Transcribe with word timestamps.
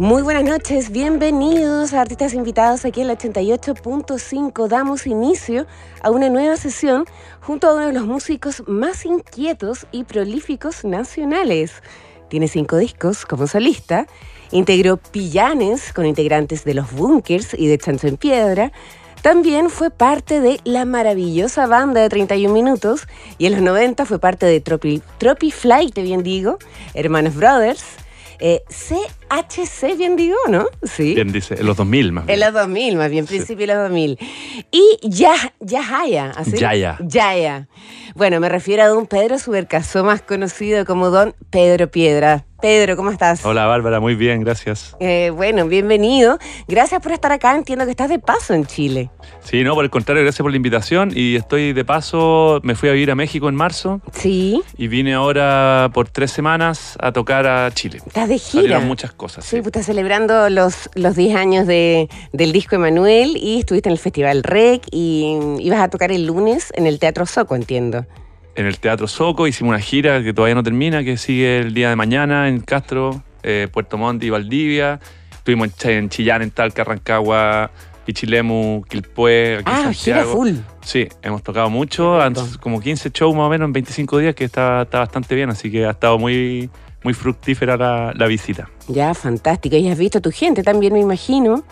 Muy 0.00 0.22
buenas 0.22 0.44
noches, 0.44 0.90
bienvenidos 0.90 1.92
a 1.92 2.00
Artistas 2.00 2.32
Invitados 2.32 2.86
aquí 2.86 3.02
en 3.02 3.10
el 3.10 3.18
88.5. 3.18 4.66
Damos 4.66 5.06
inicio 5.06 5.66
a 6.00 6.10
una 6.10 6.30
nueva 6.30 6.56
sesión 6.56 7.04
junto 7.42 7.68
a 7.68 7.74
uno 7.74 7.88
de 7.88 7.92
los 7.92 8.06
músicos 8.06 8.62
más 8.66 9.04
inquietos 9.04 9.86
y 9.92 10.04
prolíficos 10.04 10.86
nacionales. 10.86 11.82
Tiene 12.30 12.48
cinco 12.48 12.78
discos 12.78 13.26
como 13.26 13.46
solista, 13.46 14.06
integró 14.52 14.96
Pillanes 14.96 15.92
con 15.92 16.06
integrantes 16.06 16.64
de 16.64 16.72
Los 16.72 16.90
Bunkers 16.92 17.52
y 17.52 17.66
de 17.66 17.76
Chancho 17.76 18.06
en 18.06 18.16
Piedra, 18.16 18.72
también 19.20 19.68
fue 19.68 19.90
parte 19.90 20.40
de 20.40 20.60
la 20.64 20.86
maravillosa 20.86 21.66
banda 21.66 22.00
de 22.00 22.08
31 22.08 22.54
minutos 22.54 23.06
y 23.36 23.44
en 23.44 23.52
los 23.52 23.60
90 23.60 24.06
fue 24.06 24.18
parte 24.18 24.46
de 24.46 24.62
Tropi, 24.62 25.02
Tropi 25.18 25.50
Flight, 25.50 25.94
bien 25.96 26.22
digo, 26.22 26.56
Hermanos 26.94 27.34
Brothers, 27.34 27.84
eh, 28.38 28.62
CHC, 29.30 29.96
bien 29.96 30.16
digo, 30.16 30.36
¿no? 30.48 30.66
Sí. 30.82 31.14
Bien 31.14 31.30
dice, 31.30 31.54
en 31.54 31.66
los 31.66 31.76
2000 31.76 32.12
más 32.12 32.26
bien. 32.26 32.34
En 32.34 32.40
los 32.40 32.52
2000, 32.52 32.96
más 32.96 33.10
bien, 33.10 33.26
principio 33.26 33.66
de 33.66 33.74
los 33.74 33.82
2000. 33.84 34.18
Y 34.72 34.98
ya, 35.02 35.34
Yahaya, 35.60 36.32
así. 36.36 36.56
Yaya. 36.56 36.98
Yaya. 37.00 37.68
Bueno, 38.16 38.40
me 38.40 38.48
refiero 38.48 38.82
a 38.82 38.88
don 38.88 39.06
Pedro 39.06 39.38
Subercaso, 39.38 40.02
más 40.02 40.20
conocido 40.22 40.84
como 40.84 41.10
don 41.10 41.34
Pedro 41.50 41.88
Piedra. 41.90 42.44
Pedro, 42.60 42.94
¿cómo 42.94 43.10
estás? 43.10 43.44
Hola 43.46 43.64
Bárbara, 43.64 44.00
muy 44.00 44.14
bien, 44.14 44.42
gracias. 44.42 44.94
Eh, 45.00 45.30
bueno, 45.34 45.66
bienvenido. 45.66 46.38
Gracias 46.68 47.00
por 47.00 47.12
estar 47.12 47.32
acá. 47.32 47.56
Entiendo 47.56 47.86
que 47.86 47.92
estás 47.92 48.10
de 48.10 48.18
paso 48.18 48.52
en 48.52 48.66
Chile. 48.66 49.10
Sí, 49.42 49.64
no, 49.64 49.74
por 49.74 49.84
el 49.84 49.90
contrario, 49.90 50.22
gracias 50.22 50.42
por 50.42 50.50
la 50.50 50.58
invitación. 50.58 51.10
Y 51.14 51.36
estoy 51.36 51.72
de 51.72 51.84
paso, 51.86 52.60
me 52.62 52.74
fui 52.74 52.90
a 52.90 52.92
vivir 52.92 53.10
a 53.10 53.14
México 53.14 53.48
en 53.48 53.54
marzo. 53.54 54.02
Sí. 54.12 54.62
Y 54.76 54.88
vine 54.88 55.14
ahora 55.14 55.90
por 55.94 56.10
tres 56.10 56.32
semanas 56.32 56.98
a 57.00 57.12
tocar 57.12 57.46
a 57.46 57.70
Chile. 57.70 58.00
Estás 58.06 58.28
de 58.28 58.38
gira. 58.38 58.62
Salieron 58.62 58.86
muchas 58.86 59.12
cosas. 59.20 59.44
Sí, 59.44 59.56
pues 59.56 59.66
estás 59.66 59.86
celebrando 59.86 60.48
los, 60.48 60.88
los 60.94 61.14
10 61.14 61.36
años 61.36 61.66
de, 61.66 62.08
del 62.32 62.52
disco 62.52 62.76
Emanuel 62.76 63.36
y 63.36 63.60
estuviste 63.60 63.88
en 63.88 63.92
el 63.92 63.98
Festival 63.98 64.42
REC 64.42 64.86
y 64.90 65.36
ibas 65.60 65.80
a 65.80 65.88
tocar 65.88 66.10
el 66.10 66.26
lunes 66.26 66.72
en 66.74 66.86
el 66.86 66.98
Teatro 66.98 67.26
Soco, 67.26 67.54
entiendo 67.54 68.06
en 68.56 68.66
el 68.66 68.78
Teatro 68.78 69.06
Soco, 69.06 69.46
hicimos 69.46 69.70
una 69.70 69.80
gira 69.80 70.22
que 70.22 70.34
todavía 70.34 70.54
no 70.54 70.62
termina, 70.62 71.02
que 71.02 71.16
sigue 71.16 71.58
el 71.60 71.72
día 71.72 71.88
de 71.88 71.96
mañana 71.96 72.48
en 72.48 72.60
Castro, 72.60 73.22
eh, 73.42 73.68
Puerto 73.72 73.96
Montt 73.96 74.22
y 74.22 74.30
Valdivia. 74.30 75.00
Estuvimos 75.32 75.68
en 75.84 76.10
Chillán, 76.10 76.42
en 76.42 76.50
Talca, 76.50 76.84
Rancagua, 76.84 77.70
Pichilemu, 78.04 78.84
Quilpué, 78.88 79.58
aquí 79.60 79.64
ah, 79.72 79.82
Santiago. 79.84 80.32
full. 80.32 80.52
Sí, 80.82 81.08
hemos 81.22 81.42
tocado 81.42 81.70
mucho, 81.70 82.18
como 82.60 82.80
15 82.80 83.10
shows 83.10 83.34
más 83.34 83.46
o 83.46 83.48
menos 83.48 83.66
en 83.66 83.72
25 83.72 84.18
días, 84.18 84.34
que 84.34 84.44
está, 84.44 84.82
está 84.82 84.98
bastante 84.98 85.34
bien, 85.34 85.48
así 85.50 85.70
que 85.70 85.86
ha 85.86 85.90
estado 85.90 86.18
muy, 86.18 86.68
muy 87.02 87.14
fructífera 87.14 87.76
la, 87.76 88.12
la 88.14 88.26
visita. 88.26 88.68
Ya, 88.88 89.14
fantástico. 89.14 89.76
Y 89.76 89.88
has 89.88 89.98
visto 89.98 90.18
a 90.18 90.20
tu 90.20 90.30
gente 90.30 90.62
también, 90.62 90.92
me 90.92 91.00
imagino. 91.00 91.64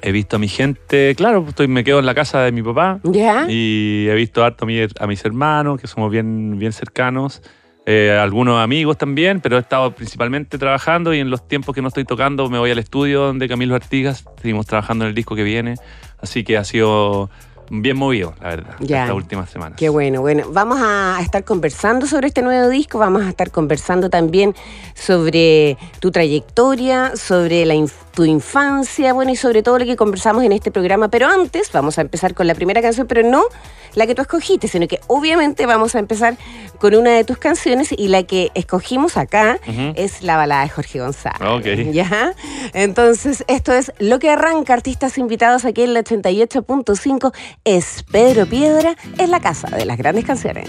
He 0.00 0.12
visto 0.12 0.36
a 0.36 0.38
mi 0.38 0.48
gente, 0.48 1.14
claro, 1.16 1.44
estoy, 1.48 1.66
me 1.66 1.82
quedo 1.82 1.98
en 1.98 2.06
la 2.06 2.14
casa 2.14 2.42
de 2.42 2.52
mi 2.52 2.62
papá. 2.62 3.00
¿Ya? 3.04 3.46
Y 3.48 4.06
he 4.08 4.14
visto 4.14 4.44
harto 4.44 4.64
a, 4.64 5.06
mis 5.06 5.24
hermanos, 5.24 5.80
que 5.80 5.86
somos 5.86 6.10
bien, 6.10 6.58
bien 6.58 6.72
cercanos. 6.72 7.42
Eh, 7.90 8.10
algunos 8.10 8.62
amigos 8.62 8.98
también, 8.98 9.40
pero 9.40 9.56
he 9.56 9.60
estado 9.60 9.92
principalmente 9.94 10.58
trabajando 10.58 11.14
y 11.14 11.20
en 11.20 11.30
los 11.30 11.48
tiempos 11.48 11.74
que 11.74 11.80
no 11.80 11.88
estoy 11.88 12.04
tocando 12.04 12.50
me 12.50 12.58
voy 12.58 12.70
al 12.70 12.78
estudio 12.78 13.22
donde 13.22 13.48
Camilo 13.48 13.74
Artigas, 13.74 14.26
seguimos 14.42 14.66
trabajando 14.66 15.06
en 15.06 15.08
el 15.08 15.14
disco 15.14 15.34
que 15.34 15.42
viene, 15.42 15.76
así 16.20 16.44
que 16.44 16.58
ha 16.58 16.64
sido 16.64 17.30
bien 17.70 17.96
movido, 17.96 18.34
la 18.40 18.48
verdad, 18.48 18.74
ya. 18.80 19.02
estas 19.02 19.16
últimas 19.16 19.50
semanas. 19.50 19.78
Qué 19.78 19.88
bueno, 19.88 20.20
bueno. 20.20 20.44
Vamos 20.50 20.78
a 20.80 21.18
estar 21.22 21.44
conversando 21.44 22.06
sobre 22.06 22.28
este 22.28 22.42
nuevo 22.42 22.68
disco, 22.68 22.98
vamos 22.98 23.22
a 23.22 23.28
estar 23.28 23.50
conversando 23.50 24.10
también 24.10 24.54
sobre 24.94 25.76
tu 26.00 26.10
trayectoria, 26.10 27.16
sobre 27.16 27.64
la 27.66 27.74
tu 28.18 28.24
infancia, 28.24 29.12
bueno, 29.12 29.30
y 29.30 29.36
sobre 29.36 29.62
todo 29.62 29.78
lo 29.78 29.84
que 29.84 29.94
conversamos 29.94 30.42
en 30.42 30.50
este 30.50 30.72
programa. 30.72 31.08
Pero 31.08 31.28
antes 31.28 31.70
vamos 31.70 31.98
a 31.98 32.00
empezar 32.00 32.34
con 32.34 32.48
la 32.48 32.54
primera 32.56 32.82
canción, 32.82 33.06
pero 33.06 33.22
no 33.22 33.44
la 33.94 34.06
que 34.06 34.14
tú 34.14 34.22
escogiste, 34.22 34.68
sino 34.68 34.86
que 34.88 35.00
obviamente 35.06 35.66
vamos 35.66 35.94
a 35.94 35.98
empezar 35.98 36.36
con 36.78 36.94
una 36.94 37.10
de 37.10 37.24
tus 37.24 37.38
canciones 37.38 37.92
y 37.92 38.08
la 38.08 38.22
que 38.22 38.50
escogimos 38.54 39.16
acá 39.16 39.58
es 39.94 40.22
la 40.22 40.36
balada 40.36 40.62
de 40.62 40.68
Jorge 40.68 41.00
González. 41.00 41.92
¿Ya? 41.92 42.34
Entonces, 42.72 43.44
esto 43.48 43.72
es 43.72 43.92
lo 43.98 44.18
que 44.18 44.30
arranca 44.30 44.74
artistas 44.74 45.18
invitados 45.18 45.64
aquí 45.64 45.82
en 45.82 45.94
la 45.94 46.04
88.5 46.04 47.34
es 47.64 48.04
Pedro 48.10 48.46
Piedra 48.46 48.96
en 49.18 49.30
la 49.30 49.40
casa 49.40 49.68
de 49.76 49.84
las 49.84 49.98
grandes 49.98 50.24
canciones. 50.24 50.68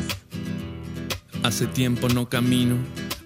Hace 1.44 1.68
tiempo 1.68 2.10
no 2.10 2.28
camino 2.28 2.76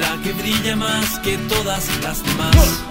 la 0.00 0.22
que 0.22 0.32
brilla 0.32 0.76
más 0.76 1.18
que 1.20 1.38
todas 1.38 1.88
las 2.02 2.24
demás. 2.24 2.88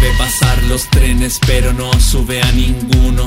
ve 0.00 0.12
pasar 0.18 0.62
los 0.64 0.86
trenes 0.90 1.38
pero 1.46 1.72
no 1.72 1.90
sube 1.98 2.42
a 2.42 2.52
ninguno. 2.52 3.26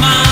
todas 0.00 0.29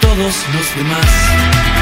todos 0.00 0.34
los 0.54 0.76
demás. 0.76 1.77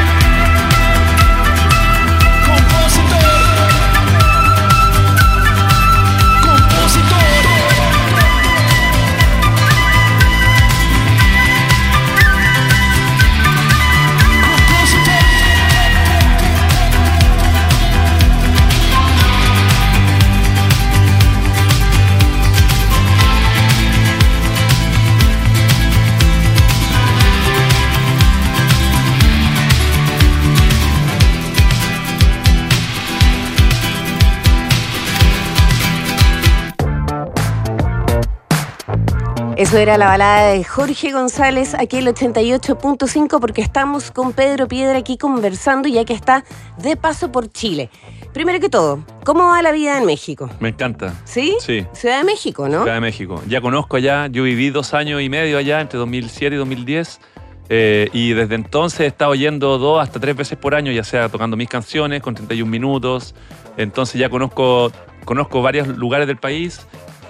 Eso 39.66 39.78
era 39.78 39.98
la 39.98 40.06
balada 40.06 40.52
de 40.52 40.62
Jorge 40.62 41.10
González, 41.10 41.74
aquí 41.74 41.96
el 41.96 42.06
88.5, 42.06 43.40
porque 43.40 43.62
estamos 43.62 44.12
con 44.12 44.32
Pedro 44.32 44.68
Piedra 44.68 44.96
aquí 44.96 45.18
conversando, 45.18 45.88
ya 45.88 46.04
que 46.04 46.12
está 46.12 46.44
de 46.78 46.96
paso 46.96 47.32
por 47.32 47.50
Chile. 47.50 47.90
Primero 48.32 48.60
que 48.60 48.68
todo, 48.68 49.04
¿cómo 49.24 49.48
va 49.48 49.60
la 49.62 49.72
vida 49.72 49.98
en 49.98 50.06
México? 50.06 50.48
Me 50.60 50.68
encanta. 50.68 51.14
¿Sí? 51.24 51.56
Sí. 51.58 51.84
Ciudad 51.94 52.18
de 52.18 52.24
México, 52.24 52.68
¿no? 52.68 52.82
Ciudad 52.82 52.94
de 52.94 53.00
México. 53.00 53.42
Ya 53.48 53.60
conozco 53.60 53.96
allá, 53.96 54.28
yo 54.28 54.44
viví 54.44 54.70
dos 54.70 54.94
años 54.94 55.20
y 55.20 55.28
medio 55.28 55.58
allá, 55.58 55.80
entre 55.80 55.98
2007 55.98 56.54
y 56.54 56.58
2010. 56.58 57.20
eh, 57.68 58.08
y 58.12 58.34
desde 58.34 58.54
entonces 58.54 59.00
he 59.00 59.06
estado 59.06 59.34
yendo 59.34 59.78
dos 59.78 60.00
hasta 60.00 60.20
tres 60.20 60.36
veces 60.36 60.56
por 60.56 60.76
año, 60.76 60.92
ya 60.92 61.02
sea 61.02 61.28
tocando 61.28 61.56
mis 61.56 61.68
canciones 61.68 62.22
con 62.22 62.36
31 62.36 62.70
minutos. 62.70 63.34
Entonces 63.76 64.20
ya 64.20 64.30
conozco, 64.30 64.92
conozco 65.24 65.60
varios 65.60 65.88
lugares 65.88 66.28
del 66.28 66.36
país. 66.36 66.86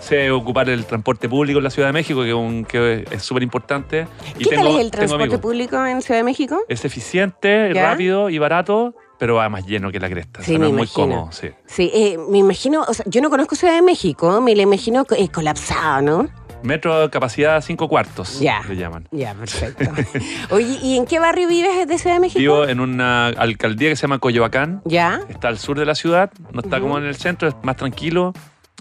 Sé 0.06 0.30
ocupar 0.30 0.68
el 0.70 0.84
transporte 0.86 1.28
público 1.28 1.58
en 1.58 1.64
la 1.64 1.70
Ciudad 1.70 1.88
de 1.88 1.92
México, 1.92 2.22
que, 2.22 2.28
es 2.28 2.34
un- 2.34 2.64
que 2.64 3.04
es 3.10 3.22
súper 3.22 3.42
importante. 3.42 4.06
Y 4.38 4.44
¿Qué 4.44 4.50
tal 4.56 4.64
tengo- 4.64 4.78
es 4.78 4.84
el 4.84 4.90
transporte 4.92 5.38
público 5.38 5.84
en 5.84 6.00
Ciudad 6.00 6.20
de 6.20 6.24
México? 6.24 6.60
Es 6.68 6.84
eficiente, 6.84 7.72
¿Ya? 7.74 7.90
rápido 7.90 8.30
y 8.30 8.38
barato, 8.38 8.94
pero 9.18 9.34
va 9.36 9.48
más 9.48 9.66
lleno 9.66 9.90
que 9.90 9.98
la 9.98 10.08
cresta. 10.08 10.42
Sí, 10.42 10.52
O 10.52 10.58
sea, 10.58 10.58
no 10.58 10.64
me 10.66 10.70
es 10.70 10.76
muy 10.76 10.86
cómodo, 10.86 11.32
sí. 11.32 11.48
Sí, 11.66 11.90
eh, 11.92 12.16
me 12.30 12.38
imagino, 12.38 12.84
o 12.86 12.94
sea, 12.94 13.04
yo 13.08 13.20
no 13.20 13.30
conozco 13.30 13.56
Ciudad 13.56 13.74
de 13.74 13.82
México, 13.82 14.40
me 14.40 14.54
lo 14.54 14.62
imagino 14.62 15.04
eh, 15.16 15.28
colapsado, 15.28 16.02
¿no? 16.02 16.28
Metro 16.62 17.10
capacidad 17.10 17.60
5 17.60 17.88
cuartos, 17.88 18.38
Ya. 18.40 18.62
le 18.68 18.76
llaman. 18.76 19.08
Ya, 19.10 19.34
perfecto. 19.34 19.84
Oye, 20.50 20.78
¿y 20.82 20.96
en 20.96 21.04
qué 21.06 21.18
barrio 21.18 21.48
vives 21.48 21.86
de 21.86 21.98
Ciudad 21.98 22.16
de 22.16 22.20
México? 22.20 22.38
Vivo 22.38 22.64
en 22.66 22.78
una 22.80 23.26
alcaldía 23.28 23.88
que 23.90 23.96
se 23.96 24.02
llama 24.02 24.18
Coyoacán. 24.20 24.82
Ya. 24.84 25.20
Está 25.28 25.48
al 25.48 25.58
sur 25.58 25.78
de 25.78 25.84
la 25.84 25.94
ciudad, 25.96 26.30
no 26.52 26.60
está 26.60 26.80
como 26.80 26.96
en 26.96 27.04
el 27.04 27.16
centro, 27.16 27.48
es 27.48 27.56
más 27.62 27.76
tranquilo. 27.76 28.32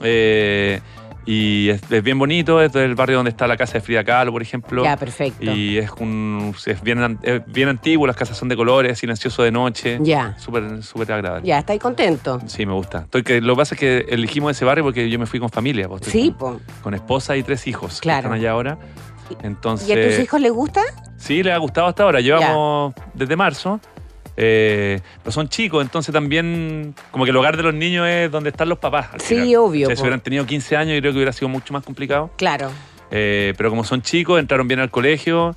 eh, 0.01 0.81
y 1.25 1.69
es, 1.69 1.81
es 1.92 2.04
bien 2.04 2.19
bonito, 2.19 2.62
es 2.62 2.72
del 2.74 2.94
barrio 2.95 3.18
donde 3.18 3.30
está 3.31 3.48
la 3.48 3.57
casa 3.57 3.74
de 3.74 3.81
Frida 3.81 4.04
Kahlo, 4.04 4.31
por 4.31 4.42
ejemplo. 4.42 4.83
Ya, 4.83 4.95
perfecto. 4.98 5.44
Y 5.44 5.77
es, 5.77 5.89
un, 6.00 6.54
es, 6.66 6.81
bien, 6.83 7.18
es 7.24 7.42
bien 7.48 7.69
antiguo, 7.69 8.06
las 8.06 8.16
casas 8.16 8.38
son 8.38 8.48
de 8.50 8.56
colores, 8.56 9.00
silencioso 9.00 9.42
de 9.44 9.51
noche. 9.51 9.98
Ya. 10.01 10.38
Súper 10.38 10.83
súper 10.83 11.12
agradable. 11.12 11.48
Ya, 11.48 11.60
¿estáis 11.60 11.81
contento? 11.81 12.39
Sí, 12.45 12.66
me 12.66 12.74
gusta. 12.74 13.00
Estoy 13.00 13.24
que, 13.24 13.42
lo 13.42 13.56
que 13.56 13.57
pasa 13.57 13.75
es 13.75 13.80
que 13.80 14.06
elegimos 14.10 14.51
ese 14.51 14.66
barrio 14.66 14.83
porque 14.83 15.10
yo 15.10 15.18
me 15.19 15.25
fui 15.25 15.39
con 15.39 15.50
familia. 15.50 15.88
pues, 15.89 16.04
Sí, 16.06 16.33
con, 16.38 16.60
po. 16.60 16.62
con 16.83 16.94
esposa 16.94 17.36
y 17.36 17.44
tres 17.44 17.66
hijos 17.68 18.01
Claro. 18.01 18.18
que 18.21 18.25
están 18.28 18.39
allá 18.39 18.51
ahora. 18.51 18.78
Entonces, 19.42 19.89
¿Y 19.89 19.94
a 19.94 20.07
tus 20.10 20.19
hijos 20.19 20.39
les 20.39 20.51
gusta? 20.51 20.81
Sí, 21.18 21.42
les 21.42 21.54
ha 21.54 21.57
gustado 21.57 21.88
hasta 21.88 22.04
ahora. 22.04 22.19
Llevamos 22.21 22.94
desde 23.16 23.36
marzo. 23.36 23.80
Eh, 24.38 25.00
pero 25.24 25.32
son 25.32 25.48
chicos, 25.50 25.82
entonces 25.84 26.14
también 26.14 26.94
como 27.12 27.24
que 27.26 27.32
el 27.32 27.38
hogar 27.38 27.56
de 27.58 27.64
los 27.64 27.74
niños 27.74 28.08
es 28.08 28.32
donde 28.32 28.50
están 28.50 28.70
los 28.70 28.80
papás. 28.80 29.10
al 29.14 29.22
Sí, 29.22 29.36
final. 29.36 29.56
obvio, 29.58 29.88
O 29.88 29.90
sea, 29.90 29.96
si 29.96 30.02
hubieran 30.02 30.22
tenido 30.22 30.46
15 30.46 30.76
años, 30.78 30.94
yo 30.96 31.00
creo 31.02 31.12
que 31.14 31.18
hubiera 31.18 31.34
sido 31.34 31.50
mucho 31.50 31.74
más 31.74 31.84
complicado. 31.84 32.32
Claro. 32.38 32.70
Eh, 33.12 33.54
pero 33.58 33.70
como 33.70 33.84
son 33.84 34.02
chicos, 34.02 34.40
entraron 34.40 34.68
bien 34.68 34.80
al 34.80 34.90
colegio, 34.92 35.56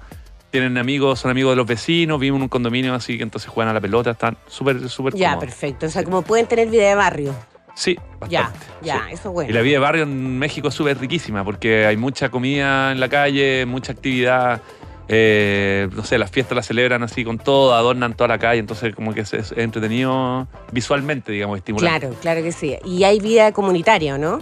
tienen 0.50 0.78
amigos, 0.78 1.18
son 1.20 1.30
amigos 1.30 1.52
de 1.52 1.56
los 1.56 1.66
vecinos, 1.66 2.20
vivimos 2.20 2.38
en 2.38 2.42
un 2.42 2.48
condominio 2.48 2.94
así 2.94 3.16
que 3.16 3.22
entonces 3.22 3.50
juegan 3.50 3.70
a 3.70 3.74
la 3.74 3.80
pelota, 3.80 4.10
están 4.12 4.36
súper, 4.46 4.88
súper 4.88 5.14
Ya, 5.14 5.30
cómodos. 5.30 5.44
perfecto. 5.44 5.86
O 5.86 5.88
sea, 5.90 6.04
como 6.04 6.22
pueden 6.22 6.46
tener 6.46 6.68
vida 6.68 6.88
de 6.88 6.94
barrio. 6.94 7.34
Sí, 7.74 7.96
bastante. 8.18 8.58
Ya, 8.82 8.96
ya, 8.98 9.04
sí. 9.08 9.14
eso 9.14 9.28
es 9.28 9.32
bueno. 9.34 9.50
Y 9.50 9.52
la 9.54 9.60
vida 9.60 9.74
de 9.74 9.78
barrio 9.78 10.02
en 10.02 10.38
México 10.38 10.68
es 10.68 10.74
súper 10.74 10.98
riquísima 10.98 11.44
porque 11.44 11.86
hay 11.86 11.96
mucha 11.96 12.28
comida 12.28 12.90
en 12.92 12.98
la 13.00 13.08
calle, 13.08 13.66
mucha 13.66 13.92
actividad. 13.92 14.60
Eh, 15.08 15.88
no 15.94 16.04
sé, 16.04 16.18
las 16.18 16.30
fiestas 16.30 16.54
las 16.56 16.66
celebran 16.66 17.02
así 17.02 17.24
con 17.24 17.38
todo, 17.38 17.74
adornan 17.74 18.14
toda 18.14 18.28
la 18.28 18.38
calle, 18.38 18.60
entonces 18.60 18.94
como 18.94 19.14
que 19.14 19.20
es, 19.20 19.32
es 19.32 19.52
entretenido 19.56 20.46
visualmente, 20.72 21.32
digamos, 21.32 21.56
estimulante. 21.58 22.00
Claro, 22.00 22.16
claro 22.20 22.42
que 22.42 22.52
sí. 22.52 22.76
Y 22.84 23.04
hay 23.04 23.18
vida 23.20 23.52
comunitaria, 23.52 24.14
¿o 24.14 24.18
¿no? 24.18 24.38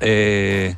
Eh, 0.00 0.74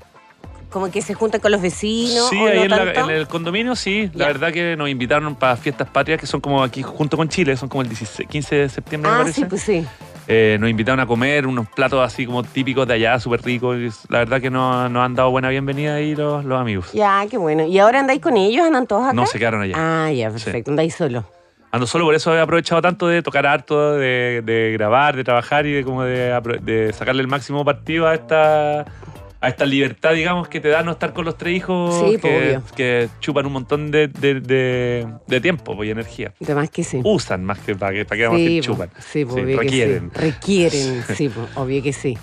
Como 0.71 0.91
que 0.91 1.01
se 1.03 1.15
juntan 1.15 1.41
con 1.41 1.51
los 1.53 1.61
vecinos. 1.63 2.29
sí, 2.29 2.37
¿o 2.39 2.47
ahí 2.49 2.59
no 2.59 2.65
en, 2.65 2.71
la- 2.71 2.93
en 2.93 3.11
el 3.11 3.27
condominio 3.29 3.75
sí, 3.77 4.11
la 4.15 4.27
verdad 4.27 4.53
que 4.53 4.77
nos 4.77 4.89
invitaron 4.89 5.35
para 5.35 5.57
fiestas 5.57 5.89
patrias 5.89 6.21
que 6.21 6.27
son 6.27 6.41
como 6.41 6.63
aquí 6.63 6.83
junto 6.83 7.17
con 7.17 7.29
Chile, 7.29 7.57
son 7.57 7.69
como 7.69 7.83
el 7.83 7.89
16 7.89 8.29
15 8.29 8.55
de 8.57 8.69
septiembre 8.69 9.11
me 9.11 9.17
Ah, 9.17 9.21
parece. 9.23 9.41
sí, 9.41 9.47
pues 9.47 9.63
sí. 9.63 9.87
Eh, 10.29 10.57
nos 10.61 10.69
invitaron 10.69 10.99
a 11.01 11.07
comer 11.07 11.47
unos 11.47 11.69
platos 11.69 12.05
así 12.05 12.27
como 12.27 12.43
típicos 12.43 12.87
de 12.89 12.95
allá, 12.95 13.21
súper 13.21 13.43
ricos. 13.43 13.77
La 14.09 14.19
verdad 14.19 14.41
que 14.41 14.51
nos, 14.51 14.91
nos 14.91 15.05
han 15.05 15.15
dado 15.15 15.31
buena 15.31 15.49
bienvenida 15.51 15.95
ahí 15.95 16.17
los, 16.17 16.45
los 16.45 16.61
amigos. 16.61 16.93
Ya, 16.93 17.25
qué 17.31 17.39
bueno. 17.39 17.65
¿Y 17.65 17.79
ahora 17.79 18.01
andáis 18.01 18.21
con 18.21 18.37
ellos? 18.37 18.67
¿Andan 18.67 18.87
todos 18.87 19.05
acá? 19.05 19.13
No 19.13 19.27
se 19.27 19.39
quedaron 19.39 19.63
allá. 19.63 19.75
Ah, 19.77 20.11
ya, 20.11 20.31
perfecto. 20.31 20.71
Andáis 20.71 20.95
solo. 20.95 21.25
Ando 21.71 21.87
solo, 21.87 22.05
por 22.05 22.15
eso 22.15 22.35
he 22.35 22.41
aprovechado 22.41 22.81
tanto 22.81 23.07
de 23.07 23.23
tocar 23.23 23.47
harto, 23.47 23.95
de, 23.95 24.41
de 24.45 24.73
grabar, 24.73 25.15
de 25.15 25.25
trabajar 25.25 25.67
y 25.67 25.73
de 25.73 25.85
como 25.85 26.05
de, 26.05 26.41
de 26.63 26.93
sacarle 26.93 27.23
el 27.23 27.29
máximo 27.29 27.65
partido 27.65 28.07
a 28.07 28.15
esta 28.15 28.87
a 29.41 29.49
esta 29.49 29.67
libertad, 29.67 30.15
digamos, 30.15 30.49
que 30.49 30.61
te 30.61 30.69
da 30.69 30.83
no 30.83 30.93
estar 30.93 31.13
con 31.13 31.25
los 31.25 31.37
tres 31.37 31.57
hijos 31.57 31.95
Sí, 32.11 32.19
que, 32.19 32.59
que 32.75 33.09
chupan 33.21 33.47
un 33.47 33.53
montón 33.53 33.91
de, 33.91 34.09
de- 34.09 34.41
de- 34.41 35.07
de 35.27 35.41
tiempo 35.41 35.83
y 35.85 35.91
energía. 35.91 36.33
De 36.41 36.55
más 36.55 36.71
que 36.71 36.83
sí. 36.85 37.01
Usan 37.05 37.45
más 37.45 37.59
que 37.59 37.75
para 37.77 37.93
que, 37.93 38.05
para 38.05 38.29
que 38.29 38.37
Sí, 38.37 38.61
po, 38.61 38.67
chupan. 38.67 38.91
sí, 38.99 39.25
po, 39.25 39.35
Sí, 39.35 39.41
obvio 39.43 39.59
requieren. 39.61 40.11
que 40.11 40.19
sí. 40.19 40.25
Requieren, 40.27 41.05
sí, 41.17 41.29
po, 41.29 41.47
obvio 41.61 41.83
que 41.83 41.93
sí. 41.93 42.17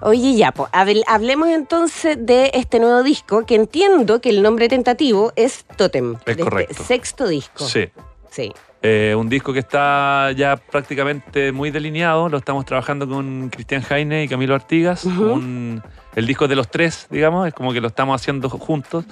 Oye, 0.00 0.34
ya, 0.36 0.52
pues, 0.52 0.70
hablemos 1.06 1.48
entonces 1.48 2.16
de 2.18 2.50
este 2.54 2.80
nuevo 2.80 3.02
disco, 3.02 3.44
que 3.44 3.54
entiendo 3.56 4.20
que 4.20 4.30
el 4.30 4.42
nombre 4.42 4.68
tentativo 4.68 5.32
es 5.36 5.64
Totem. 5.76 6.14
Es 6.14 6.24
de 6.24 6.30
este 6.32 6.42
correcto. 6.44 6.84
sexto 6.84 7.28
disco. 7.28 7.64
Sí. 7.66 7.88
Sí. 8.30 8.52
Eh, 8.84 9.14
un 9.16 9.28
disco 9.28 9.52
que 9.52 9.60
está 9.60 10.32
ya 10.32 10.56
prácticamente 10.56 11.52
muy 11.52 11.70
delineado. 11.70 12.28
Lo 12.28 12.38
estamos 12.38 12.64
trabajando 12.64 13.08
con 13.08 13.48
Cristian 13.48 13.82
Jaime 13.82 14.24
y 14.24 14.28
Camilo 14.28 14.54
Artigas. 14.56 15.04
Un- 15.04 15.80
el 16.16 16.26
disco 16.26 16.44
es 16.46 16.50
de 16.50 16.56
los 16.56 16.68
tres, 16.68 17.06
digamos. 17.10 17.46
Es 17.46 17.54
como 17.54 17.72
que 17.72 17.80
lo 17.80 17.86
estamos 17.88 18.20
haciendo 18.20 18.48
juntos. 18.50 19.04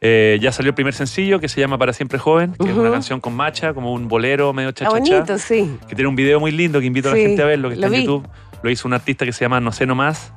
Eh, 0.00 0.38
ya 0.40 0.50
salió 0.52 0.70
el 0.70 0.74
primer 0.74 0.94
sencillo 0.94 1.40
que 1.40 1.48
se 1.48 1.60
llama 1.60 1.76
Para 1.76 1.92
Siempre 1.92 2.18
Joven, 2.18 2.54
que 2.54 2.70
es 2.70 2.76
una 2.76 2.90
canción 2.90 3.20
con 3.20 3.34
macha, 3.34 3.74
como 3.74 3.92
un 3.92 4.08
bolero 4.08 4.52
medio 4.54 4.70
Está 4.70 4.84
cha 4.86 4.90
bonito, 4.90 5.36
sí. 5.38 5.76
Que 5.88 5.94
tiene 5.94 6.08
un 6.08 6.16
video 6.16 6.40
muy 6.40 6.52
lindo 6.52 6.80
que 6.80 6.86
invito 6.86 7.08
a 7.08 7.12
la 7.12 7.16
Sí, 7.18 7.22
gente 7.26 7.42
a 7.42 7.46
verlo, 7.46 7.68
que 7.68 7.74
está 7.74 7.88
en. 7.88 7.94
YouTube. 7.94 8.26
Lo 8.62 8.70
hizo 8.70 8.86
un 8.88 8.94
artista 8.94 9.24
que 9.26 9.32
se 9.32 9.44
llama 9.44 9.60
No 9.60 9.72
sé 9.72 9.84
nomás. 9.86 10.32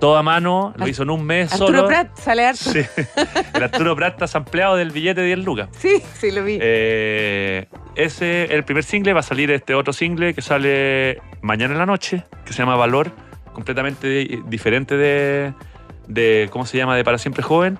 Todo 0.00 0.16
a 0.16 0.22
mano, 0.22 0.72
lo 0.76 0.84
Ar- 0.84 0.88
hizo 0.90 1.02
en 1.02 1.10
un 1.10 1.24
mes 1.24 1.52
Arturo 1.52 1.68
solo. 1.78 1.88
Prat 1.88 2.16
sale 2.16 2.46
harto. 2.46 2.70
Sí. 2.70 2.80
El 3.54 3.62
Arturo 3.64 3.96
Prat 3.96 4.12
está 4.12 4.26
sampleado 4.28 4.76
del 4.76 4.90
billete 4.92 5.20
de 5.22 5.26
10 5.28 5.38
lucas. 5.44 5.68
Sí, 5.76 6.00
sí, 6.14 6.30
lo 6.30 6.44
vi. 6.44 6.58
Eh, 6.60 7.66
ese 7.96 8.44
el 8.54 8.62
primer 8.64 8.84
single, 8.84 9.12
va 9.12 9.20
a 9.20 9.24
salir 9.24 9.50
este 9.50 9.74
otro 9.74 9.92
single 9.92 10.34
que 10.34 10.42
sale 10.42 11.20
mañana 11.42 11.72
en 11.72 11.78
la 11.78 11.86
noche, 11.86 12.22
que 12.44 12.52
se 12.52 12.60
llama 12.60 12.76
Valor, 12.76 13.10
completamente 13.52 14.06
di- 14.08 14.40
diferente 14.46 14.96
de, 14.96 15.52
de, 16.06 16.48
¿cómo 16.52 16.64
se 16.64 16.76
llama?, 16.78 16.94
de 16.96 17.02
Para 17.02 17.18
Siempre 17.18 17.42
Joven. 17.42 17.76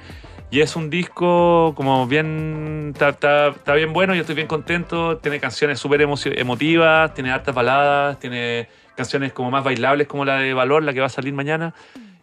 Y 0.51 0.61
es 0.63 0.75
un 0.77 0.89
disco 0.91 1.75
como 1.77 2.07
bien, 2.09 2.93
está, 2.95 3.11
está- 3.11 3.49
está 3.49 3.75
bien 3.75 3.93
bueno, 3.93 4.15
yo 4.15 4.23
estoy 4.23 4.35
bien 4.35 4.49
contento, 4.49 5.19
tiene 5.19 5.39
canciones 5.39 5.79
súper 5.79 6.01
emotivas, 6.03 7.15
tiene 7.15 7.31
hartas 7.31 7.55
baladas, 7.55 8.19
tiene 8.19 8.67
canciones 8.97 9.33
como 9.33 9.51
más 9.53 9.63
bailables 9.63 10.09
como 10.09 10.25
la 10.25 10.39
de 10.39 10.53
Valor, 10.55 10.83
la 10.83 10.93
que 10.93 10.99
va 11.01 11.07
a 11.07 11.11
salir 11.11 11.33
mañana. 11.33 11.75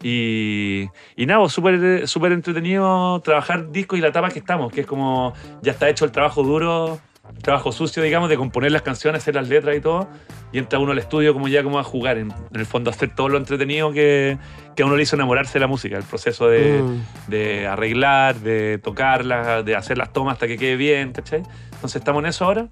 Y, 0.01 0.87
y 1.15 1.25
nada, 1.25 1.39
pues, 1.41 1.53
súper 1.53 2.07
súper 2.07 2.31
entretenido 2.31 3.19
trabajar 3.21 3.71
discos 3.71 3.97
y 3.97 4.01
la 4.01 4.09
etapa 4.09 4.29
que 4.29 4.39
estamos, 4.39 4.71
que 4.71 4.81
es 4.81 4.87
como 4.87 5.33
ya 5.61 5.71
está 5.71 5.89
hecho 5.89 6.05
el 6.05 6.11
trabajo 6.11 6.43
duro, 6.43 6.99
el 7.35 7.41
trabajo 7.41 7.71
sucio, 7.71 8.03
digamos, 8.03 8.29
de 8.29 8.37
componer 8.37 8.71
las 8.71 8.83
canciones, 8.83 9.23
hacer 9.23 9.35
las 9.35 9.49
letras 9.49 9.75
y 9.75 9.81
todo. 9.81 10.07
Y 10.51 10.59
entra 10.59 10.79
uno 10.79 10.91
al 10.91 10.99
estudio 10.99 11.33
como 11.33 11.47
ya 11.47 11.63
como 11.63 11.79
a 11.79 11.83
jugar, 11.83 12.17
en, 12.17 12.31
en 12.31 12.59
el 12.59 12.65
fondo, 12.65 12.89
hacer 12.89 13.13
todo 13.15 13.29
lo 13.29 13.37
entretenido 13.37 13.91
que, 13.91 14.37
que 14.75 14.83
a 14.83 14.85
uno 14.85 14.95
le 14.95 15.03
hizo 15.03 15.15
enamorarse 15.15 15.53
de 15.53 15.59
la 15.61 15.67
música, 15.67 15.97
el 15.97 16.03
proceso 16.03 16.47
de, 16.47 16.81
Mm. 16.81 17.01
de 17.29 17.67
arreglar, 17.67 18.35
de 18.35 18.77
tocarla, 18.77 19.63
de 19.63 19.75
hacer 19.75 19.97
las 19.97 20.13
tomas 20.13 20.33
hasta 20.33 20.47
que 20.47 20.57
quede 20.57 20.75
bien, 20.77 21.11
¿cachai? 21.13 21.41
Entonces 21.73 21.95
estamos 21.97 22.21
en 22.23 22.27
eso 22.27 22.45
ahora. 22.45 22.67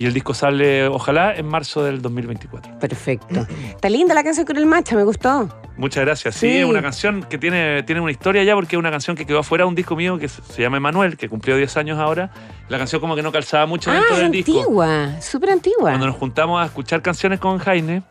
Y 0.00 0.06
el 0.06 0.14
disco 0.14 0.32
sale, 0.32 0.86
ojalá, 0.86 1.34
en 1.34 1.44
marzo 1.46 1.82
del 1.82 2.00
2024. 2.00 2.78
Perfecto. 2.78 3.44
Está 3.68 3.88
linda 3.88 4.14
la 4.14 4.22
canción 4.22 4.46
con 4.46 4.56
el 4.56 4.64
macha, 4.64 4.94
me 4.94 5.02
gustó. 5.02 5.48
Muchas 5.76 6.04
gracias. 6.04 6.36
Sí, 6.36 6.48
Sí. 6.48 6.56
es 6.58 6.64
una 6.66 6.80
canción 6.80 7.24
que 7.24 7.36
tiene, 7.36 7.82
tiene 7.82 8.00
una 8.00 8.12
historia 8.12 8.44
ya 8.44 8.54
porque 8.54 8.76
es 8.76 8.78
una 8.78 8.92
canción 8.92 9.16
que 9.16 9.26
quedó 9.26 9.40
afuera 9.40 9.64
de 9.64 9.68
un 9.70 9.74
disco 9.74 9.96
mío 9.96 10.16
que 10.16 10.28
se 10.28 10.62
llama 10.62 10.76
Emanuel, 10.76 11.16
que 11.16 11.28
cumplió 11.28 11.56
10 11.56 11.76
años 11.78 11.98
ahora. 11.98 12.30
La 12.68 12.78
canción 12.78 13.00
como 13.00 13.16
que 13.16 13.22
no 13.24 13.32
calzaba 13.32 13.66
mucho 13.66 13.90
Ah, 13.90 13.94
dentro 13.94 14.18
del 14.18 14.30
disco. 14.30 14.52
antigua, 14.60 15.20
súper 15.20 15.50
antigua. 15.50 15.90
Cuando 15.90 16.06
nos 16.06 16.14
juntamos 16.16 16.62
a 16.62 16.66
escuchar 16.66 17.02
canciones 17.02 17.40
con 17.40 17.58
Jaime, 17.58 18.04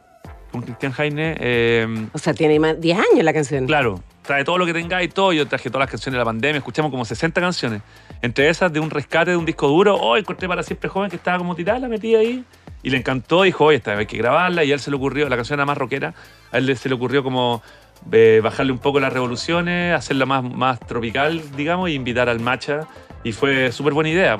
con 0.52 0.64
Cristian 0.64 0.92
Jaime, 0.92 1.38
eh, 1.40 2.08
O 2.12 2.18
sea, 2.18 2.34
tiene 2.34 2.60
más 2.60 2.82
10 2.82 2.98
años 3.00 3.24
la 3.24 3.32
canción. 3.32 3.66
claro, 3.66 4.04
trae 4.28 4.44
todo 4.44 4.60
lo 4.60 4.66
que 4.68 4.74
tengáis 4.74 5.12
todo. 5.12 5.34
Yo 5.34 5.48
traje 5.48 5.70
todas 5.70 5.86
las 5.86 5.90
canciones 5.90 6.14
de 6.14 6.20
la 6.20 6.26
pandemia, 6.26 6.60
escuchamos 6.60 6.92
como 6.92 7.04
60 7.04 7.42
canciones. 7.42 7.82
Entre 8.22 8.50
esas, 8.50 8.72
de 8.72 8.80
un 8.80 8.92
rescate 8.92 9.32
de 9.32 9.38
un 9.38 9.46
disco 9.46 9.68
duro, 9.68 9.96
oh, 9.96 10.16
encontré 10.18 10.48
para 10.48 10.62
siempre 10.62 10.90
joven 10.90 11.10
que 11.10 11.16
estaba 11.16 11.40
como 11.40 11.56
tirada, 11.56 11.80
la 11.80 11.88
metí 11.88 12.14
ahí. 12.14 12.44
Y 12.84 12.92
le 12.92 12.98
encantó, 12.98 13.42
dijo, 13.42 13.66
oye, 13.66 13.78
esta 13.78 13.98
hay 13.98 14.06
que 14.06 14.18
grabarla. 14.18 14.64
Y 14.64 14.72
a 14.72 14.76
él 14.76 14.80
se 14.80 14.92
le 14.92 14.98
ocurrió, 14.98 15.28
la 15.28 15.36
canción 15.36 15.58
era 15.58 15.66
más 15.66 15.78
rockera, 15.78 16.14
a 16.52 16.58
él 16.60 16.78
se 16.78 16.90
le 16.90 16.96
ocurrió 16.96 17.24
como 17.24 17.64
eh, 18.12 18.42
bajarle 18.44 18.72
un 18.72 18.80
poco 18.80 19.00
las 19.00 19.12
revoluciones, 19.12 19.96
hacerla 19.96 20.26
más, 20.28 20.44
más 20.44 20.80
tropical, 20.80 21.42
digamos, 21.56 21.90
y 21.90 21.94
invitar 21.94 22.30
al 22.30 22.40
Macha. 22.40 22.88
Y 23.24 23.32
fue 23.32 23.72
súper 23.72 23.94
buena 23.94 24.10
idea. 24.10 24.40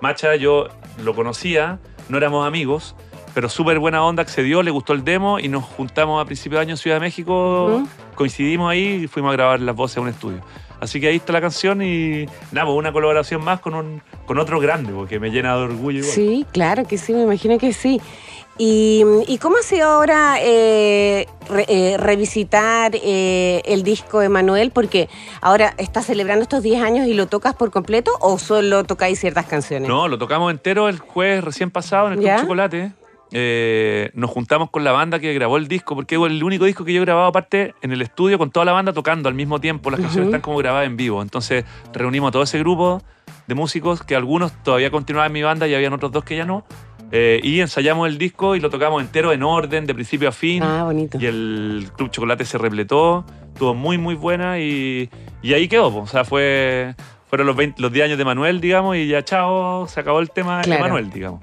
Macha 0.00 0.34
yo 0.36 0.68
lo 1.02 1.14
conocía, 1.14 1.78
no 2.08 2.18
éramos 2.18 2.46
amigos, 2.46 2.94
pero 3.34 3.48
súper 3.48 3.78
buena 3.78 4.04
onda, 4.04 4.22
accedió, 4.22 4.62
le 4.62 4.70
gustó 4.70 4.92
el 4.92 5.04
demo 5.04 5.38
y 5.38 5.48
nos 5.48 5.64
juntamos 5.64 6.20
a 6.20 6.24
principios 6.24 6.58
de 6.58 6.62
año 6.62 6.70
en 6.72 6.76
Ciudad 6.76 6.96
de 6.96 7.00
México, 7.00 7.66
Ujú. 7.76 7.88
coincidimos 8.14 8.70
ahí 8.70 9.02
y 9.04 9.06
fuimos 9.06 9.30
a 9.30 9.32
grabar 9.32 9.60
las 9.60 9.74
voces 9.76 9.98
a 9.98 10.00
un 10.00 10.08
estudio. 10.08 10.40
Así 10.80 10.98
que 11.00 11.08
ahí 11.08 11.16
está 11.16 11.32
la 11.34 11.40
canción 11.42 11.82
y 11.82 12.24
nada, 12.52 12.66
pues 12.66 12.78
una 12.78 12.90
colaboración 12.92 13.44
más 13.44 13.60
con, 13.60 13.74
un, 13.74 14.02
con 14.26 14.38
otro 14.38 14.60
grande, 14.60 14.92
porque 14.94 15.20
me 15.20 15.30
llena 15.30 15.54
de 15.56 15.62
orgullo 15.64 15.98
igual. 15.98 16.12
Sí, 16.14 16.46
claro 16.52 16.84
que 16.86 16.96
sí, 16.96 17.12
me 17.12 17.22
imagino 17.22 17.58
que 17.58 17.72
sí. 17.74 18.00
¿Y, 18.62 19.02
y 19.26 19.38
cómo 19.38 19.56
ha 19.58 19.62
sido 19.62 19.86
ahora 19.88 20.36
eh, 20.40 21.26
re- 21.48 21.64
eh, 21.68 21.96
revisitar 21.98 22.92
eh, 22.94 23.62
el 23.64 23.82
disco 23.82 24.20
de 24.20 24.28
Manuel? 24.28 24.70
Porque 24.70 25.08
ahora 25.40 25.72
estás 25.78 26.06
celebrando 26.06 26.42
estos 26.42 26.62
10 26.62 26.82
años 26.82 27.06
y 27.06 27.14
lo 27.14 27.26
tocas 27.26 27.54
por 27.54 27.70
completo 27.70 28.10
o 28.20 28.38
solo 28.38 28.84
tocáis 28.84 29.18
ciertas 29.18 29.46
canciones? 29.46 29.88
No, 29.88 30.08
lo 30.08 30.18
tocamos 30.18 30.50
entero 30.50 30.88
el 30.90 30.98
jueves 30.98 31.42
recién 31.42 31.70
pasado 31.70 32.08
en 32.08 32.14
el 32.14 32.18
Club. 32.20 32.40
Chocolate. 32.40 32.92
Eh, 33.32 34.10
nos 34.14 34.30
juntamos 34.30 34.70
con 34.70 34.82
la 34.84 34.92
banda 34.92 35.18
que 35.20 35.32
grabó 35.34 35.56
el 35.56 35.68
disco, 35.68 35.94
porque 35.94 36.16
es 36.16 36.20
el 36.22 36.42
único 36.42 36.64
disco 36.64 36.84
que 36.84 36.92
yo 36.92 37.00
he 37.02 37.04
grabado 37.04 37.26
aparte 37.28 37.74
en 37.82 37.92
el 37.92 38.02
estudio 38.02 38.38
con 38.38 38.50
toda 38.50 38.64
la 38.66 38.72
banda 38.72 38.92
tocando 38.92 39.28
al 39.28 39.34
mismo 39.34 39.60
tiempo. 39.60 39.90
Las 39.90 40.00
canciones 40.00 40.28
están 40.28 40.40
como 40.40 40.56
grabadas 40.58 40.86
en 40.86 40.96
vivo. 40.96 41.22
Entonces 41.22 41.64
reunimos 41.92 42.28
a 42.28 42.32
todo 42.32 42.42
ese 42.42 42.58
grupo 42.58 43.02
de 43.46 43.54
músicos 43.54 44.02
que 44.02 44.16
algunos 44.16 44.52
todavía 44.62 44.90
continuaban 44.90 45.28
en 45.30 45.32
mi 45.34 45.42
banda 45.42 45.68
y 45.68 45.74
habían 45.74 45.92
otros 45.92 46.10
dos 46.12 46.24
que 46.24 46.36
ya 46.36 46.44
no. 46.44 46.64
Eh, 47.12 47.40
y 47.42 47.58
ensayamos 47.60 48.06
el 48.08 48.18
disco 48.18 48.54
y 48.54 48.60
lo 48.60 48.70
tocamos 48.70 49.02
entero 49.02 49.32
en 49.32 49.42
orden, 49.42 49.84
de 49.86 49.94
principio 49.94 50.28
a 50.28 50.32
fin. 50.32 50.62
Ah, 50.62 50.84
bonito. 50.84 51.18
Y 51.20 51.26
el 51.26 51.88
Club 51.96 52.10
Chocolate 52.10 52.44
se 52.44 52.56
repletó, 52.58 53.24
estuvo 53.52 53.74
muy, 53.74 53.98
muy 53.98 54.14
buena 54.14 54.60
y, 54.60 55.10
y 55.42 55.54
ahí 55.54 55.66
quedó. 55.66 55.92
po. 55.92 56.00
O 56.02 56.06
sea, 56.06 56.24
fue, 56.24 56.94
fueron 57.28 57.48
los, 57.48 57.56
20 57.56 57.82
los 57.82 57.90
10 57.92 58.06
años 58.06 58.18
de 58.18 58.24
Manuel, 58.24 58.60
digamos, 58.60 58.96
y 58.96 59.08
ya 59.08 59.24
chao, 59.24 59.88
se 59.88 59.98
acabó 59.98 60.20
el 60.20 60.30
tema 60.30 60.60
Claro. 60.62 60.84
de 60.84 60.88
Manuel, 60.88 61.10
digamos. 61.10 61.40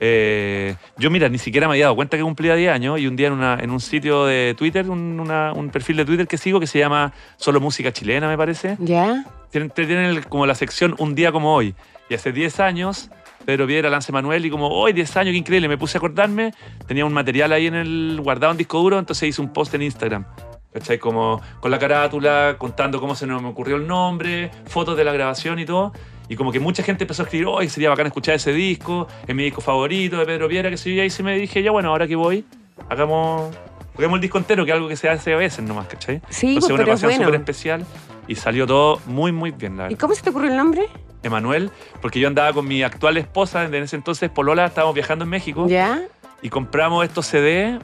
Eh, 0.00 0.76
yo, 0.96 1.10
mira, 1.10 1.28
ni 1.28 1.38
siquiera 1.38 1.66
me 1.66 1.74
había 1.74 1.86
dado 1.86 1.96
cuenta 1.96 2.16
que 2.16 2.22
cumplía 2.22 2.54
10 2.54 2.72
años 2.72 3.00
y 3.00 3.06
un 3.06 3.16
día 3.16 3.28
en, 3.28 3.32
una- 3.34 3.58
en 3.60 3.70
un 3.70 3.80
sitio 3.80 4.24
de 4.26 4.54
Twitter, 4.56 4.88
un, 4.88 5.18
una- 5.20 5.52
un 5.52 5.70
perfil 5.70 5.96
de 5.96 6.04
Twitter 6.04 6.26
que 6.26 6.38
sigo 6.38 6.60
que 6.60 6.66
se 6.66 6.78
llama 6.78 7.12
Solo 7.36 7.60
Música 7.60 7.92
Chilena, 7.92 8.28
me 8.28 8.36
parece, 8.36 8.76
¿Ya? 8.80 9.24
tienen, 9.50 9.70
tienen 9.70 10.22
como 10.28 10.46
la 10.46 10.54
sección 10.54 10.94
Un 10.98 11.14
día 11.14 11.32
como 11.32 11.54
hoy. 11.54 11.74
Y 12.10 12.14
hace 12.14 12.32
10 12.32 12.60
años, 12.60 13.10
Pedro 13.44 13.66
Piedra 13.66 13.90
lanza 13.90 14.12
Manuel 14.12 14.44
y 14.46 14.50
como, 14.50 14.68
hoy 14.68 14.92
10 14.92 15.16
años, 15.16 15.32
qué 15.32 15.38
increíble, 15.38 15.68
me 15.68 15.76
puse 15.78 15.96
a 15.96 15.98
acordarme, 15.98 16.52
tenía 16.86 17.04
un 17.04 17.12
material 17.12 17.52
ahí 17.52 17.66
en 17.66 17.74
el 17.74 18.20
guardado 18.22 18.52
en 18.52 18.58
disco 18.58 18.78
duro, 18.80 18.98
entonces 18.98 19.28
hice 19.28 19.40
un 19.40 19.52
post 19.52 19.74
en 19.74 19.82
Instagram. 19.82 20.24
¿Cachai? 20.72 20.98
Como 20.98 21.40
con 21.60 21.70
la 21.70 21.78
carátula, 21.78 22.56
contando 22.58 23.00
cómo 23.00 23.14
se 23.14 23.26
me 23.26 23.34
ocurrió 23.34 23.76
el 23.76 23.86
nombre, 23.86 24.50
fotos 24.66 24.96
de 24.98 25.04
la 25.04 25.12
grabación 25.12 25.58
y 25.58 25.64
todo. 25.64 25.92
Y 26.28 26.36
como 26.36 26.52
que 26.52 26.60
mucha 26.60 26.82
gente 26.82 27.04
empezó 27.04 27.22
a 27.22 27.24
escribir, 27.24 27.46
hoy 27.48 27.68
sería 27.68 27.88
bacán 27.88 28.06
escuchar 28.06 28.34
ese 28.34 28.52
disco, 28.52 29.08
es 29.26 29.34
mi 29.34 29.44
disco 29.44 29.60
favorito 29.60 30.18
de 30.18 30.26
Pedro 30.26 30.48
Piedra, 30.48 30.70
que 30.70 30.76
sé 30.76 30.90
yo. 30.90 30.96
Y 30.96 31.00
ahí 31.00 31.10
se 31.10 31.22
me 31.22 31.36
dije, 31.38 31.62
ya 31.62 31.70
bueno, 31.70 31.88
ahora 31.88 32.06
que 32.06 32.16
voy, 32.16 32.44
hagamos, 32.88 33.54
hagamos 33.96 34.16
el 34.16 34.20
disco 34.20 34.38
entero, 34.38 34.64
que 34.64 34.70
es 34.70 34.74
algo 34.74 34.88
que 34.88 34.96
se 34.96 35.08
hace 35.08 35.32
a 35.32 35.36
veces 35.36 35.64
nomás, 35.64 35.86
¿cachai? 35.88 36.20
Sí, 36.28 36.54
Entonces 36.54 36.70
pues, 36.70 37.02
una 37.02 37.08
bueno. 37.08 37.24
súper 37.24 37.40
especial 37.40 37.86
y 38.28 38.34
salió 38.34 38.66
todo 38.66 39.00
muy, 39.06 39.32
muy 39.32 39.50
bien, 39.50 39.76
la 39.76 39.90
¿Y 39.90 39.96
cómo 39.96 40.14
se 40.14 40.22
te 40.22 40.30
ocurrió 40.30 40.50
el 40.50 40.56
nombre? 40.56 40.86
Emanuel, 41.22 41.70
porque 42.00 42.20
yo 42.20 42.28
andaba 42.28 42.52
con 42.52 42.68
mi 42.68 42.82
actual 42.82 43.16
esposa, 43.16 43.64
en 43.64 43.74
ese 43.74 43.96
entonces 43.96 44.30
Polola, 44.30 44.66
estábamos 44.66 44.94
viajando 44.94 45.24
en 45.24 45.30
México 45.30 45.66
¿Ya? 45.66 46.02
y 46.42 46.50
compramos 46.50 47.04
estos 47.04 47.26
CD 47.26 47.78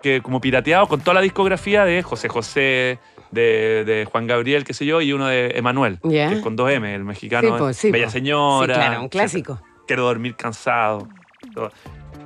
que 0.00 0.22
como 0.22 0.40
pirateados 0.40 0.88
con 0.88 1.00
toda 1.00 1.14
la 1.14 1.20
discografía 1.20 1.84
de 1.84 2.02
José 2.02 2.28
José, 2.28 2.98
de, 3.30 3.84
de 3.84 4.04
Juan 4.10 4.26
Gabriel, 4.26 4.64
qué 4.64 4.74
sé 4.74 4.84
yo, 4.86 5.00
y 5.00 5.12
uno 5.12 5.26
de 5.26 5.52
Emanuel, 5.56 5.98
Ya. 6.02 6.28
que 6.28 6.36
es 6.36 6.40
con 6.42 6.56
dos 6.56 6.70
M, 6.70 6.94
el 6.94 7.04
mexicano, 7.04 7.48
Sí, 7.48 7.54
pues, 7.58 7.76
sí, 7.76 7.90
Bella 7.90 8.06
pues. 8.06 8.12
Señora. 8.12 8.74
Sí, 8.74 8.80
claro, 8.80 9.00
un 9.02 9.08
clásico. 9.08 9.60
Quiero 9.86 10.04
dormir 10.04 10.34
cansado. 10.36 11.08
todo. 11.54 11.70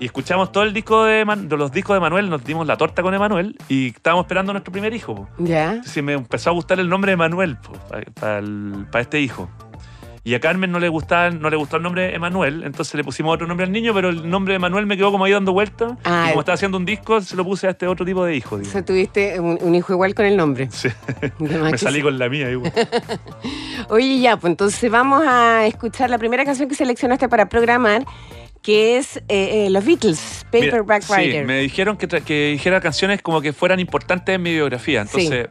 Y 0.00 0.06
escuchamos 0.06 0.50
todo 0.50 0.64
el 0.64 0.74
disco 0.74 1.04
de, 1.04 1.24
Man- 1.24 1.48
los 1.48 1.70
discos 1.70 1.94
de 1.94 2.00
Manuel, 2.00 2.28
nos 2.28 2.42
dimos 2.44 2.66
la 2.66 2.76
torta 2.76 3.00
con 3.00 3.14
Emanuel 3.14 3.56
y 3.68 3.88
estábamos 3.88 4.24
esperando 4.24 4.50
a 4.50 4.54
nuestro 4.54 4.72
primer 4.72 4.92
hijo. 4.92 5.28
¿Ya? 5.38 5.74
Entonces 5.74 6.02
me 6.02 6.14
empezó 6.14 6.50
a 6.50 6.52
gustar 6.52 6.80
el 6.80 6.88
nombre 6.88 7.12
de 7.12 7.16
Manuel 7.16 7.56
para 8.20 9.00
este 9.00 9.20
hijo. 9.20 9.48
Y 10.26 10.34
a 10.34 10.40
Carmen 10.40 10.72
no 10.72 10.78
le, 10.80 10.88
gustaba, 10.88 11.28
no 11.30 11.50
le 11.50 11.56
gustó 11.56 11.76
el 11.76 11.82
nombre 11.82 12.14
Emanuel, 12.14 12.62
entonces 12.64 12.94
le 12.94 13.04
pusimos 13.04 13.34
otro 13.34 13.46
nombre 13.46 13.66
al 13.66 13.72
niño, 13.72 13.92
pero 13.92 14.08
el 14.08 14.28
nombre 14.30 14.54
de 14.54 14.58
Manuel 14.58 14.86
me 14.86 14.96
quedó 14.96 15.12
como 15.12 15.26
ahí 15.26 15.32
dando 15.32 15.52
vueltas. 15.52 15.92
Ah, 16.02 16.24
y 16.24 16.28
como 16.30 16.32
el- 16.32 16.38
estaba 16.40 16.54
haciendo 16.54 16.78
un 16.78 16.86
disco, 16.86 17.20
se 17.20 17.36
lo 17.36 17.44
puse 17.44 17.66
a 17.66 17.70
este 17.70 17.86
otro 17.86 18.06
tipo 18.06 18.24
de 18.24 18.34
hijo. 18.34 18.54
O 18.54 18.58
digo. 18.58 18.70
sea, 18.70 18.82
tuviste 18.82 19.38
un, 19.38 19.58
un 19.60 19.74
hijo 19.74 19.92
igual 19.92 20.14
con 20.14 20.24
el 20.24 20.34
nombre. 20.38 20.68
Sí. 20.70 20.88
Me 21.38 21.76
salí 21.76 21.96
sí. 21.98 22.02
con 22.02 22.18
la 22.18 22.30
mía. 22.30 22.50
igual. 22.50 22.72
Oye, 23.90 24.18
ya, 24.20 24.36
pues 24.38 24.50
entonces 24.50 24.90
vamos 24.90 25.22
a 25.26 25.66
escuchar 25.66 26.08
la 26.10 26.16
primera 26.18 26.44
canción 26.44 26.68
que 26.70 26.74
seleccionaste 26.74 27.28
para 27.28 27.48
programar, 27.50 28.04
que 28.62 28.96
es 28.96 29.18
eh, 29.28 29.66
eh, 29.66 29.68
Los 29.70 29.84
Beatles, 29.84 30.46
Mira, 30.52 30.66
Paperback 30.70 31.02
sí, 31.02 31.12
Writer. 31.12 31.44
me 31.44 31.58
dijeron 31.58 31.96
que 31.98 32.06
dijera 32.52 32.80
canciones 32.80 33.20
como 33.20 33.42
que 33.42 33.52
fueran 33.52 33.78
importantes 33.78 34.34
en 34.34 34.42
mi 34.42 34.52
biografía. 34.52 35.02
Entonces, 35.02 35.50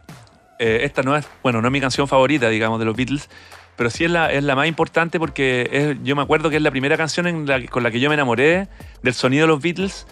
eh, 0.58 0.80
esta 0.84 1.04
no 1.04 1.16
es, 1.16 1.28
bueno, 1.44 1.62
no 1.62 1.68
es 1.68 1.72
mi 1.72 1.80
canción 1.80 2.08
favorita, 2.08 2.50
digamos, 2.50 2.80
de 2.80 2.86
los 2.86 2.96
Beatles, 2.96 3.30
pero 3.76 3.90
sí 3.90 4.06
es 4.06 4.12
la, 4.12 4.32
es 4.32 4.44
la 4.44 4.56
más 4.56 4.68
importante 4.68 5.20
porque 5.20 5.70
es- 5.72 5.98
yo 6.04 6.16
me 6.16 6.22
acuerdo 6.22 6.50
que 6.50 6.58
es 6.58 6.62
la 6.62 6.72
primera 6.72 6.98
canción 6.98 7.28
en 7.28 7.46
la 7.48 7.64
con 7.68 7.84
la 7.84 7.92
que 7.92 8.00
yo 8.00 8.10
me 8.10 8.16
enamoré 8.16 8.68
del 9.02 9.14
sonido 9.14 9.44
de 9.44 9.48
los 9.48 9.62
Beatles. 9.62 10.06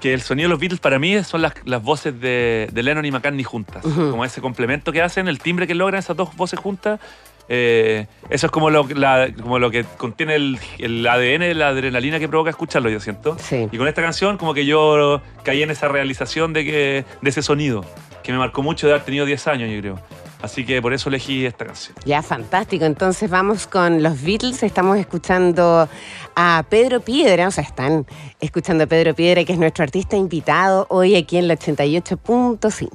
Que 0.00 0.12
el 0.12 0.20
sonido 0.20 0.48
de 0.48 0.50
los 0.50 0.58
Beatles 0.60 0.80
para 0.80 0.98
mí 0.98 1.22
son 1.24 1.40
las, 1.40 1.54
las 1.64 1.82
voces 1.82 2.20
de, 2.20 2.68
de 2.72 2.82
Lennon 2.82 3.04
y 3.06 3.10
McCartney 3.10 3.44
juntas. 3.44 3.84
Ujú. 3.86 4.10
Como 4.10 4.24
ese 4.24 4.40
complemento 4.42 4.92
que 4.92 5.00
hacen, 5.00 5.28
el 5.28 5.38
timbre 5.38 5.66
que 5.66 5.74
logran 5.74 5.98
esas 6.00 6.14
dos 6.16 6.36
voces 6.36 6.58
juntas. 6.58 7.00
eh, 7.48 8.06
eso 8.28 8.46
es 8.46 8.50
como 8.52 8.68
lo, 8.70 8.86
la- 8.94 9.28
como 9.40 9.58
lo 9.58 9.70
que 9.70 9.84
contiene 9.96 10.34
el, 10.34 10.58
el 10.78 11.06
ADN, 11.06 11.56
la 11.58 11.68
adrenalina 11.68 12.18
que 12.18 12.28
provoca 12.28 12.50
escucharlo, 12.50 12.90
yo 12.90 13.00
siento. 13.00 13.36
Sí. 13.38 13.68
Y 13.70 13.78
con 13.78 13.86
esta 13.88 14.02
canción 14.02 14.36
como 14.36 14.52
que 14.52 14.66
yo 14.66 15.22
caí 15.42 15.62
en 15.62 15.70
esa 15.70 15.88
realización 15.88 16.52
de, 16.52 16.64
que, 16.64 17.04
de 17.22 17.30
ese 17.30 17.40
sonido, 17.42 17.84
que 18.22 18.32
me 18.32 18.38
marcó 18.38 18.62
mucho 18.62 18.86
de 18.86 18.94
haber 18.94 19.04
tenido 19.04 19.24
10 19.26 19.46
años, 19.46 19.70
yo 19.70 19.80
creo. 19.80 20.00
Así 20.44 20.66
que 20.66 20.82
por 20.82 20.92
eso 20.92 21.08
elegí 21.08 21.46
esta 21.46 21.64
canción. 21.64 21.96
Ya, 22.04 22.20
fantástico. 22.22 22.84
Entonces 22.84 23.30
vamos 23.30 23.66
con 23.66 24.02
los 24.02 24.20
Beatles. 24.20 24.62
Estamos 24.62 24.98
escuchando 24.98 25.88
a 26.36 26.64
Pedro 26.68 27.00
Piedra, 27.00 27.48
o 27.48 27.50
sea, 27.50 27.64
están 27.64 28.06
escuchando 28.40 28.84
a 28.84 28.86
Pedro 28.86 29.14
Piedra, 29.14 29.42
que 29.44 29.54
es 29.54 29.58
nuestro 29.58 29.84
artista 29.84 30.16
invitado 30.16 30.86
hoy 30.90 31.16
aquí 31.16 31.38
en 31.38 31.48
la 31.48 31.56
88.5. 31.56 32.90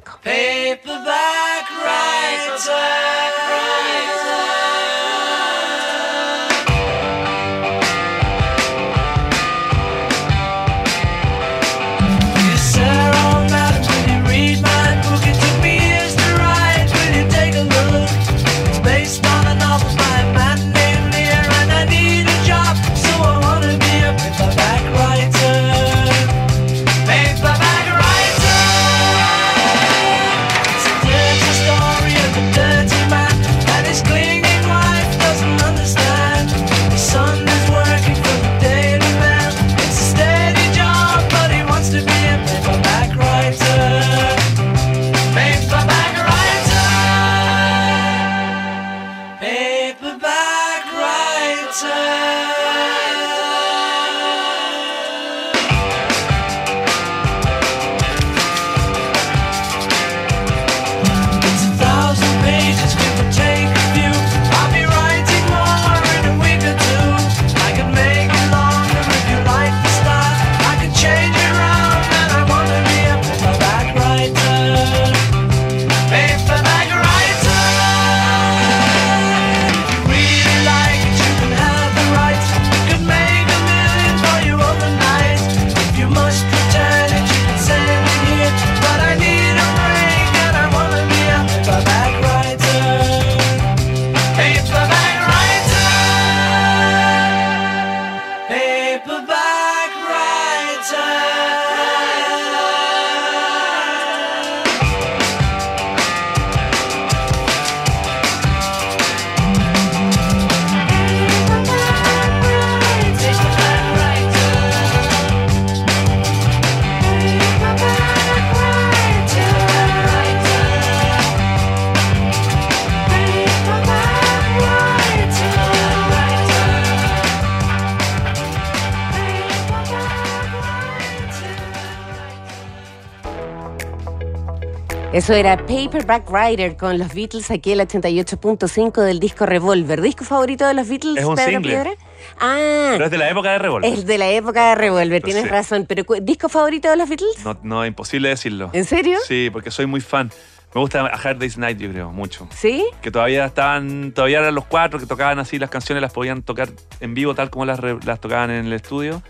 Eso 135.19 135.33
era 135.33 135.57
Paperback 135.57 136.29
Rider 136.31 136.77
con 136.77 136.97
los 136.97 137.13
Beatles, 137.13 137.51
aquí 137.51 137.73
el 137.73 137.81
88.5 137.81 139.01
del 139.01 139.19
disco 139.19 139.45
Revolver. 139.45 139.99
¿Disco 140.01 140.23
favorito 140.23 140.65
de 140.65 140.73
los 140.73 140.87
Beatles, 140.87 141.17
Es 141.17 141.25
un 141.25 141.35
Pedro 141.35 141.49
single. 141.51 141.71
Piedra? 141.73 141.91
Ah, 142.39 142.91
Pero 142.93 143.03
es 143.03 143.11
de 143.11 143.17
la 143.17 143.29
época 143.29 143.51
de 143.51 143.59
Revolver. 143.59 143.93
es 143.93 144.05
de 144.05 144.17
la 144.17 144.29
época 144.29 144.69
de 144.69 144.75
Revolver, 144.75 145.21
tienes 145.21 145.43
Sí. 145.43 145.49
razón. 145.49 145.85
Pero 145.89 146.05
¿disco 146.21 146.47
favorito 146.47 146.89
de 146.89 146.95
los 146.95 147.09
Beatles? 147.09 147.43
No, 147.43 147.59
no, 147.63 147.85
imposible 147.85 148.29
decirlo. 148.29 148.69
¿En 148.71 148.85
serio? 148.85 149.17
Sí, 149.27 149.49
porque 149.51 149.71
soy 149.71 149.87
muy 149.87 149.99
fan. 149.99 150.31
Me 150.73 150.79
gusta 150.79 151.01
A 151.01 151.07
Hard 151.07 151.37
Day's 151.39 151.57
Night, 151.57 151.79
yo 151.79 151.91
creo, 151.91 152.11
mucho. 152.13 152.47
¿Sí? 152.55 152.85
Que 153.01 153.11
todavía 153.11 153.43
estaban, 153.43 154.13
todavía 154.13 154.39
eran 154.39 154.55
los 154.55 154.63
cuatro 154.67 154.99
que 154.99 155.05
tocaban 155.05 155.37
así 155.39 155.59
las 155.59 155.69
canciones, 155.69 156.01
las 156.01 156.13
podían 156.13 156.43
tocar 156.43 156.69
en 157.01 157.13
vivo 157.13 157.35
tal 157.35 157.49
como 157.49 157.65
las, 157.65 157.81
las 158.05 158.21
tocaban 158.21 158.51
en 158.51 158.67
el 158.67 158.71
estudio. 158.73 159.21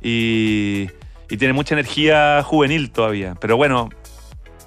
Y, 0.00 0.88
y 1.28 1.36
tiene 1.36 1.52
mucha 1.52 1.74
energía 1.74 2.42
juvenil 2.42 2.90
todavía. 2.92 3.34
Pero 3.38 3.58
bueno, 3.58 3.90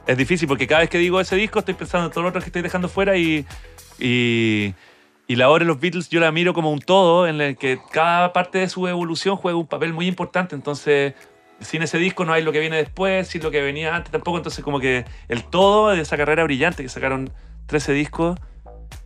es 0.07 0.17
difícil 0.17 0.47
porque 0.47 0.65
cada 0.65 0.81
vez 0.81 0.89
que 0.89 0.97
digo 0.97 1.19
ese 1.19 1.35
disco 1.35 1.59
estoy 1.59 1.73
pensando 1.73 2.07
en 2.07 2.11
todos 2.13 2.33
los 2.33 2.43
que 2.43 2.49
estoy 2.49 2.61
dejando 2.61 2.87
fuera 2.87 3.17
y, 3.17 3.45
y, 3.99 4.73
y 5.27 5.35
la 5.35 5.49
obra 5.49 5.65
de 5.65 5.67
los 5.67 5.79
Beatles 5.79 6.09
yo 6.09 6.21
la 6.21 6.31
miro 6.31 6.53
como 6.53 6.71
un 6.71 6.79
todo 6.79 7.27
en 7.27 7.41
el 7.41 7.57
que 7.57 7.79
cada 7.91 8.31
parte 8.31 8.59
de 8.59 8.69
su 8.69 8.87
evolución 8.87 9.35
juega 9.35 9.57
un 9.57 9.67
papel 9.67 9.93
muy 9.93 10.07
importante. 10.07 10.55
Entonces, 10.55 11.13
sin 11.59 11.81
ese 11.83 11.97
disco 11.97 12.23
no 12.23 12.31
hay 12.31 12.43
lo 12.43 12.53
que 12.53 12.61
viene 12.61 12.77
después, 12.77 13.27
sin 13.27 13.43
lo 13.43 13.51
que 13.51 13.61
venía 13.61 13.95
antes 13.95 14.11
tampoco. 14.11 14.37
Entonces, 14.37 14.63
como 14.63 14.79
que 14.79 15.03
el 15.27 15.43
todo 15.43 15.89
de 15.89 16.01
esa 16.01 16.15
carrera 16.15 16.45
brillante 16.45 16.83
que 16.83 16.89
sacaron 16.89 17.29
13 17.65 17.91
discos 17.91 18.39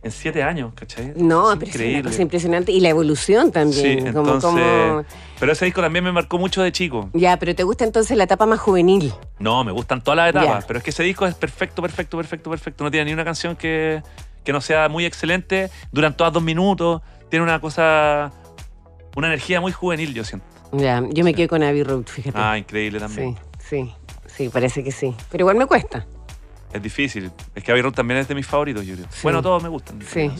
en 0.02 0.10
7 0.10 0.42
años, 0.42 0.72
¿cachai? 0.74 1.12
No, 1.16 1.52
Es 1.52 1.58
pero 1.58 1.70
es 1.84 1.94
una 1.94 2.02
cosa 2.10 2.22
impresionante. 2.22 2.72
Y 2.72 2.80
la 2.80 2.88
evolución 2.88 3.46
Sí, 3.46 3.52
también. 3.52 4.12
como, 4.12 4.34
entonces. 4.34 4.50
como- 4.50 5.04
Pero 5.38 5.52
ese 5.52 5.64
disco 5.64 5.80
también 5.80 6.04
me 6.04 6.10
marcó 6.12 6.38
mucho 6.38 6.62
de 6.62 6.72
chico. 6.72 7.08
Ya, 7.12 7.36
pero 7.38 7.54
¿te 7.54 7.62
gusta 7.62 7.84
entonces 7.84 8.16
la 8.16 8.24
etapa 8.24 8.46
más 8.46 8.58
juvenil? 8.60 9.12
No, 9.38 9.62
me 9.64 9.70
gustan 9.72 10.02
todas 10.02 10.16
las 10.16 10.30
etapas, 10.30 10.62
Ya. 10.62 10.66
pero 10.66 10.78
es 10.78 10.84
que 10.84 10.90
ese 10.90 11.02
disco 11.04 11.26
es 11.26 11.34
perfecto, 11.34 11.82
perfecto, 11.82 12.16
perfecto, 12.16 12.50
perfecto. 12.50 12.84
No 12.84 12.90
tiene 12.90 13.06
ni 13.06 13.12
una 13.12 13.24
canción 13.24 13.54
que, 13.56 14.02
que 14.44 14.52
no 14.52 14.60
sea 14.60 14.88
muy 14.88 15.04
excelente. 15.04 15.70
Duran 15.92 16.16
todas 16.16 16.32
dos 16.32 16.42
minutos. 16.42 17.00
Tiene 17.30 17.44
una 17.44 17.60
cosa. 17.60 18.32
Una 19.16 19.28
energía 19.28 19.60
muy 19.60 19.72
juvenil, 19.72 20.14
yo 20.14 20.24
siento. 20.24 20.46
Ya, 20.72 21.02
yo 21.10 21.22
me 21.22 21.34
quedo 21.34 21.48
con 21.48 21.62
Abbey 21.62 21.82
Road, 21.82 22.04
fíjate. 22.06 22.36
Ah, 22.38 22.56
increíble 22.58 22.98
también. 22.98 23.36
Sí, 23.58 23.84
sí, 23.86 23.94
sí, 24.34 24.48
parece 24.48 24.82
que 24.82 24.90
sí. 24.90 25.14
Pero 25.30 25.42
igual 25.42 25.56
me 25.56 25.66
cuesta. 25.66 26.06
Es 26.72 26.82
difícil. 26.82 27.30
Es 27.54 27.62
que 27.62 27.70
Abbey 27.70 27.82
Road 27.82 27.92
también 27.92 28.18
es 28.20 28.28
de 28.28 28.34
mis 28.34 28.46
favoritos, 28.46 28.86
yo 28.86 28.94
creo. 28.94 29.06
Sí. 29.10 29.20
Bueno, 29.24 29.42
todos 29.42 29.62
me 29.62 29.68
gustan. 29.68 30.00
Sí. 30.02 30.30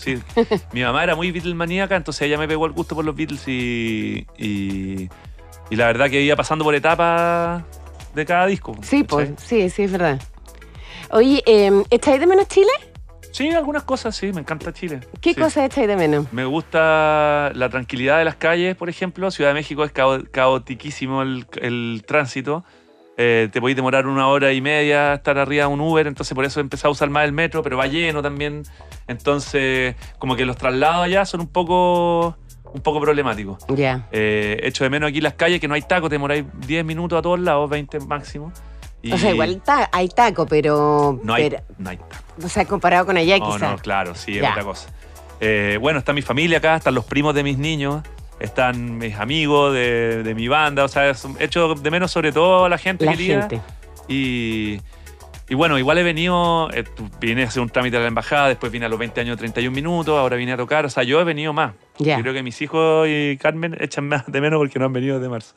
Mi 0.73 0.83
mamá 0.83 1.03
era 1.05 1.14
muy 1.14 1.31
Beatlemaníaca, 1.31 1.95
entonces 1.97 2.23
ella 2.23 2.38
me 2.38 2.49
pegó 2.49 2.64
el 2.66 2.73
gusto 2.73 2.95
por 2.95 3.05
los 3.05 3.14
Beatles 3.14 3.47
y, 3.49 4.27
y, 4.38 5.09
y 5.71 5.77
la 5.77 5.87
verdad 5.87 6.09
que 6.09 6.23
iba 6.23 6.35
pasando 6.37 6.64
por 6.64 6.75
etapas 6.75 7.62
de 8.14 8.25
cada 8.25 8.47
disco. 8.47 8.75
Sí, 8.83 9.05
pues, 9.05 9.33
sí, 9.37 9.68
sí, 9.68 9.83
es 9.83 9.92
verdad. 9.92 10.21
Oye, 11.11 11.42
eh, 11.47 11.71
¿echáis 11.90 12.18
de 12.21 12.27
menos 12.27 12.49
Chile? 12.49 12.71
Sí, 13.31 13.49
algunas 13.51 13.83
cosas, 13.83 14.14
sí, 14.16 14.33
me 14.33 14.40
encanta 14.40 14.73
Chile. 14.73 15.01
¿Qué 15.21 15.35
Sí. 15.35 15.40
cosas 15.40 15.64
echáis 15.66 15.88
de 15.88 15.97
menos? 15.97 16.31
Me 16.33 16.45
gusta 16.45 17.51
la 17.55 17.68
tranquilidad 17.71 18.18
de 18.18 18.25
las 18.25 18.37
calles, 18.37 18.77
por 18.77 18.88
ejemplo. 18.90 19.31
Ciudad 19.31 19.51
de 19.51 19.55
México 19.55 19.85
es 19.85 19.92
cao- 19.92 20.29
caotiquísimo 20.31 21.23
el, 21.23 21.47
el 21.61 22.05
tránsito. 22.07 22.64
Eh, 23.18 23.48
te 23.53 23.61
podéis 23.61 23.77
demorar 23.77 24.07
una 24.07 24.27
hora 24.29 24.53
y 24.53 24.61
media 24.62 25.14
estar 25.14 25.37
arriba 25.38 25.66
de 25.66 25.72
un 25.72 25.81
Uber, 25.81 26.07
entonces 26.07 26.35
por 26.35 26.44
eso 26.44 26.61
he 26.61 26.62
empezado 26.62 26.88
a 26.88 26.92
usar 26.92 27.11
más 27.11 27.25
el 27.25 27.33
metro, 27.33 27.62
pero 27.62 27.77
va 27.77 27.87
lleno 27.87 28.22
también. 28.22 28.62
Entonces, 29.07 29.96
como 30.18 30.35
que 30.37 30.44
los 30.46 30.57
traslados 30.57 31.05
allá 31.05 31.25
son 31.27 31.40
un 31.42 31.48
poco, 31.48 32.37
un 32.72 32.81
poco 32.81 33.01
problemáticos. 33.01 33.59
Ya. 33.68 34.07
Eh, 34.12 34.59
echo 34.62 34.85
de 34.85 34.90
menos 34.90 35.11
aquí 35.11 35.20
las 35.20 35.35
calles, 35.35 35.61
que 35.61 35.68
no 35.68 35.75
hay 35.75 35.83
taco, 35.83 36.09
te 36.09 36.14
demoráis 36.14 36.44
10 36.66 36.85
minutos 36.85 37.18
a 37.18 37.22
todos 37.22 37.38
lados, 37.38 37.68
20 37.68 38.01
máximo. 38.01 38.51
Y 39.03 39.12
O 39.12 39.18
sea, 39.18 39.33
igual 39.33 39.61
ta- 39.64 39.90
hay 39.92 40.09
taco, 40.09 40.46
pero, 40.46 41.20
no 41.22 41.35
hay, 41.35 41.51
pero- 41.51 41.62
no 41.79 41.90
hay 41.90 41.96
taco. 41.98 42.25
O 42.44 42.48
sea, 42.48 42.64
comparado 42.64 43.05
con 43.05 43.16
allá, 43.16 43.37
No, 43.38 43.46
quizás. 43.46 43.61
no, 43.61 43.77
claro, 43.79 44.14
sí, 44.14 44.38
es 44.38 44.48
otra 44.48 44.62
cosa. 44.64 44.88
Eh, 45.40 45.77
bueno, 45.81 45.98
está 45.98 46.12
mi 46.12 46.22
familia 46.22 46.59
acá, 46.59 46.77
están 46.77 46.94
los 46.94 47.05
primos 47.05 47.35
de 47.35 47.42
mis 47.42 47.59
niños, 47.59 48.03
están 48.42 48.98
mis 48.98 49.14
amigos 49.16 49.72
de, 49.72 50.22
de 50.22 50.35
mi 50.35 50.48
banda, 50.48 50.85
o 50.85 50.88
sea, 50.88 51.11
es- 51.11 51.26
echo 51.38 51.74
de 51.74 51.90
menos 51.90 52.11
sobre 52.11 52.33
todo 52.33 52.64
a 52.64 52.68
la 52.68 52.78
gente 52.78 53.05
La 53.05 53.12
querida. 53.12 53.40
gente. 53.48 53.61
Y, 54.09 54.81
y 55.48 55.55
bueno, 55.55 55.78
igual 55.78 55.98
he 55.98 56.02
venido, 56.02 56.70
eh, 56.72 56.85
vine 57.20 57.44
a 57.44 57.46
hacer 57.46 57.62
un 57.62 57.68
trámite 57.70 57.96
a 57.96 58.00
la 58.00 58.09
embajada, 58.09 58.48
después 58.48 58.72
vine 58.72 58.87
a 58.87 58.88
los 58.88 58.98
20 58.98 59.20
años 59.20 59.37
31 59.38 59.74
minutos, 59.74 60.18
ahora 60.18 60.37
vine 60.37 60.52
a 60.52 60.57
tocar, 60.57 60.85
o 60.87 60.90
sea, 60.90 61.02
yo 61.02 61.20
he 61.20 61.24
venido 61.24 61.52
más. 61.52 61.72
Ya. 61.98 62.16
Yo 62.16 62.22
creo 62.22 62.35
que 62.35 62.42
mis 62.42 62.61
hijos 62.62 63.07
y 63.09 63.37
Carmen 63.38 63.76
echan 63.81 64.09
más 64.09 64.24
de 64.26 64.40
menos 64.40 64.59
porque 64.59 64.78
no 64.78 64.87
han 64.87 64.92
venido 64.92 65.20
de 65.20 65.28
marzo. 65.28 65.55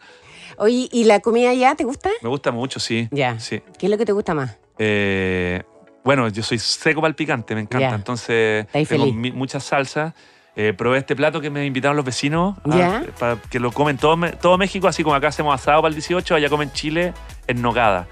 Oye, 0.58 0.88
¿y 0.92 1.04
la 1.06 1.20
comida 1.20 1.50
allá 1.50 1.76
te 1.76 1.84
gusta? 1.84 2.10
Me 2.22 2.30
gusta 2.30 2.52
mucho, 2.52 2.80
sí. 2.80 3.08
Ya. 3.12 3.40
Sí. 3.40 3.62
¿Qué 3.78 3.88
es 3.88 3.90
lo 3.90 3.98
que 3.98 4.06
te 4.06 4.12
gusta 4.14 4.34
más? 4.34 4.58
Eh, 4.78 5.64
bueno, 6.04 6.28
yo 6.30 6.44
soy 6.44 6.60
seco 6.60 7.02
para 7.02 7.10
el 7.10 7.16
picante, 7.16 7.56
me 7.56 7.62
encanta. 7.62 7.90
Ya. 7.90 7.96
Entonces, 7.96 8.68
tengo 8.88 9.08
muchas 9.08 9.64
salsas. 9.64 10.14
Eh, 10.58 10.74
probé 10.74 11.00
este 11.00 11.16
plato 11.16 11.42
que 11.42 11.50
me 11.50 11.66
invitaron 11.66 11.98
los 11.98 12.06
vecinos, 12.06 12.56
a- 12.66 13.02
para 13.20 13.36
que 13.50 13.60
lo 13.60 13.72
comen 13.72 13.98
todo, 13.98 14.16
todo 14.42 14.58
México, 14.58 14.88
así 14.88 15.04
como 15.04 15.16
acá 15.16 15.28
hacemos 15.28 15.54
asado 15.54 15.82
para 15.82 15.90
el 15.90 15.96
18, 15.96 16.36
allá 16.36 16.50
comen 16.50 16.72
chile 16.72 17.14
en 17.48 17.62
nogada, 17.62 18.08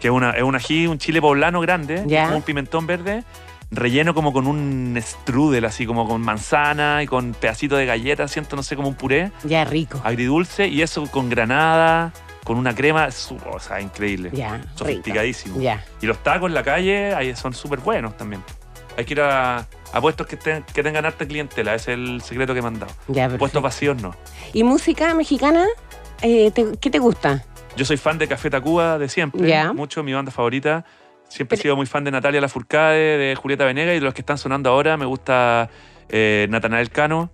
que 0.00 0.08
es, 0.08 0.12
una, 0.12 0.30
es 0.30 0.42
un 0.42 0.54
ají, 0.56 0.86
un 0.86 0.98
chile 0.98 1.20
poblano 1.20 1.60
grande, 1.60 2.02
como 2.24 2.36
un 2.36 2.42
pimentón 2.42 2.86
verde, 2.86 3.24
relleno 3.70 4.14
como 4.14 4.32
con 4.32 4.46
un 4.46 4.98
strudel, 5.02 5.64
así 5.66 5.84
como 5.86 6.08
con 6.08 6.20
manzana 6.22 7.02
y 7.02 7.06
con 7.06 7.34
pedacitos 7.34 7.78
de 7.78 7.84
galleta, 7.86 8.26
siento, 8.26 8.56
no 8.56 8.62
sé, 8.62 8.74
como 8.74 8.88
un 8.88 8.94
puré 8.94 9.30
Ya, 9.44 9.64
rico. 9.64 10.00
agridulce, 10.02 10.68
y 10.68 10.80
eso 10.82 11.06
con 11.10 11.28
granada, 11.28 12.12
con 12.44 12.56
una 12.56 12.74
crema, 12.74 13.08
o 13.50 13.60
sea, 13.60 13.80
increíble. 13.82 14.30
Ya. 14.32 14.60
Sofisticadísimo. 14.76 15.60
Ya. 15.60 15.84
Y 16.00 16.06
los 16.06 16.18
tacos 16.22 16.48
en 16.48 16.54
la 16.54 16.62
calle 16.62 17.14
ahí 17.14 17.36
son 17.36 17.52
súper 17.54 17.80
buenos 17.80 18.16
también. 18.16 18.42
Hay 18.96 19.04
que 19.04 19.12
ir 19.14 19.20
a, 19.20 19.66
a 19.92 20.00
puestos 20.00 20.26
que, 20.26 20.36
estén- 20.38 20.64
que 20.72 20.82
tengan 20.82 21.04
harta 21.04 21.26
clientela, 21.26 21.74
es 21.74 21.88
el 21.88 22.20
secreto 22.22 22.54
que 22.54 22.62
me 22.62 22.68
han 22.68 22.78
dado. 22.80 22.92
Ya, 23.08 23.28
Puestos 23.28 23.62
vacíos 23.62 24.00
no. 24.00 24.14
¿Y 24.52 24.64
música 24.64 25.14
mexicana? 25.14 25.66
Eh, 26.22 26.50
te- 26.50 26.76
¿Qué 26.80 26.90
te 26.90 26.98
gusta? 26.98 27.44
Yo 27.76 27.84
soy 27.84 27.96
fan 27.96 28.18
de 28.18 28.28
Café 28.28 28.50
Tacuba 28.50 28.98
de 28.98 29.08
siempre, 29.08 29.46
Ya. 29.48 29.72
mucho, 29.72 30.02
mi 30.02 30.12
banda 30.12 30.30
favorita. 30.30 30.84
Siempre 31.28 31.56
he 31.56 31.60
sido 31.62 31.76
muy 31.76 31.86
fan 31.86 32.04
de 32.04 32.10
Natalia 32.10 32.40
Lafourcade, 32.40 33.16
de 33.18 33.34
Julieta 33.34 33.64
Venegas 33.64 33.92
y 33.92 33.98
de 33.98 34.04
los 34.04 34.12
que 34.14 34.20
están 34.20 34.36
sonando 34.38 34.68
ahora 34.70 34.96
me 34.98 35.06
gusta 35.06 35.70
eh, 36.10 36.46
Natanael 36.50 36.90
Cano, 36.90 37.30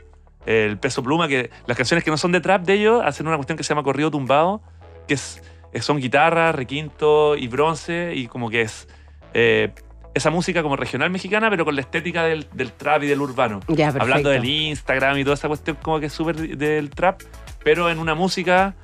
el 0.47 0.79
Peso 0.79 1.03
Pluma, 1.03 1.27
que 1.27 1.51
las 1.67 1.77
canciones 1.77 2.05
que 2.05 2.11
no 2.13 2.17
son 2.17 2.31
de 2.31 2.41
trap 2.41 2.63
de 2.65 2.75
ellos 2.75 3.03
hacen 3.05 3.27
una 3.27 3.37
cuestión 3.37 3.57
que 3.59 3.65
se 3.65 3.71
llama 3.71 3.83
Corrido 3.83 4.11
Tumbado, 4.13 4.63
que 5.09 5.15
es, 5.15 5.43
es- 5.73 5.85
son 5.85 5.99
guitarra, 5.99 6.53
requinto 6.53 7.37
y 7.37 7.49
bronce 7.49 8.13
y 8.15 8.29
como 8.29 8.49
que 8.51 8.63
es 8.63 8.87
eh, 9.35 9.73
esa 10.15 10.31
música 10.31 10.63
como 10.63 10.75
regional 10.77 11.11
mexicana, 11.11 11.49
pero 11.51 11.65
con 11.65 11.75
la 11.75 11.81
estética 11.83 12.25
del, 12.25 12.47
del 12.55 12.73
trap 12.73 13.03
y 13.05 13.07
del 13.07 13.21
urbano. 13.21 13.61
Ya. 13.69 13.89
Hablando 13.89 14.31
del 14.31 14.45
Instagram 14.45 15.19
y 15.19 15.25
toda 15.25 15.35
esa 15.35 15.49
cuestión 15.49 15.77
como 15.83 16.01
que 16.01 16.07
es 16.07 16.13
súper 16.13 16.37
del 16.57 16.91
trap, 16.91 17.21
pero 17.63 17.89
en 17.91 17.99
una 17.99 18.15
música 18.15 18.75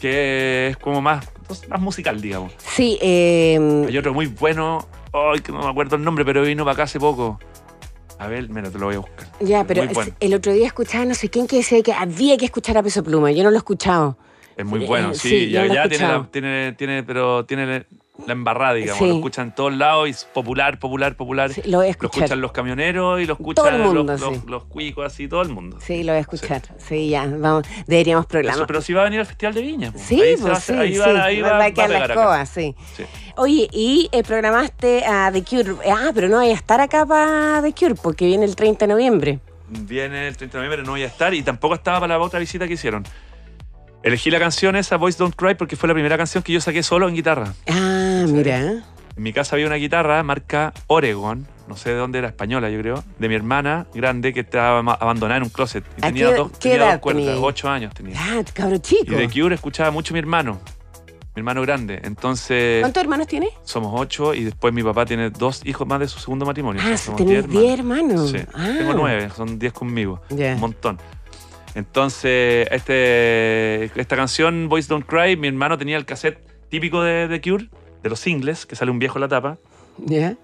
que 0.00 0.68
es 0.68 0.76
como 0.76 1.00
más, 1.00 1.28
más 1.68 1.80
musical, 1.80 2.20
digamos. 2.20 2.52
Sí, 2.58 2.98
eh, 3.00 3.84
Hay 3.88 3.96
otro 3.98 4.12
muy 4.14 4.26
bueno, 4.26 4.86
ay, 5.12 5.40
que 5.40 5.52
no 5.52 5.60
me 5.62 5.68
acuerdo 5.70 5.96
el 5.96 6.04
nombre, 6.04 6.24
pero 6.24 6.42
vino 6.42 6.64
para 6.64 6.74
acá 6.74 6.82
hace 6.84 6.98
poco. 6.98 7.38
A 8.18 8.26
ver, 8.28 8.48
mira, 8.48 8.70
te 8.70 8.78
lo 8.78 8.86
voy 8.86 8.96
a 8.96 8.98
buscar. 8.98 9.26
ya, 9.40 9.64
pero 9.64 9.84
bueno. 9.88 10.12
el 10.20 10.34
otro 10.34 10.52
día 10.52 10.66
escuchaba 10.66 11.04
no 11.04 11.14
sé 11.14 11.28
quién 11.28 11.46
que 11.48 11.56
decía 11.56 11.82
que 11.82 11.92
había 11.92 12.36
que 12.36 12.44
escuchar 12.44 12.76
a 12.78 12.82
Peso 12.82 13.02
Pluma. 13.02 13.32
Yo 13.32 13.42
no 13.42 13.50
lo 13.50 13.56
he 13.56 13.58
escuchado. 13.58 14.16
Es 14.56 14.64
muy 14.66 14.84
Eh, 14.84 14.86
bueno, 14.86 15.14
sí, 15.14 15.28
sí. 15.28 15.50
ya 15.50 15.66
ya 15.66 15.88
tiene, 15.88 16.06
la- 16.06 16.28
tiene, 16.30 16.72
tiene, 16.74 17.02
pero 17.02 17.44
tiene 17.46 17.86
la 18.26 18.32
embarrada, 18.32 18.74
digamos. 18.74 18.98
Sí. 18.98 19.08
Lo 19.08 19.14
escuchan 19.16 19.48
en 19.48 19.54
todos 19.54 19.72
lados 19.74 20.06
y 20.08 20.10
es 20.12 20.24
popular, 20.24 20.78
popular, 20.78 21.16
popular. 21.16 21.52
Sí, 21.52 21.62
lo 21.64 21.78
voy 21.78 21.86
a 21.86 21.88
Lo 21.88 21.90
escuchar. 21.90 22.22
escuchan 22.24 22.40
los 22.40 22.52
camioneros 22.52 23.20
y 23.20 23.26
lo 23.26 23.32
escuchan 23.34 23.64
Todo 23.64 23.74
el 23.76 23.82
mundo, 23.82 24.04
los, 24.04 24.20
sí. 24.20 24.26
los, 24.26 24.44
los 24.46 24.64
cuicos, 24.64 25.04
así, 25.06 25.26
todo 25.28 25.42
el 25.42 25.48
mundo. 25.48 25.78
Sí, 25.80 26.02
lo 26.02 26.12
voy 26.12 26.18
a 26.18 26.20
escuchar. 26.20 26.62
Sí, 26.78 27.08
ya, 27.10 27.26
vamos. 27.26 27.64
Deberíamos 27.86 28.22
Eso, 28.24 28.28
programar. 28.28 28.66
pero 28.66 28.80
si 28.80 28.92
va 28.92 29.00
a 29.00 29.04
venir 29.04 29.20
al 29.20 29.26
Festival 29.26 29.54
de 29.54 29.62
Viña. 29.62 29.92
pues. 29.92 30.04
Sí, 30.04 30.20
ahí, 30.22 30.34
va 30.36 30.50
pues 30.50 30.58
sí, 30.64 30.72
ahí 30.72 30.96
va, 30.98 31.24
ahí 31.24 31.40
va, 31.40 31.48
va 31.50 31.54
a 31.54 31.58
va 31.58 31.64
a 31.66 31.70
quedar 31.72 31.90
la 31.90 32.04
escoba. 32.04 32.46
Sí. 32.46 32.74
Oye, 33.36 33.68
y 33.72 34.08
eh, 34.12 34.22
programaste 34.22 35.04
a 35.04 35.30
The 35.32 35.42
Cure. 35.42 35.74
Ah, 35.90 36.10
pero 36.14 36.28
no 36.28 36.36
voy 36.38 36.50
a 36.50 36.54
estar 36.54 36.80
acá 36.80 37.04
para 37.06 37.60
The 37.62 37.72
Cure 37.72 37.94
porque 37.94 38.26
viene 38.26 38.44
el 38.44 38.54
30 38.56 38.86
de 38.86 38.92
noviembre. 38.92 39.38
Viene 39.68 40.28
el 40.28 40.36
30 40.36 40.58
de 40.58 40.64
noviembre, 40.64 40.84
no 40.86 40.92
voy 40.92 41.02
a 41.02 41.06
estar 41.06 41.32
y 41.32 41.42
tampoco 41.42 41.74
estaba 41.74 42.00
para 42.00 42.18
la 42.18 42.22
otra 42.22 42.38
visita 42.38 42.66
que 42.68 42.74
hicieron. 42.74 43.04
Elegí 44.02 44.30
la 44.30 44.38
canción 44.40 44.74
esa, 44.76 44.96
Voice 44.96 45.16
Don't 45.18 45.34
Cry, 45.36 45.54
porque 45.54 45.76
fue 45.76 45.86
la 45.88 45.94
primera 45.94 46.16
canción 46.16 46.42
que 46.42 46.52
yo 46.52 46.60
saqué 46.60 46.82
solo 46.82 47.08
en 47.08 47.14
guitarra. 47.14 47.54
Ah, 47.68 48.24
mira. 48.28 48.58
En 48.58 49.22
mi 49.22 49.32
casa 49.32 49.54
había 49.56 49.66
una 49.66 49.76
guitarra 49.76 50.22
marca 50.22 50.72
Oregon, 50.88 51.46
no 51.68 51.76
sé 51.76 51.90
de 51.90 51.96
dónde 51.96 52.18
era 52.18 52.28
española, 52.28 52.68
yo 52.70 52.80
creo, 52.80 53.04
de 53.18 53.28
mi 53.28 53.34
hermana 53.36 53.86
grande 53.94 54.32
que 54.32 54.40
estaba 54.40 54.78
abandonada 54.94 55.36
en 55.36 55.42
un 55.44 55.50
closet. 55.50 55.84
Y 55.98 56.04
¿A 56.04 56.08
tenía 56.08 56.30
qué- 56.30 56.34
dos, 56.34 56.50
qué 56.52 56.58
tenía 56.70 56.76
edad 56.78 56.92
dos 56.94 57.00
cuerdas, 57.00 57.24
tenía? 57.26 57.40
ocho 57.40 57.68
años 57.68 57.94
tenía. 57.94 58.16
Ah, 58.18 58.42
cabro 58.52 58.76
Y 58.76 58.80
chico. 58.80 59.14
de 59.14 59.28
Cure 59.28 59.54
escuchaba 59.54 59.90
mucho 59.92 60.14
mi 60.14 60.18
hermano, 60.18 60.58
mi 61.36 61.40
hermano 61.40 61.62
grande. 61.62 62.00
Entonces, 62.02 62.80
¿Cuántos 62.80 63.02
hermanos 63.02 63.26
tienes? 63.28 63.50
somos 63.64 63.92
ocho 64.00 64.34
y 64.34 64.44
después 64.44 64.72
mi 64.74 64.82
papá 64.82 65.04
tiene 65.04 65.30
dos 65.30 65.60
hijos 65.64 65.86
más 65.86 66.00
de 66.00 66.08
su 66.08 66.18
segundo 66.18 66.44
matrimonio. 66.46 66.82
Ah, 66.84 66.96
tenés 67.16 67.46
10 67.48 67.78
hermanos. 67.78 68.30
Sí, 68.30 68.38
Ah. 68.54 68.74
tengo 68.78 68.94
nueve, 68.94 69.28
son 69.36 69.58
diez 69.58 69.72
conmigo. 69.74 70.20
Ya. 70.30 70.54
Un 70.54 70.60
montón. 70.60 70.98
Entonces, 71.74 72.68
este, 72.70 73.84
esta 73.98 74.16
canción, 74.16 74.68
Boys 74.68 74.88
Don't 74.88 75.06
Cry, 75.06 75.36
mi 75.36 75.48
hermano 75.48 75.78
tenía 75.78 75.96
el 75.96 76.04
cassette 76.04 76.38
típico 76.68 77.02
de, 77.02 77.28
de 77.28 77.40
Cure, 77.40 77.68
de 78.02 78.08
los 78.10 78.20
singles, 78.20 78.66
que 78.66 78.76
sale 78.76 78.90
un 78.90 78.98
viejo 78.98 79.18
en 79.18 79.22
la 79.22 79.28
tapa. 79.28 79.58
Yeah. 80.06 80.36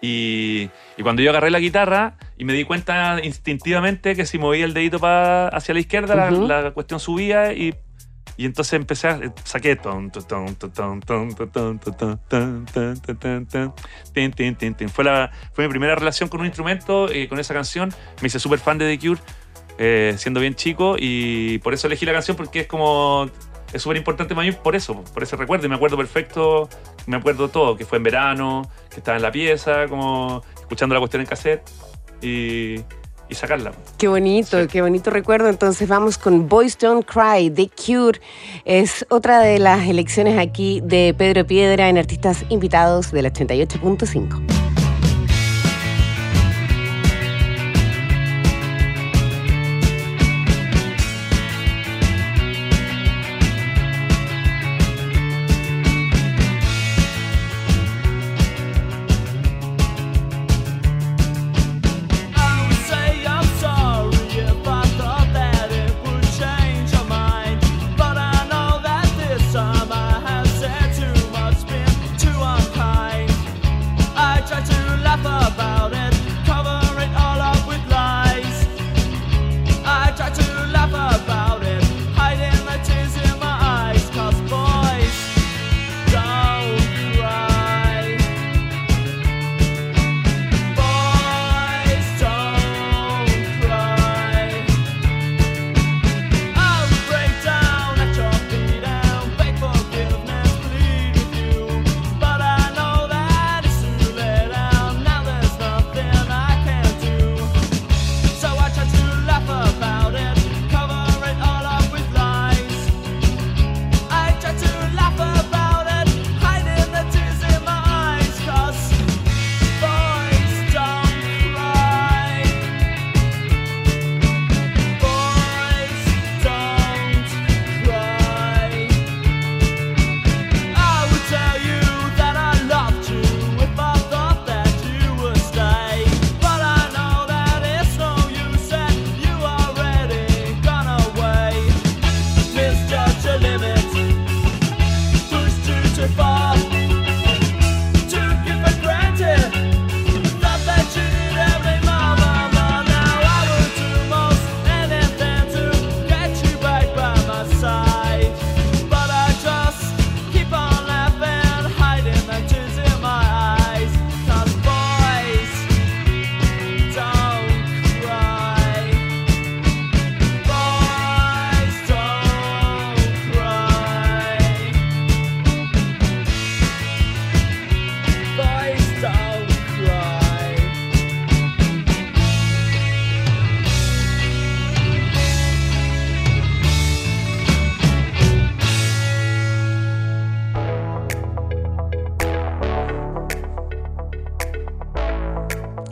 Y, 0.00 0.70
y, 0.96 1.02
cuando 1.02 1.22
yo 1.22 1.30
agarré 1.30 1.50
la 1.50 1.60
guitarra 1.60 2.16
y 2.38 2.44
me 2.44 2.54
di 2.54 2.64
cuenta 2.64 3.18
instintivamente 3.22 4.16
que 4.16 4.24
si 4.24 4.38
movía 4.38 4.64
el 4.64 4.72
dedito 4.72 4.98
para 4.98 5.48
hacia 5.48 5.74
la 5.74 5.80
izquierda, 5.80 6.14
uh 6.14 6.34
-huh. 6.34 6.46
la, 6.46 6.62
la, 6.62 6.70
cuestión 6.70 7.00
subía 7.00 7.52
y, 7.52 7.74
y, 8.38 8.46
entonces 8.46 8.72
empecé 8.74 9.08
a. 9.08 9.20
Saqué. 9.44 9.76
Fue, 14.88 15.04
la, 15.04 15.30
fue 15.52 15.64
mi 15.64 15.70
primera 15.70 15.94
relación 15.96 16.30
con 16.30 16.40
un 16.40 16.46
instrumento 16.46 17.12
y 17.12 17.28
con 17.28 17.38
esa 17.38 17.52
canción. 17.52 17.92
Me 18.22 18.28
hice 18.28 18.38
súper 18.38 18.58
fan 18.58 18.78
de 18.78 18.96
The 18.96 19.06
Cure 19.06 19.20
eh, 19.78 20.14
siendo 20.18 20.40
bien 20.40 20.54
chico, 20.54 20.96
y 20.98 21.58
por 21.58 21.74
eso 21.74 21.86
elegí 21.86 22.04
la 22.06 22.12
canción 22.12 22.36
porque 22.36 22.60
es 22.60 22.66
como. 22.66 23.28
Es 23.72 23.82
súper 23.82 23.98
importante 23.98 24.34
para 24.34 24.48
mí 24.48 24.52
por 24.52 24.74
eso, 24.74 25.00
por 25.14 25.22
ese 25.22 25.36
recuerdo. 25.36 25.64
Y 25.66 25.68
me 25.68 25.76
acuerdo 25.76 25.96
perfecto, 25.96 26.68
me 27.06 27.16
acuerdo 27.16 27.48
todo, 27.50 27.76
que 27.76 27.84
fue 27.84 27.98
en 27.98 28.02
verano, 28.04 28.68
que 28.90 28.96
estaba 28.96 29.16
en 29.16 29.22
la 29.22 29.30
pieza, 29.30 29.86
como 29.86 30.42
escuchando 30.58 30.92
la 30.94 30.98
cuestión 30.98 31.20
en 31.22 31.28
cassette 31.28 31.62
y, 32.20 32.80
y 33.28 33.34
sacarla. 33.36 33.70
Qué 33.96 34.08
bonito, 34.08 34.60
Sí. 34.60 34.66
qué 34.66 34.82
bonito 34.82 35.10
recuerdo. 35.10 35.48
Entonces 35.48 35.86
vamos 35.88 36.18
con 36.18 36.48
Boys 36.48 36.76
Don't 36.78 37.06
Cry, 37.06 37.48
The 37.48 37.70
Cure. 37.70 38.20
Es 38.64 39.06
otra 39.08 39.38
de 39.38 39.60
las 39.60 39.86
elecciones 39.86 40.36
aquí 40.36 40.80
de 40.82 41.14
Pedro 41.16 41.46
Piedra 41.46 41.88
en 41.88 41.96
Artistas 41.96 42.44
Invitados 42.48 43.12
del 43.12 43.26
88.5. 43.26 44.69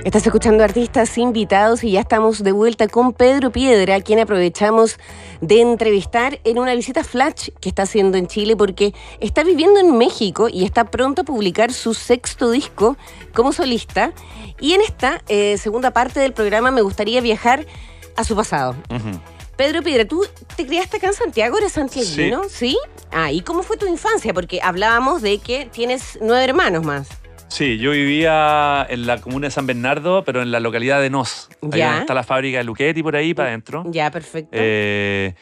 Estás 0.08 0.24
escuchando 0.26 0.64
artistas 0.64 1.18
invitados 1.18 1.84
y 1.84 1.90
ya 1.90 2.00
estamos 2.00 2.42
de 2.42 2.52
vuelta 2.52 2.88
con 2.88 3.12
Pedro 3.12 3.52
Piedra, 3.52 4.00
quien 4.00 4.18
aprovechamos 4.18 4.96
de 5.42 5.60
entrevistar 5.60 6.40
en 6.44 6.58
una 6.58 6.74
visita 6.74 7.04
flash 7.04 7.50
que 7.60 7.68
está 7.68 7.82
haciendo 7.82 8.16
en 8.16 8.26
Chile 8.26 8.56
porque 8.56 8.94
está 9.20 9.44
viviendo 9.44 9.78
en 9.80 9.98
México 9.98 10.48
y 10.48 10.64
está 10.64 10.84
pronto 10.86 11.20
a 11.20 11.24
publicar 11.26 11.74
su 11.74 11.92
sexto 11.92 12.50
disco 12.50 12.96
como 13.34 13.52
solista. 13.52 14.14
Y 14.58 14.72
en 14.72 14.80
esta 14.80 15.22
eh, 15.28 15.58
segunda 15.58 15.90
parte 15.90 16.20
del 16.20 16.32
programa 16.32 16.70
me 16.70 16.80
gustaría 16.80 17.20
viajar 17.20 17.66
a 18.16 18.24
su 18.24 18.34
pasado. 18.34 18.76
Pedro 19.58 19.82
Piedra, 19.82 20.06
¿tú 20.06 20.24
te 20.56 20.66
criaste 20.66 20.96
acá 20.96 21.08
en 21.08 21.12
Santiago? 21.12 21.58
¿Eres 21.58 21.72
santiaguino? 21.72 22.44
¿Sí? 22.48 22.78
Ah, 23.12 23.30
¿y 23.30 23.42
cómo 23.42 23.62
fue 23.62 23.76
tu 23.76 23.86
infancia? 23.86 24.32
Porque 24.32 24.60
hablábamos 24.62 25.20
de 25.20 25.36
que 25.36 25.66
tienes 25.66 26.18
nueve 26.22 26.44
hermanos 26.44 26.82
más. 26.82 27.08
Sí, 27.48 27.78
yo 27.78 27.90
vivía 27.92 28.86
en 28.88 29.06
la 29.06 29.18
comuna 29.18 29.46
de 29.46 29.50
San 29.50 29.66
Bernardo, 29.66 30.22
pero 30.24 30.42
en 30.42 30.50
la 30.50 30.60
localidad 30.60 31.00
de 31.00 31.10
Nos. 31.10 31.48
Ahí 31.72 31.78
Ya. 31.80 31.86
donde 31.86 32.00
está 32.00 32.14
la 32.14 32.22
fábrica 32.22 32.58
de 32.58 32.64
Luchetti 32.64 33.02
por 33.02 33.16
ahí 33.16 33.34
para 33.34 33.48
adentro. 33.48 33.84
Ya, 33.86 34.10
perfecto. 34.10 34.50
Eh, 34.52 35.34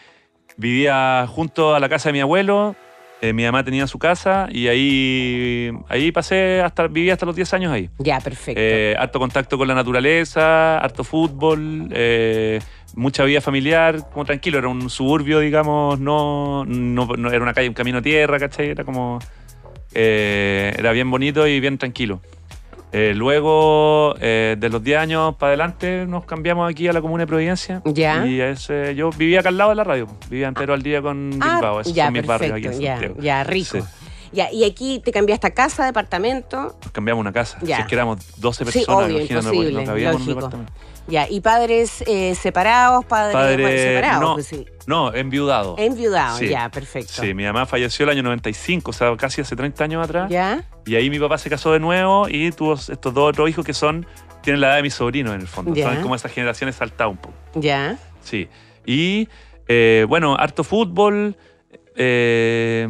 vivía 0.56 1.26
junto 1.28 1.74
a 1.74 1.80
la 1.80 1.88
casa 1.88 2.08
de 2.08 2.14
mi 2.14 2.20
abuelo. 2.20 2.74
eh, 3.22 3.32
mi 3.32 3.44
mamá 3.44 3.64
tenía 3.64 3.86
su 3.86 3.98
casa 3.98 4.46
y 4.52 4.68
ahí, 4.68 5.70
ahí 5.88 6.12
pasé 6.12 6.60
hasta, 6.60 6.86
viví 6.86 7.08
hasta 7.08 7.24
los 7.24 7.34
10 7.34 7.52
años 7.54 7.72
ahí. 7.72 7.88
ya, 7.98 8.20
perfecto. 8.20 8.60
Eh, 8.62 8.94
harto 8.98 9.18
contacto 9.18 9.56
con 9.56 9.66
la 9.66 9.74
naturaleza, 9.74 10.76
harto 10.78 11.02
fútbol, 11.02 11.88
eh, 11.92 12.60
mucha 12.94 13.24
vida 13.24 13.40
familiar, 13.40 14.10
como 14.12 14.26
tranquilo, 14.26 14.58
era 14.58 14.68
un 14.68 14.90
suburbio, 14.90 15.40
digamos, 15.40 15.98
no, 15.98 16.66
no, 16.66 17.06
no 17.16 17.30
era 17.30 17.42
una 17.42 17.54
calle, 17.54 17.68
un 17.68 17.74
camino 17.74 17.98
a 17.98 18.02
tierra, 18.02 18.38
¿cachai? 18.38 18.68
Era 18.68 18.84
como, 18.84 19.18
eh, 19.98 20.74
era 20.78 20.92
bien 20.92 21.10
bonito 21.10 21.46
y 21.46 21.58
bien 21.58 21.78
tranquilo. 21.78 22.20
Eh, 22.92 23.12
luego, 23.14 24.14
eh, 24.20 24.56
de 24.58 24.68
los 24.68 24.82
10 24.82 24.98
años 24.98 25.34
para 25.36 25.48
adelante, 25.50 26.06
nos 26.06 26.24
cambiamos 26.24 26.70
aquí 26.70 26.86
a 26.88 26.92
la 26.92 27.00
comuna 27.00 27.22
de 27.24 27.26
Providencia. 27.26 27.82
Ya. 27.84 28.26
Y 28.26 28.40
ese, 28.40 28.94
yo 28.94 29.10
vivía 29.10 29.40
acá 29.40 29.48
al 29.48 29.58
lado 29.58 29.70
de 29.70 29.76
la 29.76 29.84
radio, 29.84 30.06
vivía 30.30 30.48
entero 30.48 30.72
al 30.74 30.82
día 30.82 31.02
con 31.02 31.30
Bilbao, 31.30 31.80
esos 31.80 31.92
Ah, 31.92 31.96
ya, 31.96 32.04
son 32.04 32.12
mis 32.12 32.26
barrios 32.26 32.52
aquí 32.52 32.66
en 32.66 32.80
ya, 32.80 32.92
Santiago. 32.92 33.14
ya, 33.20 33.44
rico. 33.44 33.78
Sí. 33.80 33.84
Ya, 34.32 34.50
y 34.52 34.64
aquí 34.64 35.00
te 35.04 35.12
cambiaste 35.12 35.46
a 35.46 35.50
casa, 35.50 35.84
departamento. 35.86 36.76
Nos 36.82 36.92
cambiamos 36.92 37.20
una 37.22 37.32
casa. 37.32 37.58
Ya. 37.62 37.76
Si 37.76 37.82
es 37.82 37.88
que 37.88 37.94
éramos 37.94 38.18
12 38.40 38.64
Sí, 38.66 38.78
personas, 38.80 39.04
obvio, 39.06 39.18
imagínate, 39.18 39.46
no- 39.46 39.52
no 39.52 39.96
en 39.96 40.06
un 40.06 40.12
lógico. 40.12 40.34
departamento. 40.34 40.72
Ya, 41.08 41.28
y 41.28 41.40
padres 41.40 42.02
eh, 42.06 42.34
separados, 42.34 43.04
padres 43.04 43.34
Padre, 43.34 43.62
bueno, 43.62 43.78
separados, 43.78 44.20
no, 44.20 44.34
pues 44.34 44.46
sí. 44.46 44.66
no, 44.86 45.14
enviudado. 45.14 45.76
Enviudados, 45.78 46.38
Sí. 46.38 46.48
ya, 46.48 46.68
perfecto. 46.70 47.12
Sí, 47.22 47.32
mi 47.34 47.44
mamá 47.44 47.64
falleció 47.66 48.04
el 48.04 48.10
año 48.10 48.22
95, 48.24 48.90
o 48.90 48.92
sea, 48.92 49.16
casi 49.16 49.40
hace 49.40 49.54
30 49.54 49.84
años 49.84 50.04
atrás. 50.04 50.30
¿Ya? 50.30 50.64
Y 50.84 50.96
ahí 50.96 51.08
mi 51.10 51.18
papá 51.18 51.38
se 51.38 51.48
casó 51.48 51.72
de 51.72 51.80
nuevo 51.80 52.28
y 52.28 52.50
tuvo 52.52 52.74
estos 52.74 53.14
dos 53.14 53.30
otros 53.30 53.48
hijos 53.48 53.64
que 53.64 53.72
son, 53.74 54.06
tienen 54.42 54.60
la 54.60 54.68
edad 54.68 54.76
de 54.76 54.82
mis 54.82 54.94
sobrinos 54.94 55.34
en 55.34 55.40
el 55.42 55.48
fondo. 55.48 55.74
Ya. 55.74 55.92
Son 55.92 56.02
como 56.02 56.14
esas 56.14 56.32
generaciones 56.32 56.76
saltadas 56.76 57.12
un 57.12 57.18
poco. 57.18 57.34
¿Ya? 57.54 57.96
Sí. 58.22 58.48
Y 58.84 59.28
eh, 59.68 60.06
bueno, 60.08 60.36
harto 60.38 60.64
fútbol. 60.64 61.36
Eh, 61.96 62.86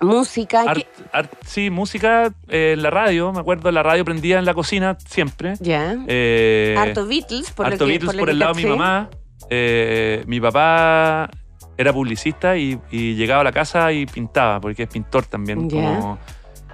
Música. 0.00 0.62
art- 0.62 0.78
¿qué? 0.78 0.86
art- 1.12 1.32
sí, 1.46 1.70
música 1.70 2.32
eh, 2.48 2.72
en 2.74 2.82
la 2.82 2.90
radio. 2.90 3.32
Me 3.32 3.40
acuerdo, 3.40 3.70
la 3.70 3.82
radio 3.82 4.04
prendía 4.04 4.38
en 4.38 4.44
la 4.44 4.54
cocina 4.54 4.96
siempre. 5.06 5.54
Ya. 5.60 5.96
Eh, 6.06 6.74
Harto 6.78 7.06
Beatles, 7.06 7.50
por 7.52 7.66
harto 7.66 7.84
lo 7.84 7.86
que 7.86 7.92
Beatles 7.98 8.14
lo 8.14 8.18
por 8.20 8.28
que 8.28 8.32
el 8.32 8.38
lado 8.38 8.54
de 8.54 8.62
mi 8.62 8.68
mamá. 8.68 9.10
Eh, 9.50 10.24
mi 10.26 10.40
papá 10.40 11.30
era 11.76 11.92
publicista 11.92 12.56
y, 12.56 12.78
y 12.90 13.14
llegaba 13.14 13.42
a 13.42 13.44
la 13.44 13.52
casa 13.52 13.92
y 13.92 14.04
pintaba, 14.06 14.60
porque 14.60 14.82
es 14.84 14.88
pintor 14.88 15.24
también. 15.26 15.68
Como, 15.70 16.18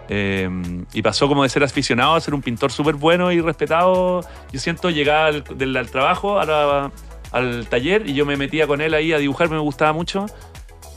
eh, 0.08 0.48
y 0.92 1.02
pasó 1.02 1.28
como 1.28 1.42
de 1.44 1.48
ser 1.48 1.62
aficionado 1.64 2.14
a 2.14 2.20
ser 2.20 2.34
un 2.34 2.42
pintor 2.42 2.72
súper 2.72 2.94
bueno 2.94 3.30
y 3.32 3.40
respetado. 3.40 4.20
Yo 4.52 4.60
siento, 4.60 4.90
llegaba 4.90 5.26
al, 5.26 5.44
del, 5.56 5.76
al 5.76 5.90
trabajo, 5.90 6.38
a 6.38 6.44
la- 6.46 6.92
al 7.32 7.66
taller, 7.66 8.08
y 8.08 8.14
yo 8.14 8.24
me 8.26 8.37
metía 8.37 8.66
con 8.68 8.80
él 8.80 8.94
ahí 8.94 9.12
a 9.12 9.18
dibujar, 9.18 9.50
me 9.50 9.58
gustaba 9.58 9.92
mucho. 9.92 10.26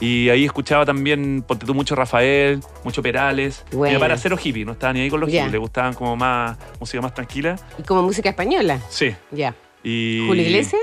Y 0.00 0.28
ahí 0.28 0.44
escuchaba 0.44 0.84
también, 0.86 1.42
ponte 1.46 1.66
tú, 1.66 1.74
mucho 1.74 1.94
Rafael, 1.96 2.60
mucho 2.84 3.02
Perales. 3.02 3.64
Bueno. 3.72 4.04
Era 4.04 4.16
cero 4.16 4.36
hippie, 4.42 4.64
no 4.64 4.72
estaba 4.72 4.92
ni 4.92 5.00
ahí 5.00 5.10
con 5.10 5.18
los 5.20 5.28
Ya. 5.30 5.40
hippies, 5.40 5.52
le 5.52 5.58
gustaban 5.58 5.94
como 5.94 6.14
más 6.16 6.56
música 6.78 7.00
más 7.02 7.14
tranquila. 7.14 7.56
Y 7.78 7.82
como 7.82 8.02
música 8.02 8.28
española. 8.28 8.80
Sí. 8.88 9.14
Ya. 9.32 9.54
Y, 9.82 10.24
¿Julio 10.26 10.42
Iglesias? 10.44 10.80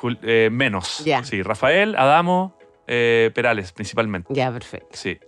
Jul- 0.00 0.18
eh, 0.22 0.48
menos. 0.52 1.02
Ya. 1.04 1.24
Sí, 1.24 1.42
Rafael, 1.42 1.96
Adamo, 1.96 2.56
eh, 2.86 3.30
Perales, 3.34 3.72
principalmente. 3.72 4.32
Ya, 4.34 4.52
perfecto. 4.52 4.88
Sí. 4.92 5.18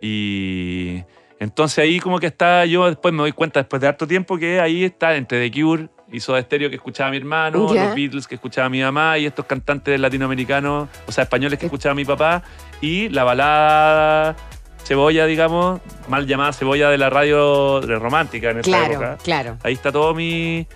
Y 0.00 1.02
entonces 1.40 1.78
ahí 1.78 2.00
como 2.00 2.18
que 2.18 2.26
está, 2.26 2.64
yo 2.66 2.86
después 2.86 3.12
me 3.14 3.20
doy 3.20 3.32
cuenta, 3.32 3.60
después 3.60 3.80
de 3.80 3.88
harto 3.88 4.06
tiempo, 4.06 4.38
que 4.38 4.60
ahí 4.60 4.84
está 4.84 5.14
entre 5.16 5.48
The 5.50 5.60
Cure 5.60 5.88
y 6.10 6.20
Soda 6.20 6.40
Stereo 6.40 6.70
que 6.70 6.76
escuchaba 6.76 7.10
mi 7.10 7.18
hermano, 7.18 7.72
los 7.72 7.94
Beatles 7.94 8.26
que 8.26 8.36
escuchaba 8.36 8.68
mi 8.68 8.80
mamá 8.80 9.18
y 9.18 9.26
estos 9.26 9.44
cantantes 9.44 10.00
latinoamericanos, 10.00 10.88
o 11.06 11.12
sea, 11.12 11.24
españoles 11.24 11.58
que 11.58 11.66
escuchaba 11.66 11.94
mi 11.94 12.04
papá, 12.04 12.42
y 12.80 13.08
la 13.08 13.24
balada 13.24 14.36
cebolla, 14.84 15.26
digamos, 15.26 15.80
mal 16.08 16.26
llamada 16.26 16.52
cebolla 16.52 16.88
de 16.90 16.98
la 16.98 17.10
radio 17.10 17.80
de 17.80 17.96
romántica 17.98 18.50
en 18.50 18.58
esa 18.60 18.70
Claro, 18.70 18.92
época. 18.92 19.18
claro. 19.22 19.58
Ahí 19.62 19.74
está 19.74 19.92
todo 19.92 20.14
mi, 20.14 20.66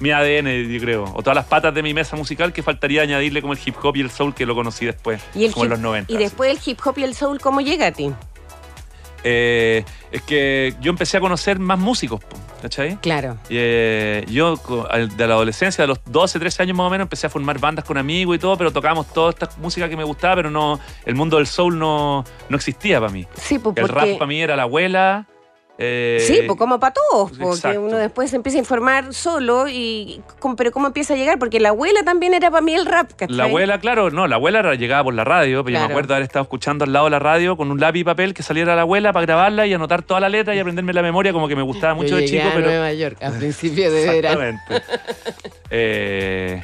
mi 0.00 0.10
ADN, 0.10 0.48
yo 0.70 0.80
creo. 0.80 1.04
O 1.14 1.22
todas 1.22 1.34
las 1.36 1.46
patas 1.46 1.72
de 1.74 1.82
mi 1.82 1.94
mesa 1.94 2.16
musical 2.16 2.52
que 2.52 2.62
faltaría 2.62 3.02
añadirle 3.02 3.40
como 3.40 3.54
el 3.54 3.58
hip 3.64 3.76
hop 3.82 3.96
y 3.96 4.00
el 4.02 4.10
soul 4.10 4.34
que 4.34 4.44
lo 4.44 4.54
conocí 4.54 4.84
después, 4.84 5.22
Y, 5.34 5.44
el 5.46 5.52
como 5.52 5.64
en 5.64 5.70
los 5.70 5.78
90. 5.80 6.12
y 6.12 6.16
después 6.16 6.50
el 6.50 6.58
hip 6.64 6.78
hop 6.84 6.98
y 6.98 7.04
el 7.04 7.14
soul, 7.14 7.40
¿cómo 7.40 7.60
llega 7.62 7.86
a 7.86 7.92
ti? 7.92 8.12
Eh, 9.24 9.84
es 10.10 10.22
que 10.22 10.74
yo 10.80 10.90
empecé 10.90 11.16
a 11.16 11.20
conocer 11.20 11.58
más 11.58 11.78
músicos, 11.78 12.20
¿cachai? 12.60 12.96
Claro. 12.96 13.38
Y, 13.48 13.56
eh, 13.58 14.24
yo 14.28 14.56
de 15.16 15.26
la 15.26 15.34
adolescencia, 15.34 15.82
de 15.82 15.88
los 15.88 16.00
12, 16.06 16.38
13 16.38 16.62
años 16.62 16.76
más 16.76 16.86
o 16.86 16.90
menos, 16.90 17.04
empecé 17.06 17.26
a 17.26 17.30
formar 17.30 17.58
bandas 17.58 17.84
con 17.84 17.98
amigos 17.98 18.36
y 18.36 18.38
todo, 18.38 18.56
pero 18.56 18.72
tocábamos 18.72 19.12
toda 19.12 19.30
esta 19.30 19.48
música 19.58 19.88
que 19.88 19.96
me 19.96 20.04
gustaba, 20.04 20.36
pero 20.36 20.50
no 20.50 20.78
el 21.04 21.14
mundo 21.14 21.36
del 21.36 21.46
soul 21.46 21.78
no, 21.78 22.24
no 22.48 22.56
existía 22.56 23.00
para 23.00 23.12
mí. 23.12 23.26
Sí, 23.34 23.58
pues 23.58 23.76
El 23.76 23.82
porque... 23.86 23.94
rap 23.94 24.18
para 24.18 24.26
mí 24.26 24.40
era 24.40 24.56
la 24.56 24.62
abuela. 24.62 25.26
Eh, 25.78 26.18
Sí, 26.26 26.40
pues 26.46 26.58
como 26.58 26.78
para 26.78 26.92
todos, 26.92 27.30
porque 27.30 27.44
exacto. 27.56 27.80
uno 27.82 27.96
después 27.96 28.30
se 28.30 28.36
empieza 28.36 28.58
a 28.58 28.60
informar 28.60 29.12
solo 29.14 29.66
y 29.68 30.20
¿cómo- 30.38 30.54
pero 30.54 30.70
cómo 30.70 30.86
empieza 30.88 31.14
a 31.14 31.16
llegar, 31.16 31.38
porque 31.38 31.58
la 31.60 31.70
abuela 31.70 32.02
también 32.04 32.34
era 32.34 32.50
para 32.50 32.60
mí 32.60 32.74
el 32.74 32.86
rap, 32.86 33.10
¿cachai? 33.16 33.34
La 33.36 33.44
abuela, 33.44 33.78
claro, 33.80 34.10
no, 34.10 34.26
la 34.28 34.36
abuela 34.36 34.74
llegaba 34.74 35.04
por 35.04 35.14
la 35.14 35.24
radio, 35.24 35.64
pero 35.64 35.74
yo 35.78 35.86
me 35.86 35.90
acuerdo 35.90 36.08
de 36.08 36.14
haber 36.14 36.24
estado 36.26 36.42
escuchando 36.42 36.84
al 36.84 36.92
lado 36.92 37.06
de 37.06 37.10
la 37.12 37.18
radio 37.18 37.56
con 37.56 37.70
un 37.70 37.80
lápiz 37.80 38.00
y 38.00 38.04
papel 38.04 38.34
que 38.34 38.42
saliera 38.42 38.76
la 38.76 38.82
abuela 38.82 39.12
para 39.12 39.26
grabarla 39.26 39.66
y 39.66 39.72
anotar 39.74 40.02
toda 40.02 40.20
la 40.20 40.28
letra 40.28 40.54
y 40.54 40.58
aprenderme 40.58 40.92
la 40.92 41.02
memoria, 41.02 41.32
como 41.32 41.48
que 41.48 41.56
me 41.56 41.62
gustaba 41.62 41.94
mucho 41.94 42.08
Yo 42.10 42.16
de 42.16 42.24
chico, 42.26 42.46
a 42.48 42.52
pero. 42.54 42.66
Nueva 42.66 42.92
York 42.92 43.16
a 43.22 43.30
principios 43.30 43.92
de 43.92 44.06
verano. 44.20 44.42
Exactamente. 44.42 44.82
Eh, 45.74 46.62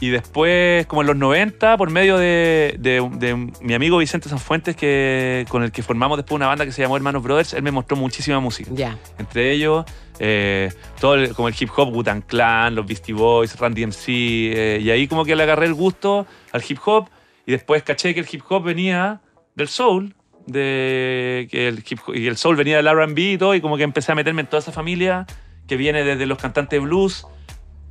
y 0.00 0.10
después, 0.10 0.86
como 0.86 1.00
en 1.02 1.08
los 1.08 1.16
90, 1.16 1.76
por 1.76 1.90
medio 1.90 2.16
de, 2.18 2.76
de- 2.78 3.08
de 3.18 3.34
mi 3.60 3.74
amigo 3.74 3.98
Vicente 3.98 4.28
Sanfuentes, 4.28 4.76
que, 4.76 5.44
con 5.48 5.62
el 5.64 5.72
que 5.72 5.82
formamos 5.82 6.18
después 6.18 6.36
una 6.36 6.46
banda 6.46 6.64
que 6.64 6.72
se 6.72 6.82
llamó 6.82 6.96
Hermanos 6.96 7.22
Brothers, 7.22 7.54
él 7.54 7.62
me 7.62 7.70
mostró 7.72 7.96
muchísima 7.96 8.38
música. 8.38 8.70
Ya. 8.72 8.96
Entre 9.18 9.50
ellos, 9.52 9.84
eh, 10.20 10.72
todo 11.00 11.14
el- 11.14 11.34
como 11.34 11.48
el 11.48 11.54
hip 11.58 11.70
hop, 11.76 11.88
Wu-Tang 11.94 12.22
Clan, 12.26 12.74
los 12.76 12.86
Beastie 12.86 13.12
Boys, 13.14 13.58
Randy 13.58 13.82
MC, 13.82 14.06
eh, 14.54 14.78
y 14.82 14.90
ahí 14.90 15.08
como 15.08 15.24
que 15.24 15.34
le 15.34 15.42
agarré 15.42 15.66
el 15.66 15.74
gusto 15.74 16.26
al 16.52 16.62
hip 16.68 16.78
hop, 16.84 17.08
y 17.46 17.52
después 17.52 17.82
caché 17.82 18.14
que 18.14 18.20
el 18.20 18.26
hip 18.30 18.42
hop 18.48 18.62
venía 18.62 19.20
del 19.56 19.66
soul, 19.68 20.14
de 20.46 21.48
que 21.50 21.68
el 21.68 21.78
hip 21.88 21.98
hop- 22.06 22.16
y 22.16 22.26
el 22.26 22.36
soul 22.36 22.56
venía 22.56 22.76
del 22.76 22.86
R&B 22.86 23.32
y 23.32 23.38
todo, 23.38 23.54
y 23.54 23.60
como 23.60 23.76
que 23.76 23.82
empecé 23.82 24.12
a 24.12 24.14
meterme 24.14 24.42
en 24.42 24.46
toda 24.46 24.60
esa 24.60 24.72
familia 24.72 25.26
que 25.66 25.76
viene 25.76 26.04
desde 26.04 26.24
los 26.26 26.38
cantantes 26.38 26.78
de 26.80 26.86
blues, 26.86 27.26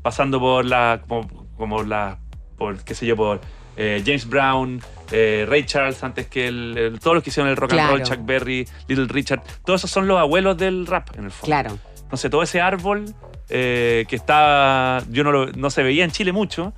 pasando 0.01 0.39
por 0.39 0.65
la, 0.65 1.01
como, 1.07 1.46
como 1.57 1.83
la, 1.83 2.19
por 2.57 2.77
qué 2.83 2.93
sé 2.95 3.05
yo, 3.05 3.15
por 3.15 3.41
eh, 3.75 4.01
James 4.05 4.27
Brown, 4.27 4.81
eh, 5.11 5.45
Ray 5.47 5.65
Charles, 5.65 6.03
antes 6.03 6.27
que 6.27 6.47
el, 6.47 6.77
el- 6.77 6.99
todos 6.99 7.15
los 7.15 7.23
que 7.23 7.29
hicieron 7.29 7.49
el 7.49 7.55
rock 7.57 7.73
and 7.73 7.79
roll. 7.89 7.99
Chuck 8.03 8.25
Berry, 8.25 8.67
Little 8.87 9.07
Richard, 9.07 9.41
todos 9.65 9.81
esos 9.81 9.91
son 9.91 10.07
los 10.07 10.19
abuelos 10.19 10.57
del 10.57 10.85
rap 10.87 11.09
en 11.17 11.25
el 11.25 11.31
fondo. 11.31 11.45
Claro. 11.45 11.77
Entonces 12.01 12.31
todo 12.31 12.41
ese 12.41 12.61
árbol 12.61 13.13
eh, 13.49 14.05
que 14.07 14.15
está, 14.15 15.03
yo 15.09 15.23
no, 15.23 15.31
lo- 15.31 15.47
no 15.51 15.69
se 15.69 15.83
veía 15.83 16.03
en 16.03 16.11
Chile 16.11 16.31
mucho, 16.31 16.73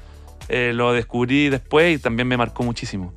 eh, 0.49 0.71
lo 0.73 0.91
descubrí 0.93 1.49
después 1.49 1.99
y 1.99 2.01
también 2.01 2.27
me 2.27 2.35
marcó 2.37 2.63
muchísimo. 2.63 3.13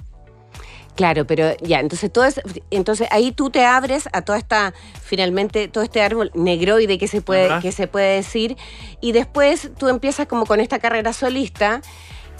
Claro, 0.94 1.26
pero 1.26 1.56
ya, 1.62 1.80
entonces 1.80 2.12
todo 2.12 2.24
es, 2.26 2.40
entonces 2.70 3.08
ahí 3.10 3.32
tú 3.32 3.48
te 3.48 3.64
abres 3.64 4.08
a 4.12 4.20
toda 4.22 4.36
esta, 4.36 4.74
finalmente, 5.02 5.66
todo 5.68 5.82
este 5.82 6.02
árbol 6.02 6.30
negroide 6.34 6.98
que 6.98 7.08
se 7.08 7.22
puede, 7.22 7.46
Ajá. 7.46 7.60
que 7.60 7.72
se 7.72 7.86
puede 7.86 8.16
decir, 8.16 8.58
y 9.00 9.12
después 9.12 9.70
tú 9.78 9.88
empiezas 9.88 10.26
como 10.26 10.44
con 10.44 10.60
esta 10.60 10.78
carrera 10.78 11.14
solista 11.14 11.80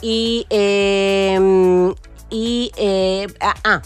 y, 0.02 0.46
eh, 0.50 1.94
y 2.28 2.72
eh, 2.76 3.26
ah, 3.40 3.54
ah, 3.64 3.82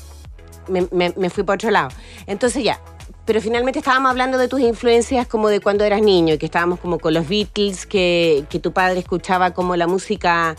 me, 0.69 0.89
me- 0.91 1.15
me 1.17 1.31
fui 1.31 1.45
para 1.45 1.55
otro 1.55 1.71
lado. 1.71 1.91
Entonces 2.27 2.65
ya, 2.65 2.81
pero 3.25 3.41
finalmente 3.41 3.79
estábamos 3.79 4.11
hablando 4.11 4.37
de 4.37 4.49
tus 4.49 4.61
influencias 4.61 5.29
como 5.29 5.49
de 5.49 5.61
cuando 5.61 5.85
eras 5.85 6.01
niño, 6.03 6.35
y 6.35 6.39
que 6.39 6.47
estábamos 6.47 6.81
como 6.81 6.99
con 6.99 7.15
los 7.15 7.29
Beatles, 7.29 7.87
que, 7.87 8.45
que 8.51 8.59
tu 8.59 8.73
padre 8.73 8.99
escuchaba 8.99 9.53
como 9.53 9.77
la 9.77 9.87
música 9.87 10.57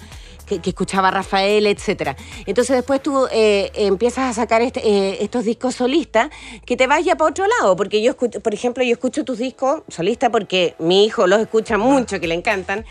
que, 0.48 0.60
que 0.60 0.70
escuchaba 0.72 1.12
Rafael, 1.12 1.68
etcétera. 1.68 2.16
Entonces 2.46 2.76
después 2.76 3.04
tú 3.04 3.28
eh, 3.32 3.72
empiezas 3.76 4.30
a 4.30 4.34
sacar 4.34 4.62
este, 4.64 4.80
eh, 4.88 5.18
estos 5.22 5.44
discos 5.44 5.76
solistas 5.76 6.30
que 6.66 6.76
te 6.76 6.88
vas 6.88 7.04
ya 7.04 7.16
para 7.16 7.30
otro 7.30 7.46
lado, 7.60 7.76
porque 7.76 8.02
yo 8.02 8.12
escucho, 8.12 8.40
por 8.40 8.54
ejemplo, 8.54 8.84
yo 8.84 8.94
escucho 8.94 9.24
tus 9.24 9.38
discos 9.38 9.84
solistas 9.90 10.30
porque 10.32 10.76
mi 10.80 11.06
hijo 11.06 11.28
los 11.28 11.40
escucha 11.40 11.78
mucho, 11.78 12.20
que 12.20 12.28
le 12.28 12.34
encantan. 12.34 12.86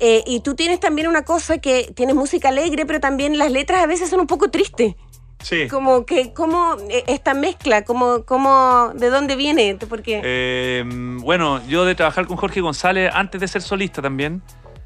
Eh, 0.00 0.24
y 0.26 0.40
tú 0.40 0.54
tienes 0.54 0.80
también 0.80 1.06
una 1.06 1.22
cosa 1.22 1.58
que 1.58 1.92
tienes 1.94 2.16
música 2.16 2.48
alegre, 2.48 2.86
pero 2.86 2.98
también 3.00 3.38
las 3.38 3.52
letras 3.52 3.82
a 3.82 3.86
veces 3.86 4.08
son 4.08 4.20
un 4.20 4.26
poco 4.26 4.50
tristes. 4.50 4.94
Sí. 5.42 5.68
Como 5.68 6.06
que, 6.06 6.32
¿cómo 6.32 6.76
eh, 6.88 7.04
esta 7.06 7.34
mezcla? 7.34 7.84
¿Cómo, 7.84 8.24
cómo, 8.24 8.92
¿De 8.94 9.10
dónde 9.10 9.36
viene? 9.36 9.76
Porque, 9.88 10.22
Eh, 10.24 10.84
bueno, 10.86 11.60
yo 11.66 11.84
de 11.84 11.94
trabajar 11.94 12.26
con 12.26 12.38
Jorge 12.38 12.62
González, 12.62 13.10
antes 13.12 13.40
de 13.42 13.48
ser 13.48 13.60
solista 13.60 14.00
también, 14.00 14.42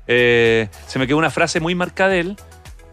eh, 0.09 0.69
se 0.87 0.99
me 0.99 1.07
quedó 1.07 1.19
una 1.19 1.31
frase 1.31 1.61
muy 1.61 1.75
marcada 1.75 2.11
de 2.11 2.21
él, 2.21 2.37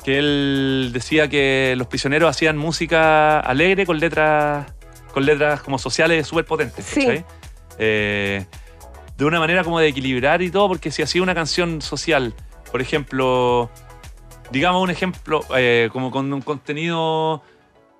que 0.03 0.19
él 0.19 0.91
decía 0.93 1.27
que 1.27 1.73
los 1.77 1.87
prisioneros 1.87 2.29
hacían 2.29 2.57
música 2.57 3.39
alegre 3.39 3.85
con 3.85 3.99
letras, 3.99 4.71
con 5.13 5.25
letras 5.25 5.61
como 5.61 5.79
sociales 5.79 6.27
súper 6.27 6.45
potentes. 6.45 6.85
Sí. 6.85 7.23
Eh, 7.79 8.45
de 9.17 9.25
una 9.25 9.39
manera 9.39 9.63
como 9.63 9.79
de 9.79 9.87
equilibrar 9.87 10.41
y 10.41 10.51
todo, 10.51 10.67
porque 10.67 10.91
si 10.91 11.01
hacía 11.01 11.23
una 11.23 11.33
canción 11.33 11.81
social, 11.81 12.33
por 12.71 12.81
ejemplo, 12.81 13.69
digamos 14.51 14.83
un 14.83 14.89
ejemplo, 14.89 15.41
eh, 15.55 15.89
como 15.91 16.11
con 16.11 16.31
un 16.31 16.41
contenido 16.41 17.41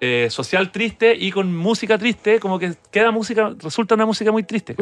eh, 0.01 0.27
social 0.29 0.71
triste 0.71 1.15
y 1.15 1.31
con 1.31 1.55
música 1.55 1.97
triste, 1.97 2.39
como 2.39 2.59
que 2.59 2.73
queda 2.91 3.11
música, 3.11 3.53
resulta 3.59 3.95
una 3.95 4.05
música 4.05 4.31
muy 4.31 4.43
triste. 4.43 4.75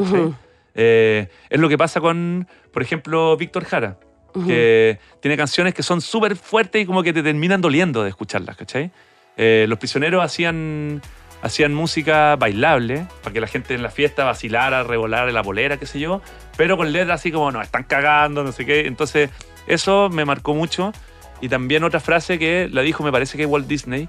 Eh, 0.76 1.30
es 1.50 1.60
lo 1.60 1.70
que 1.70 1.78
pasa 1.78 2.02
con, 2.02 2.48
por 2.72 2.82
ejemplo, 2.82 3.38
Víctor 3.38 3.66
Jara, 3.66 4.00
Ujú. 4.36 4.48
que 4.48 5.00
tiene 5.20 5.38
canciones 5.38 5.74
que 5.74 5.84
son 5.84 6.02
súper 6.02 6.36
fuertes 6.36 6.82
y 6.82 6.86
como 6.86 7.04
que 7.04 7.14
te 7.14 7.22
terminan 7.22 7.62
doliendo 7.62 8.04
de 8.04 8.10
escucharlas, 8.10 8.58
¿cachai? 8.58 8.92
Eh, 9.38 9.66
los 9.68 9.80
prisioneros 9.80 10.24
hacían, 10.24 11.02
hacían 11.42 11.74
música 11.74 12.36
bailable, 12.36 13.06
para 13.22 13.34
que 13.34 13.42
la 13.42 13.48
gente 13.48 13.74
en 13.74 13.84
la 13.84 13.90
fiesta 13.90 14.24
vacilara, 14.24 14.84
revolara 14.84 15.32
la 15.32 15.44
polera, 15.44 15.78
qué 15.78 15.86
sé 15.86 16.00
yo, 16.00 16.22
pero 16.58 16.78
con 16.78 16.92
letras 16.92 17.22
así 17.22 17.32
como, 17.32 17.52
no, 17.52 17.62
están 17.62 17.84
cagando, 17.84 18.44
no 18.44 18.52
sé 18.52 18.66
qué. 18.66 18.88
Entonces, 18.88 19.30
eso 19.68 20.10
me 20.10 20.26
marcó 20.26 20.54
mucho. 20.54 20.94
Y 21.42 21.50
también 21.50 21.84
otra 21.84 22.00
frase 22.00 22.40
que 22.40 22.70
la 22.72 22.82
dijo, 22.82 23.04
me 23.04 23.12
parece 23.12 23.38
que 23.38 23.46
Walt 23.46 23.68
Disney, 23.68 24.08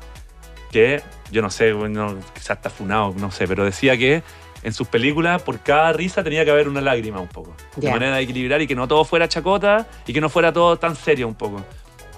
que 0.70 1.02
yo 1.30 1.42
no 1.42 1.50
sé, 1.50 1.74
quizás 2.34 2.58
está 2.58 2.70
funado, 2.70 3.14
no 3.18 3.30
sé, 3.30 3.48
pero 3.48 3.64
decía 3.64 3.96
que 3.96 4.22
en 4.64 4.72
sus 4.72 4.88
películas 4.88 5.42
por 5.42 5.61
cada 5.61 5.92
risa 5.92 6.24
tenía 6.24 6.44
que 6.44 6.50
haber 6.50 6.68
una 6.68 6.81
lágrima 6.81 7.20
un 7.20 7.29
poco. 7.29 7.55
De 7.77 7.90
manera 7.90 8.16
de 8.16 8.22
equilibrar 8.22 8.61
y 8.62 8.66
que 8.66 8.74
no 8.74 8.88
todo 8.88 9.05
fuera 9.05 9.29
chacota 9.29 9.87
y 10.07 10.12
que 10.12 10.20
no 10.20 10.29
fuera 10.29 10.53
todo 10.53 10.79
tan 10.79 10.96
serio 10.96 11.29
un 11.29 11.35
poco. 11.35 11.62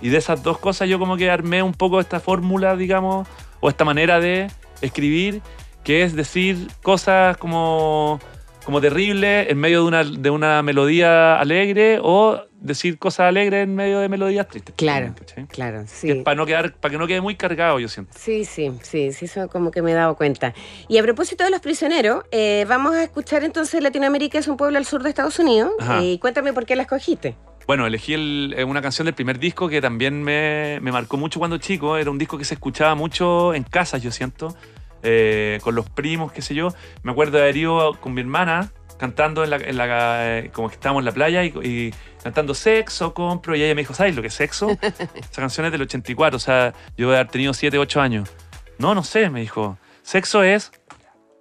Y 0.01 0.09
de 0.09 0.19
esas 0.19 0.43
dos 0.43 0.59
cosas 0.59 0.89
yo 0.89 0.99
como 0.99 1.17
que 1.17 1.29
armé 1.29 1.63
un 1.63 1.75
poco 1.75 2.01
esta 2.01 2.21
fórmula, 2.21 2.77
digamos, 2.77 3.27
o 3.61 3.69
esta 3.69 3.85
manera 3.85 4.21
de 4.21 4.49
escribir, 4.81 5.43
que 5.83 6.05
es 6.05 6.15
decir 6.15 6.69
cosas 6.83 7.37
como 7.37 8.21
como 8.67 8.81
terrible 8.81 9.49
en 9.51 9.59
medio 9.59 9.83
de 9.83 9.87
una, 9.89 10.05
de 10.05 10.29
una 10.29 10.61
melodía 10.63 11.39
alegre 11.39 12.01
o 12.03 12.43
decir 12.61 12.99
cosas 12.99 13.29
alegres 13.29 13.63
en 13.63 13.77
medio 13.77 14.01
de 14.01 14.09
melodías 14.09 14.49
tristes. 14.49 14.75
Claro, 14.77 15.15
claro, 15.49 15.85
sí. 15.87 16.11
es 16.11 16.25
para 16.25 16.35
no 16.35 16.45
quedar, 16.45 16.75
para 16.75 16.91
que 16.91 16.99
no 16.99 17.07
quede 17.07 17.21
muy 17.21 17.37
cargado, 17.37 17.79
yo 17.79 17.89
siento. 17.89 18.13
Sí, 18.19 18.45
sí, 18.45 18.73
sí, 18.83 19.13
sí, 19.13 19.27
eso 19.27 19.49
como 19.49 19.71
que 19.71 19.83
me 19.83 19.93
he 19.93 19.95
dado 19.95 20.17
cuenta. 20.17 20.53
Y 20.89 20.99
a 20.99 21.03
propósito 21.05 21.45
de 21.45 21.51
los 21.51 21.61
prisioneros, 21.61 22.25
eh, 22.33 22.67
vamos 22.69 22.95
a 22.97 23.05
escuchar 23.05 23.45
entonces 23.45 23.81
Latinoamérica 23.83 24.39
es 24.41 24.49
un 24.49 24.57
pueblo 24.57 24.79
al 24.79 24.85
sur 24.85 25.03
de 25.05 25.11
Estados 25.11 25.39
Unidos. 25.39 25.71
Y 26.03 26.19
cuéntame 26.19 26.53
por 26.53 26.67
qué 26.67 26.75
la 26.75 26.83
escogiste. 26.83 27.37
Bueno, 27.69 27.87
elegí 27.87 28.15
el- 28.15 28.55
eh, 28.57 28.65
una 28.65 28.83
canción 28.83 29.07
del 29.07 29.15
primer 29.15 29.39
disco 29.39 29.69
que 29.69 29.81
también 29.81 30.23
me, 30.23 30.79
me 30.83 30.91
marcó 30.93 31.17
mucho 31.17 31.39
cuando 31.39 31.59
chico. 31.59 31.97
Era 31.97 32.11
un 32.11 32.19
disco 32.19 32.37
que 32.39 32.45
se 32.45 32.55
escuchaba 32.55 32.95
mucho 32.97 33.55
en 33.55 33.63
casa, 33.65 33.99
yo 33.99 34.11
siento, 34.11 34.55
eh, 35.03 35.59
con 35.63 35.75
los 35.75 35.89
primos, 35.91 36.33
qué 36.33 36.43
sé 36.43 36.55
yo. 36.55 36.69
Me 37.03 37.13
acuerdo 37.13 37.37
de 37.39 37.45
haber 37.45 37.57
ido 37.57 37.99
con 38.01 38.15
mi 38.15 38.21
hermana 38.21 38.71
cantando 38.99 39.45
en 39.45 39.51
la, 39.51 39.57
en 39.57 39.77
la- 39.77 40.39
eh, 40.39 40.51
como 40.53 40.69
que 40.69 40.75
estábamos 40.75 41.03
en 41.03 41.05
la 41.07 41.13
playa 41.13 41.45
y, 41.45 41.49
y 41.63 41.95
cantando 42.23 42.55
sexo, 42.55 43.13
compro. 43.15 43.55
Y 43.55 43.63
ella 43.63 43.75
me 43.75 43.83
dijo, 43.83 43.93
¿sabes 43.95 44.17
lo 44.17 44.23
que 44.23 44.29
es 44.29 44.35
sexo? 44.35 44.71
Esa 44.81 45.43
canción 45.43 45.67
es 45.67 45.73
del 45.73 45.83
84, 45.83 46.37
o 46.37 46.41
sea, 46.41 46.73
yo 46.97 47.07
debe 47.09 47.19
haber 47.21 47.31
tenido 47.31 47.53
7, 47.53 47.77
8 47.79 48.01
años. 48.01 48.31
No, 48.79 48.95
no 48.95 49.03
sé, 49.05 49.29
me 49.31 49.41
dijo. 49.41 49.79
Sexo 50.03 50.43
es. 50.43 50.73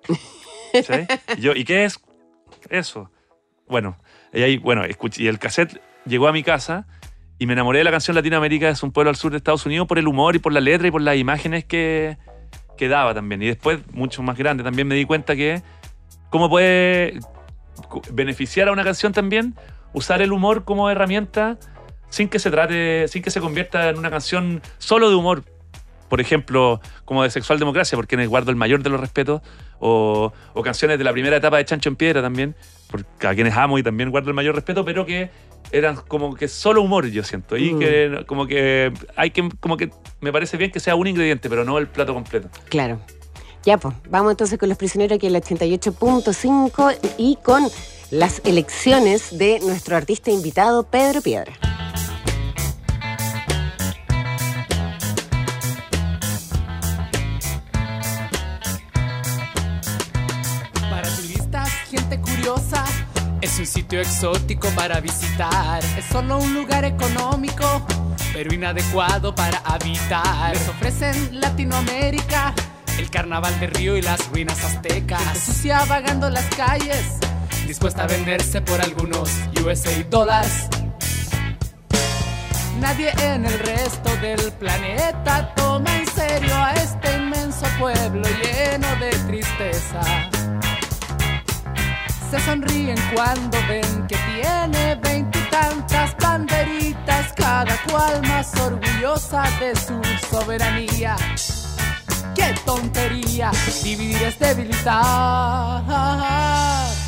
¿Sí? 0.74 1.08
Y 1.38 1.41
yo, 1.41 1.54
¿y 1.54 1.63
qué 1.63 1.86
es? 1.86 2.00
Eso. 2.70 3.10
Bueno, 3.68 3.98
y 4.34 4.41
ahí, 4.41 4.58
bueno, 4.58 4.84
escuché, 4.84 5.24
y 5.24 5.28
el 5.28 5.39
cassette 5.39 5.80
llegó 6.06 6.28
a 6.28 6.32
mi 6.34 6.44
casa 6.44 6.88
y 7.39 7.46
me 7.48 7.54
enamoré 7.54 7.80
de 7.80 7.84
la 7.86 7.91
canción 7.91 8.15
Latinoamérica 8.15 8.70
es 8.70 8.84
un 8.84 8.91
pueblo 8.91 9.10
al 9.10 9.15
sur 9.15 9.32
de 9.32 9.38
Estados 9.38 9.65
Unidos 9.65 9.88
por 9.88 9.98
el 9.98 10.08
humor 10.08 10.36
y 10.36 10.39
por 10.39 10.54
la 10.54 10.62
letra 10.62 10.88
y 10.88 10.91
por 10.91 11.02
las 11.02 11.18
imágenes 11.18 11.65
que, 11.65 12.18
que 12.76 12.88
daba 12.88 13.14
también. 13.14 13.42
Y 13.42 13.48
después, 13.48 13.80
mucho 13.92 14.22
más 14.24 14.38
grande, 14.38 14.64
también 14.64 14.88
me 14.88 14.96
di 14.96 15.06
cuenta 15.06 15.36
que 15.36 15.62
cómo 16.30 16.50
puede 16.50 17.20
beneficiar 18.12 18.68
a 18.68 18.72
una 18.72 18.84
canción 18.84 19.14
también 19.14 19.56
usar 19.94 20.22
el 20.22 20.32
humor 20.32 20.66
como 20.66 20.90
herramienta 20.90 21.58
sin 22.10 22.30
que 22.30 22.40
se 22.40 22.52
trate, 22.52 23.08
sin 23.08 23.24
que 23.24 23.32
se 23.32 23.42
convierta 23.42 23.90
en 23.90 23.98
una 23.98 24.10
canción 24.10 24.62
solo 24.78 25.10
de 25.10 25.16
humor. 25.16 25.44
Por 26.10 26.22
ejemplo, 26.22 26.80
como 27.04 27.24
de 27.24 27.30
Sexual 27.30 27.58
Democracia, 27.58 27.96
porque 27.96 28.16
les 28.16 28.30
guardo 28.30 28.52
el 28.52 28.58
mayor 28.58 28.84
de 28.84 28.90
los 28.90 29.00
respetos, 29.00 29.42
o, 29.80 30.32
canciones 30.64 30.98
de 30.98 31.04
la 31.04 31.12
primera 31.12 31.38
etapa 31.38 31.58
de 31.58 31.66
Chancho 31.66 31.90
en 31.90 31.96
Piedra 31.96 32.22
también, 32.22 32.56
a 33.22 33.34
quienes 33.34 33.56
amo 33.56 33.78
y 33.78 33.84
también 33.84 34.12
guardo 34.12 34.30
el 34.30 34.36
mayor 34.36 34.56
respeto, 34.56 34.86
pero 34.86 35.06
que 35.06 35.30
eran 35.71 35.95
como 36.08 36.36
que 36.36 36.47
solo 36.47 36.82
humor, 36.82 37.08
yo 37.08 37.23
siento, 37.23 37.58
y 37.58 37.73
Mm. 37.73 37.80
que 37.80 38.23
como 38.28 38.47
que 38.47 38.91
hay 39.15 39.32
que, 39.32 39.49
como 39.60 39.78
que 39.78 39.89
me 40.21 40.32
parece 40.32 40.58
bien 40.58 40.71
que 40.71 40.80
sea 40.80 40.95
un 40.95 41.08
ingrediente, 41.08 41.49
pero 41.49 41.63
no 41.65 41.78
el 41.78 41.88
plato 41.88 42.13
completo. 42.13 42.49
Claro. 42.69 42.99
Ya, 43.63 43.78
pues, 43.78 43.95
vamos 44.10 44.32
entonces 44.32 44.60
con 44.60 44.69
los 44.69 44.78
prisioneros 44.78 45.15
aquí 45.15 45.25
en 45.28 45.36
el 45.36 45.41
88.5 45.41 46.93
y 47.17 47.38
con 47.43 47.67
las 48.12 48.41
elecciones 48.45 49.38
de 49.38 49.60
nuestro 49.62 49.95
artista 49.97 50.30
invitado, 50.30 50.84
Pedro 50.84 51.21
Piedra. 51.21 51.54
Exótico 64.02 64.70
para 64.70 65.00
visitar. 65.00 65.84
Es 65.98 66.06
solo 66.06 66.38
un 66.38 66.54
lugar 66.54 66.86
económico, 66.86 67.86
pero 68.34 68.54
inadecuado 68.54 69.34
para 69.34 69.60
habitar. 69.60 70.54
Les 70.54 70.68
ofrecen 70.68 71.40
Latinoamérica, 71.40 72.54
el 72.98 73.10
carnaval 73.10 73.60
de 73.60 73.68
Río 73.68 73.98
y 73.98 74.02
las 74.02 74.28
ruinas 74.30 74.64
aztecas. 74.64 75.38
Sucia 75.38 75.84
vagando 75.86 76.30
las 76.30 76.46
calles, 76.56 77.18
dispuesta 77.68 78.04
a 78.04 78.08
venderse 78.08 78.62
por 78.62 78.82
algunos 78.82 79.30
USA 79.64 79.92
dólares. 80.10 80.68
Nadie 82.80 83.12
en 83.24 83.46
el 83.46 83.60
resto 83.60 84.16
del 84.18 84.52
planeta 84.54 85.54
toma 85.56 85.98
en 85.98 86.08
serio 86.08 86.54
a 86.56 86.74
este 86.74 87.18
inmenso 87.18 87.66
pueblo 87.80 88.28
lleno 88.44 88.88
de 89.00 89.10
tristeza. 89.28 90.02
Se 92.32 92.39
sonríen 92.39 92.97
cuando 93.13 93.57
ven 93.69 94.07
que 94.07 94.17
tiene 94.17 94.95
veintitantas 94.95 96.15
banderitas, 96.19 97.32
cada 97.34 97.78
cual 97.84 98.21
más 98.23 98.53
orgullosa 98.59 99.43
de 99.59 99.76
su 99.76 100.01
soberanía. 100.30 101.15
¡Qué 102.36 102.53
tontería! 102.65 103.51
Dividir 103.84 104.23
es 104.23 104.39
debilitar. 104.39 105.84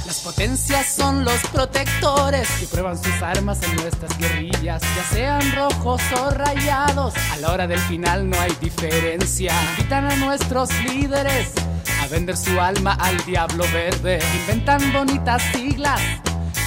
Las 0.05 0.19
potencias 0.23 0.87
son 0.95 1.25
los 1.25 1.39
protectores 1.51 2.47
que 2.59 2.67
prueban 2.67 2.97
sus 2.97 3.21
armas 3.21 3.61
en 3.63 3.75
nuestras 3.75 4.17
guerrillas, 4.17 4.81
ya 4.81 5.03
sean 5.11 5.51
rojos 5.53 6.01
o 6.21 6.29
rayados. 6.29 7.13
A 7.33 7.37
la 7.37 7.51
hora 7.51 7.67
del 7.67 7.79
final 7.79 8.29
no 8.29 8.39
hay 8.39 8.55
diferencia. 8.61 9.53
Invitan 9.71 10.09
a 10.11 10.15
nuestros 10.15 10.69
líderes 10.85 11.51
vender 12.07 12.37
su 12.37 12.59
alma 12.59 12.93
al 12.99 13.17
diablo 13.25 13.63
verde. 13.73 14.19
Inventan 14.41 14.93
bonitas 14.93 15.41
siglas 15.53 15.99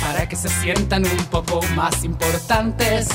para 0.01 0.29
que 0.29 0.37
se 0.37 0.49
sientan 0.49 1.05
un 1.05 1.25
poco 1.27 1.61
más 1.75 2.05
importantes. 2.05 3.09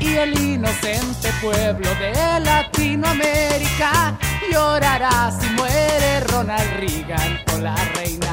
Y 0.00 0.16
el 0.16 0.38
inocente 0.38 1.30
pueblo 1.40 1.88
de 1.94 2.40
Latinoamérica 2.40 4.18
llorará 4.50 5.30
si 5.40 5.46
muere 5.50 6.20
Ronald 6.28 6.70
Reagan 6.80 7.40
o 7.54 7.58
la 7.58 7.76
reina. 7.94 8.32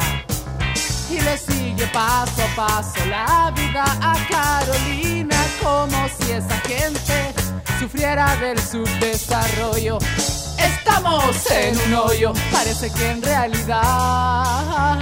Y 1.09 1.21
le 1.21 1.37
sigue 1.37 1.85
paso 1.87 2.43
a 2.43 2.55
paso 2.55 3.05
la 3.05 3.51
vida 3.55 3.83
a 4.01 4.15
Carolina 4.29 5.37
como 5.61 6.07
si 6.07 6.31
esa 6.31 6.57
gente 6.61 7.33
sufriera 7.79 8.35
del 8.37 8.59
subdesarrollo. 8.59 9.99
Estamos 10.63 11.51
en 11.51 11.77
un 11.87 11.93
hoyo, 11.95 12.33
parece 12.51 12.91
que 12.91 13.11
en 13.11 13.21
realidad 13.21 14.99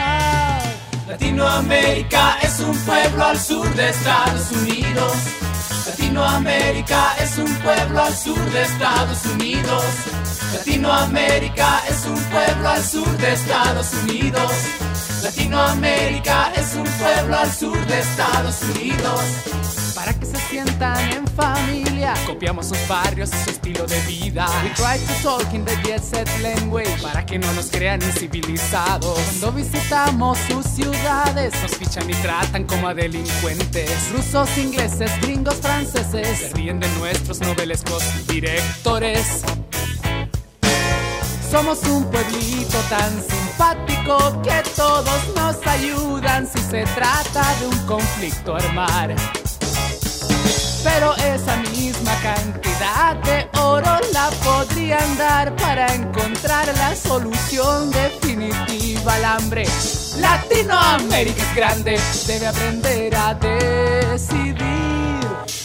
Latinoamérica 1.07 2.37
es 2.41 2.59
un 2.59 2.77
pueblo 2.79 3.25
al 3.25 3.39
sur 3.39 3.73
de 3.75 3.89
Estados 3.89 4.51
Unidos. 4.51 5.13
Latinoamérica 5.85 7.15
es 7.19 7.37
un 7.37 7.53
pueblo 7.55 8.03
al 8.03 8.15
sur 8.15 8.51
de 8.51 8.61
Estados 8.61 9.25
Unidos. 9.25 9.83
Latinoamérica 10.53 11.83
es 11.89 12.05
un 12.05 12.21
pueblo 12.25 12.69
al 12.69 12.83
sur 12.83 13.17
de 13.17 13.33
Estados 13.33 13.93
Unidos. 14.03 14.51
Latinoamérica 15.23 16.51
es 16.55 16.75
un 16.75 16.83
pueblo 16.83 17.37
al 17.37 17.51
sur 17.51 17.85
de 17.87 17.99
Estados 17.99 18.61
Unidos. 18.75 19.21
Para 19.95 20.13
que 20.13 20.25
se 20.25 20.37
sientan 20.49 21.11
en 21.11 21.27
familia, 21.27 22.13
copiamos 22.25 22.67
sus 22.67 22.87
barrios 22.87 23.31
y 23.33 23.43
su 23.43 23.49
estilo 23.49 23.85
de 23.87 23.99
vida. 24.01 24.47
We 24.63 24.69
try 24.75 24.97
to 24.99 25.13
talk 25.23 25.53
in 25.53 25.65
the 25.65 25.75
jet 25.83 26.03
set 26.03 26.29
language 26.41 27.01
para 27.01 27.25
que 27.25 27.39
no 27.39 27.51
nos 27.53 27.71
crean 27.71 28.01
incivilizados. 28.01 29.17
Cuando 29.17 29.51
visitamos 29.53 30.37
sus 30.49 30.65
ciudades, 30.65 31.53
nos 31.61 31.71
fichan 31.75 32.09
y 32.09 32.13
tratan 32.15 32.65
como 32.65 32.87
a 32.87 32.93
delincuentes. 32.93 34.11
Rusos, 34.11 34.55
ingleses, 34.57 35.11
gringos, 35.21 35.55
franceses, 35.55 36.37
se 36.37 36.49
ríen 36.53 36.79
de 36.79 36.87
nuestros 36.99 37.39
novelescos 37.41 38.03
directores. 38.27 39.43
Somos 41.49 41.81
un 41.83 42.03
pueblito 42.11 42.77
tan 42.89 43.23
simpático 43.23 44.41
que 44.41 44.63
todos 44.75 45.21
nos 45.33 45.55
ayudan 45.65 46.45
si 46.45 46.59
se 46.59 46.83
trata 46.83 47.55
de 47.59 47.67
un 47.67 47.77
conflicto 47.85 48.55
armar. 48.55 49.15
Pero 50.83 51.15
esa 51.15 51.55
misma 51.71 52.11
cantidad 52.21 53.15
de 53.23 53.49
oro 53.59 53.97
la 54.11 54.29
podrían 54.43 55.17
dar 55.17 55.55
para 55.55 55.87
encontrar 55.95 56.67
la 56.77 56.95
solución 56.95 57.91
definitiva 57.91 59.13
al 59.13 59.25
hambre. 59.25 59.65
Latinoamérica 60.19 61.43
es 61.43 61.55
grande, 61.55 61.99
debe 62.27 62.47
aprender 62.47 63.15
a 63.15 63.33
decidir. 63.33 64.57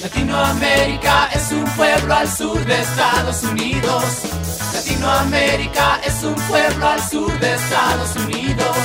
Latinoamérica 0.00 1.28
es 1.34 1.50
un 1.50 1.64
pueblo 1.76 2.14
al 2.14 2.30
sur 2.30 2.64
de 2.64 2.80
Estados 2.80 3.42
Unidos. 3.42 4.22
Latinoamérica 4.92 6.00
es 6.04 6.22
un 6.22 6.34
pueblo 6.34 6.86
al 6.86 7.02
sur 7.02 7.40
de 7.40 7.54
Estados 7.54 8.14
Unidos. 8.16 8.76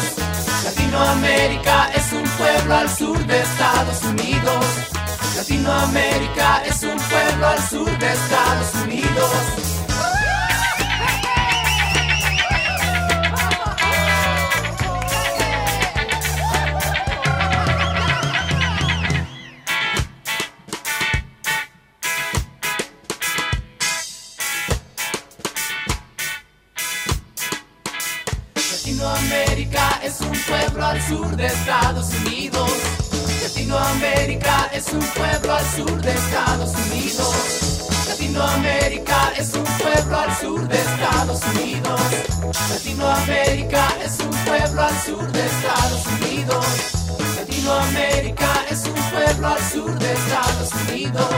Latinoamérica 0.64 1.91
es 1.93 2.14
un 2.14 2.24
pueblo 2.24 2.76
al 2.76 2.89
sur 2.89 3.18
de 3.26 3.41
Estados 3.41 4.03
Unidos. 4.03 4.66
Latinoamérica 5.36 6.64
es 6.66 6.82
un 6.84 6.95
pueblo 6.95 7.47
al 7.47 7.62
sur 7.62 7.97
de 7.99 8.08
Estados 8.08 8.74
Unidos. 8.86 9.66
Pueblo 30.78 30.86
al 30.86 31.01
sur 31.01 31.36
de 31.36 31.45
Estados 31.47 32.09
Unidos. 32.21 32.71
Latinoamérica 33.41 34.69
es 34.71 34.93
un 34.93 34.99
pueblo 34.99 35.53
al 35.53 35.65
sur 35.75 36.01
de 36.01 36.11
Estados 36.11 36.73
Unidos. 36.75 37.89
Latinoamérica 38.07 39.34
es 39.38 39.53
un 39.53 39.63
pueblo 39.63 40.19
al 40.19 40.38
sur 40.38 40.67
de 40.67 40.78
Estados 40.78 41.41
Unidos. 41.55 42.01
Latinoamérica 42.69 43.88
es 44.05 44.19
un 44.19 44.30
pueblo 44.45 44.82
al 44.84 45.01
sur 45.01 45.32
de 45.32 45.45
Estados 45.45 46.05
Unidos. 46.21 46.65
Latinoamérica 47.38 48.65
es 48.69 48.84
un 48.86 49.09
pueblo 49.11 49.47
al 49.47 49.71
sur 49.71 49.97
de 49.97 50.13
Estados 50.13 50.69
Unidos. 50.88 51.36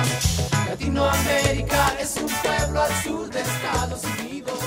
Latinoamérica 0.67 1.93
es 2.01 2.15
un 2.17 2.27
pueblo 2.27 2.81
al 2.81 3.03
sur 3.03 3.29
de 3.29 3.39
Estados 3.39 4.01
Unidos. 4.03 4.59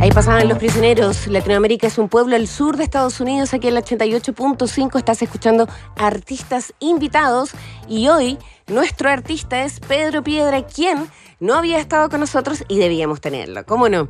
Ahí 0.00 0.10
pasaban 0.12 0.48
los 0.48 0.58
prisioneros. 0.58 1.26
Latinoamérica 1.26 1.88
es 1.88 1.98
un 1.98 2.08
pueblo 2.08 2.36
al 2.36 2.46
sur 2.46 2.76
de 2.76 2.84
Estados 2.84 3.20
Unidos. 3.20 3.52
Aquí 3.52 3.66
en 3.68 3.76
el 3.76 3.82
88.5 3.82 4.96
estás 4.96 5.22
escuchando 5.22 5.68
artistas 5.96 6.72
invitados. 6.78 7.50
Y 7.88 8.08
hoy 8.08 8.38
nuestro 8.68 9.10
artista 9.10 9.64
es 9.64 9.80
Pedro 9.80 10.22
Piedra, 10.22 10.62
quien 10.64 11.08
no 11.40 11.54
había 11.54 11.78
estado 11.80 12.08
con 12.10 12.20
nosotros 12.20 12.64
y 12.68 12.78
debíamos 12.78 13.20
tenerlo. 13.20 13.64
¿Cómo 13.66 13.88
no? 13.88 14.08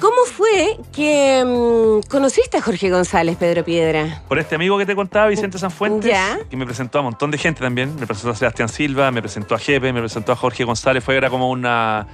¿Cómo 0.00 0.24
fue 0.24 0.76
que 0.92 1.44
mm, 1.46 2.08
conociste 2.10 2.56
a 2.56 2.60
Jorge 2.62 2.90
González, 2.90 3.36
Pedro 3.36 3.64
Piedra? 3.64 4.22
Por 4.26 4.40
este 4.40 4.56
amigo 4.56 4.76
que 4.76 4.84
te 4.84 4.96
contaba, 4.96 5.28
Vicente 5.28 5.58
Sanfuentes, 5.58 6.10
Ya. 6.10 6.40
que 6.50 6.56
me 6.56 6.66
presentó 6.66 6.98
a 6.98 7.02
un 7.02 7.04
montón 7.06 7.30
de 7.30 7.38
gente 7.38 7.60
también. 7.60 7.94
Me 7.94 8.08
presentó 8.08 8.30
a 8.30 8.34
Sebastián 8.34 8.68
Silva, 8.68 9.12
me 9.12 9.22
presentó 9.22 9.54
a 9.54 9.60
Jepe, 9.60 9.92
me 9.92 10.00
presentó 10.00 10.32
a 10.32 10.36
Jorge 10.36 10.64
González. 10.64 11.04
Fue 11.04 11.16
era 11.16 11.30
como 11.30 11.48
una 11.50 12.08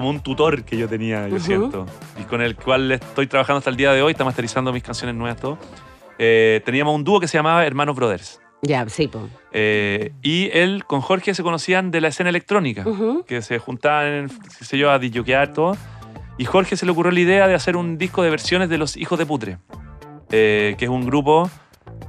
como 0.00 0.10
un 0.10 0.20
tutor 0.20 0.64
que 0.64 0.76
yo 0.76 0.88
tenía, 0.88 1.28
yo 1.28 1.36
Ujú. 1.36 1.44
siento. 1.44 1.86
Y 2.20 2.24
con 2.24 2.40
el 2.40 2.56
cual 2.56 2.90
estoy 2.92 3.26
trabajando 3.26 3.58
hasta 3.58 3.70
el 3.70 3.76
día 3.76 3.92
de 3.92 4.02
hoy, 4.02 4.12
está 4.12 4.24
masterizando 4.24 4.72
mis 4.72 4.82
canciones 4.82 5.14
nuevas, 5.14 5.40
todo. 5.40 5.58
Eh, 6.18 6.60
teníamos 6.64 6.94
un 6.94 7.04
dúo 7.04 7.20
que 7.20 7.28
se 7.28 7.38
llamaba 7.38 7.64
Hermanos 7.66 7.94
Brothers. 7.96 8.40
Ya, 8.62 8.86
sí, 8.90 9.08
po. 9.08 9.28
Eh, 9.52 10.12
y 10.22 10.50
él 10.52 10.84
con 10.86 11.00
Jorge 11.00 11.32
se 11.34 11.42
conocían 11.42 11.90
de 11.90 12.00
la 12.02 12.08
escena 12.08 12.28
electrónica, 12.30 12.82
Ujú. 12.86 13.24
que 13.26 13.40
se 13.40 13.58
juntaban, 13.58 14.28
qué 14.58 14.64
sé 14.64 14.76
yo, 14.76 14.90
a 14.90 14.98
disjoquear 14.98 15.52
todo. 15.52 15.76
Y 16.36 16.44
Jorge 16.44 16.76
se 16.76 16.84
le 16.86 16.92
ocurrió 16.92 17.10
la 17.12 17.20
idea 17.20 17.48
de 17.48 17.54
hacer 17.54 17.76
un 17.76 17.96
disco 17.98 18.22
de 18.22 18.30
versiones 18.30 18.68
de 18.68 18.76
Los 18.78 18.96
Hijos 18.96 19.18
de 19.18 19.24
Putre, 19.26 19.58
eh, 20.30 20.74
que 20.78 20.84
es 20.86 20.90
un 20.90 21.04
grupo 21.06 21.50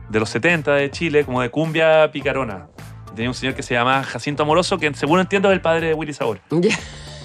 de 0.10 0.20
los 0.20 0.30
70 0.30 0.74
de 0.76 0.92
Chile, 0.92 1.24
como 1.24 1.42
de 1.42 1.50
cumbia 1.50 2.12
picarona. 2.12 2.68
Tenía 3.16 3.30
un 3.30 3.34
señor 3.34 3.56
que 3.56 3.64
se 3.64 3.74
llamaba 3.74 4.04
Jacinto 4.04 4.44
Amoroso, 4.44 4.78
que 4.78 4.94
según 4.94 5.20
entiendo 5.20 5.50
es 5.50 5.54
el 5.54 5.62
padre 5.62 5.88
de 5.88 5.94
Willy 5.94 6.14
Sabor, 6.14 6.40
Ya. 6.50 6.78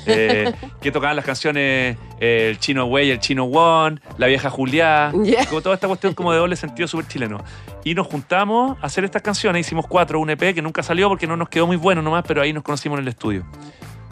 Eh, 0.06 0.52
que 0.80 0.92
tocaban 0.92 1.16
las 1.16 1.24
canciones 1.24 1.96
eh, 2.20 2.48
El 2.50 2.58
Chino 2.58 2.86
Güey, 2.86 3.10
El 3.10 3.20
Chino 3.20 3.44
One, 3.44 4.00
La 4.18 4.26
Vieja 4.26 4.50
Juliá, 4.50 5.12
como 5.48 5.60
toda 5.60 5.74
esta 5.74 5.86
cuestión 5.88 6.14
como 6.14 6.32
de 6.32 6.38
doble 6.38 6.56
sentido 6.56 6.88
súper 6.88 7.08
chileno. 7.08 7.42
Y 7.84 7.94
nos 7.94 8.06
juntamos 8.06 8.78
a 8.82 8.86
hacer 8.86 9.04
estas 9.04 9.22
canciones, 9.22 9.66
hicimos 9.66 9.86
cuatro, 9.86 10.18
un 10.18 10.30
EP 10.30 10.54
que 10.54 10.62
nunca 10.62 10.82
salió 10.82 11.08
porque 11.08 11.26
no 11.26 11.36
nos 11.36 11.48
quedó 11.48 11.66
muy 11.66 11.76
bueno 11.76 12.02
nomás, 12.02 12.24
pero 12.26 12.42
ahí 12.42 12.52
nos 12.52 12.62
conocimos 12.62 12.98
en 12.98 13.04
el 13.04 13.08
estudio. 13.08 13.46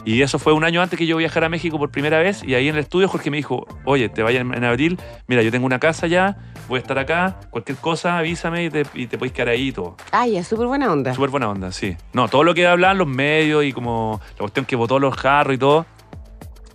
Y 0.04 0.20
eso 0.20 0.38
fue 0.38 0.52
un 0.52 0.64
año 0.64 0.82
antes 0.82 0.98
que 0.98 1.06
yo 1.06 1.16
viajara 1.16 1.46
a 1.46 1.48
México 1.48 1.78
por 1.78 1.90
primera 1.90 2.18
vez. 2.18 2.42
Y 2.44 2.54
ahí 2.54 2.68
en 2.68 2.74
el 2.74 2.82
estudio 2.82 3.08
Jorge 3.08 3.30
me 3.30 3.38
dijo, 3.38 3.66
oye, 3.84 4.08
te 4.08 4.22
vayas 4.22 4.42
en, 4.42 4.64
abril, 4.64 4.98
mira, 5.26 5.42
yo 5.42 5.50
tengo 5.50 5.64
una 5.64 5.78
casa 5.78 6.06
ya, 6.06 6.36
voy 6.68 6.78
a 6.78 6.80
estar 6.80 6.98
acá, 6.98 7.40
cualquier 7.50 7.78
cosa 7.78 8.18
avísame 8.18 8.64
y 8.64 8.70
te, 8.70 8.84
y 8.94 9.06
te 9.06 9.16
podéis 9.16 9.32
quedar 9.32 9.48
ahí 9.48 9.68
y 9.68 9.72
todo. 9.72 9.96
Ah, 10.12 10.26
ya, 10.26 10.44
súper 10.44 10.66
buena 10.66 10.92
onda. 10.92 11.14
Súper 11.14 11.30
buena 11.30 11.48
onda, 11.48 11.72
sí. 11.72 11.96
No, 12.12 12.28
todo 12.28 12.44
lo 12.44 12.52
que 12.54 12.66
hablaban 12.66 12.98
los 12.98 13.08
medios 13.08 13.64
y 13.64 13.72
como 13.72 14.20
la 14.32 14.38
cuestión 14.38 14.66
que 14.66 14.76
votó 14.76 14.98
los 14.98 15.16
jarros 15.16 15.54
y 15.54 15.58
todo, 15.58 15.86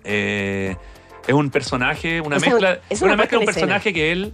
eh, 0.04 0.76
es 1.28 1.34
un 1.34 1.52
personaje, 1.52 2.22
una 2.22 2.38
O 2.38 2.40
sea, 2.40 2.50
mezcla, 2.50 2.80
es 2.90 3.02
una 3.02 3.14
una 3.14 3.22
mezcla 3.22 3.38
de 3.38 3.46
un 3.46 3.46
personaje 3.46 3.94
que 3.94 4.12
él 4.12 4.34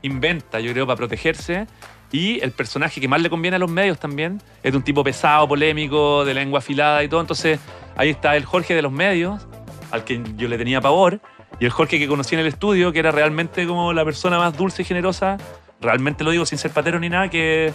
inventa, 0.00 0.60
yo 0.60 0.72
creo, 0.72 0.86
para 0.86 0.96
protegerse. 0.96 1.66
Y 2.12 2.40
el 2.40 2.52
personaje 2.52 3.00
que 3.00 3.08
más 3.08 3.20
le 3.20 3.28
conviene 3.28 3.56
a 3.56 3.58
los 3.58 3.70
medios 3.70 3.98
también 3.98 4.40
es 4.62 4.72
de 4.72 4.78
un 4.78 4.84
tipo 4.84 5.02
pesado, 5.02 5.48
polémico, 5.48 6.24
de 6.24 6.34
lengua 6.34 6.60
afilada 6.60 7.02
y 7.02 7.08
todo. 7.08 7.20
Entonces 7.20 7.58
ahí 7.96 8.10
está 8.10 8.36
el 8.36 8.44
Jorge 8.44 8.74
de 8.74 8.82
los 8.82 8.92
medios, 8.92 9.46
al 9.90 10.04
que 10.04 10.22
yo 10.36 10.48
le 10.48 10.58
tenía 10.58 10.80
pavor, 10.80 11.20
y 11.58 11.64
el 11.64 11.70
Jorge 11.70 11.98
que 11.98 12.06
conocí 12.06 12.34
en 12.34 12.42
el 12.42 12.46
estudio, 12.46 12.92
que 12.92 12.98
era 12.98 13.10
realmente 13.10 13.66
como 13.66 13.92
la 13.92 14.04
persona 14.04 14.38
más 14.38 14.56
dulce 14.56 14.82
y 14.82 14.84
generosa, 14.84 15.38
realmente 15.80 16.22
lo 16.22 16.30
digo 16.30 16.46
sin 16.46 16.58
ser 16.58 16.70
patero 16.70 17.00
ni 17.00 17.08
nada, 17.08 17.30
que, 17.30 17.72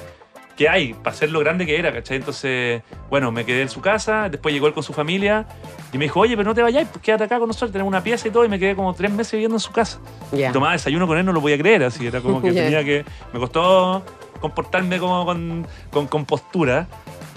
que 0.56 0.70
hay, 0.70 0.94
para 0.94 1.16
ser 1.16 1.32
lo 1.32 1.40
grande 1.40 1.66
que 1.66 1.78
era, 1.78 1.92
¿cachai? 1.92 2.18
Entonces, 2.18 2.84
bueno, 3.10 3.32
me 3.32 3.44
quedé 3.44 3.64
en 3.64 3.70
su 3.70 3.82
casa, 3.82 4.30
después 4.30 4.54
llegó 4.54 4.68
él 4.68 4.74
con 4.74 4.84
su 4.84 4.94
familia 4.94 5.48
y 5.92 5.98
me 5.98 6.06
dijo, 6.06 6.20
oye, 6.20 6.38
pero 6.38 6.50
no 6.50 6.56
te 6.56 6.62
vayáis, 6.62 6.88
pues 6.90 7.04
quédate 7.04 7.24
acá 7.24 7.40
con 7.40 7.48
nosotros, 7.48 7.72
tenemos 7.72 7.90
una 7.90 8.04
pieza 8.04 8.28
y 8.28 8.32
todo, 8.32 8.46
y 8.46 8.50
me 8.50 8.60
quedé 8.60 8.76
como 8.76 8.94
tres 8.94 9.12
meses 9.12 9.34
viviendo 9.34 9.56
en 9.56 9.62
su 9.62 9.72
casa. 9.72 10.00
Ya. 10.32 10.52
Tomaba 10.52 10.74
desayuno 10.74 11.08
con 11.08 11.18
él, 11.18 11.26
no 11.26 11.34
lo 11.34 11.42
podía 11.42 11.58
creer, 11.58 11.84
así, 11.84 12.06
era 12.06 12.22
como 12.22 12.40
que 12.42 12.52
tenía 12.54 12.84
que, 12.84 13.04
me 13.34 13.40
costó 13.40 14.04
comportarme 14.42 15.00
como 15.00 15.26
con, 15.26 15.66
con, 15.92 16.08
con 16.08 16.26
postura. 16.26 16.88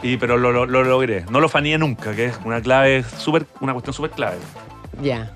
Y, 0.02 0.16
pero 0.18 0.36
lo, 0.36 0.52
lo- 0.52 0.66
lo 0.66 0.82
logré. 0.84 1.24
No 1.30 1.40
lo 1.40 1.48
faneé 1.48 1.78
nunca, 1.78 2.14
que 2.14 2.26
es 2.26 2.38
una 2.44 2.60
clave 2.60 3.04
súper, 3.18 3.46
una 3.60 3.72
cuestión 3.72 3.94
súper 3.94 4.10
clave. 4.10 4.36
Ya. 5.00 5.32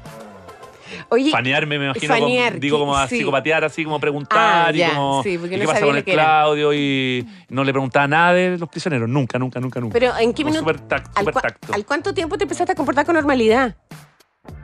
Oye, 1.11 1.31
Fanearme, 1.31 1.79
me 1.79 1.85
imagino, 1.87 2.13
fanear, 2.15 2.53
como- 2.53 2.61
digo 2.61 2.79
como 2.79 2.97
a 2.97 3.07
sí. 3.09 3.19
psicopatear, 3.19 3.65
así 3.65 3.85
como 3.85 3.99
preguntar 4.01 4.69
Ah, 4.69 4.73
y 4.73 4.79
ya, 4.79 4.91
como 4.95 5.23
sí, 5.23 5.35
¿y 5.35 5.37
no 5.39 5.49
qué 5.49 5.65
pasa 5.67 5.81
con 5.87 5.97
el. 5.97 6.05
Claudio 6.05 6.73
y 6.75 7.27
no 7.51 7.63
le 7.65 7.73
preguntaba 7.73 8.07
nada 8.09 8.33
de 8.35 8.59
los 8.59 8.69
prisioneros, 8.69 9.09
nunca, 9.09 9.39
nunca, 9.39 9.61
nunca, 9.61 9.81
nunca. 9.81 9.93
pero 9.93 10.17
¿en 10.19 10.33
qué 10.35 10.45
minuto? 10.45 10.61
Súper 10.61 10.81
tac- 10.81 11.11
¿Al, 11.15 11.25
súper 11.25 11.35
cua- 11.35 11.43
tacto. 11.43 11.73
al 11.75 11.85
cuánto 11.87 12.13
tiempo 12.15 12.37
te 12.37 12.45
empezaste 12.45 12.73
a 12.73 12.75
comportar 12.75 13.05
con 13.07 13.15
normalidad? 13.15 13.77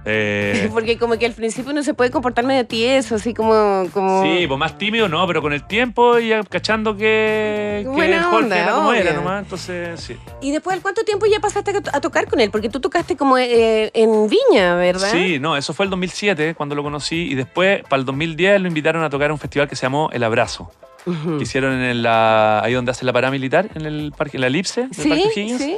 Eh, 0.05 0.69
Porque 0.73 0.99
como 0.99 1.19
que 1.19 1.27
al 1.27 1.33
principio 1.33 1.73
uno 1.73 1.83
se 1.83 1.95
puede 1.95 2.11
comportar 2.11 2.45
medio 2.45 2.67
tieso, 2.67 3.15
así 3.15 3.33
como... 3.35 3.87
como... 3.93 4.23
Sí, 4.23 4.47
pues 4.47 4.59
más 4.59 4.77
tímido 4.79 5.09
no, 5.09 5.27
pero 5.27 5.41
con 5.43 5.53
el 5.53 5.67
tiempo 5.67 6.19
y 6.19 6.31
cachando 6.49 6.97
que, 6.97 7.81
que 7.85 7.89
Buena 7.89 8.25
Jorge 8.25 8.45
onda, 8.45 8.59
era 8.59 8.73
como 8.73 8.93
era 8.93 9.13
nomás, 9.15 9.43
entonces 9.45 10.01
sí. 10.01 10.17
¿Y 10.41 10.51
después 10.53 10.79
cuánto 10.81 11.05
tiempo 11.05 11.27
ya 11.27 11.41
pasaste 11.41 11.73
a, 11.93 12.01
tocar 12.01 12.29
con 12.29 12.41
él? 12.41 12.51
Porque 12.51 12.69
tú 12.69 12.81
tocaste 12.81 13.17
como 13.17 13.39
eh, 13.39 13.91
en 13.95 14.29
Viña, 14.29 14.77
¿verdad? 14.77 15.11
Sí, 15.11 15.39
no, 15.39 15.57
eso 15.57 15.73
fue 15.73 15.85
el 15.87 15.91
2007 15.91 16.55
cuando 16.55 16.75
lo 16.75 16.83
conocí 16.83 17.31
y 17.31 17.35
después 17.35 17.83
para 17.89 18.01
el 18.01 18.07
2010 18.07 18.61
lo 18.61 18.69
invitaron 18.69 19.03
a 19.05 19.11
tocar 19.11 19.31
a 19.31 19.33
un 19.33 19.39
festival 19.39 19.69
que 19.69 19.77
se 19.77 19.83
llamó 19.83 20.11
El 20.13 20.23
Abrazo, 20.25 20.71
Ujú. 21.07 21.39
que 21.39 21.45
hicieron 21.45 21.73
en 21.81 22.03
la, 22.03 22.61
ahí 22.63 22.73
donde 22.75 22.91
hacen 22.91 23.07
la 23.07 23.13
paramilitar, 23.13 23.69
en 23.75 23.87
el 23.87 24.13
parque, 24.17 24.37
en 24.37 24.43
la 24.43 24.47
elipse 24.49 24.83
del 24.83 24.95
Sí, 24.95 25.09
Parque 25.09 25.25
O'Higgins, 25.29 25.61
sí. 25.61 25.77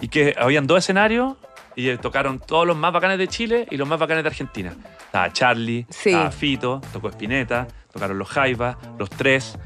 y 0.00 0.08
que 0.08 0.34
habían 0.38 0.66
dos 0.66 0.78
escenarios 0.78 1.34
y 1.76 1.88
eh, 1.90 1.98
tocaron 1.98 2.40
todos 2.40 2.66
los 2.66 2.76
más 2.76 2.92
bacanes 2.92 3.18
de 3.18 3.28
Chile 3.28 3.66
y 3.70 3.76
los 3.76 3.86
más 3.86 3.98
bacanes 4.00 4.24
de 4.24 4.28
Argentina. 4.30 4.74
Estaba 5.04 5.32
Charlie, 5.32 5.86
Sí. 5.90 6.08
estaba 6.10 6.30
Fito, 6.32 6.80
tocó 6.92 7.08
Spinetta, 7.10 7.68
tocaron 7.92 8.18
los 8.18 8.28
Jaivas, 8.28 8.76
los 8.98 9.08
tres, 9.10 9.58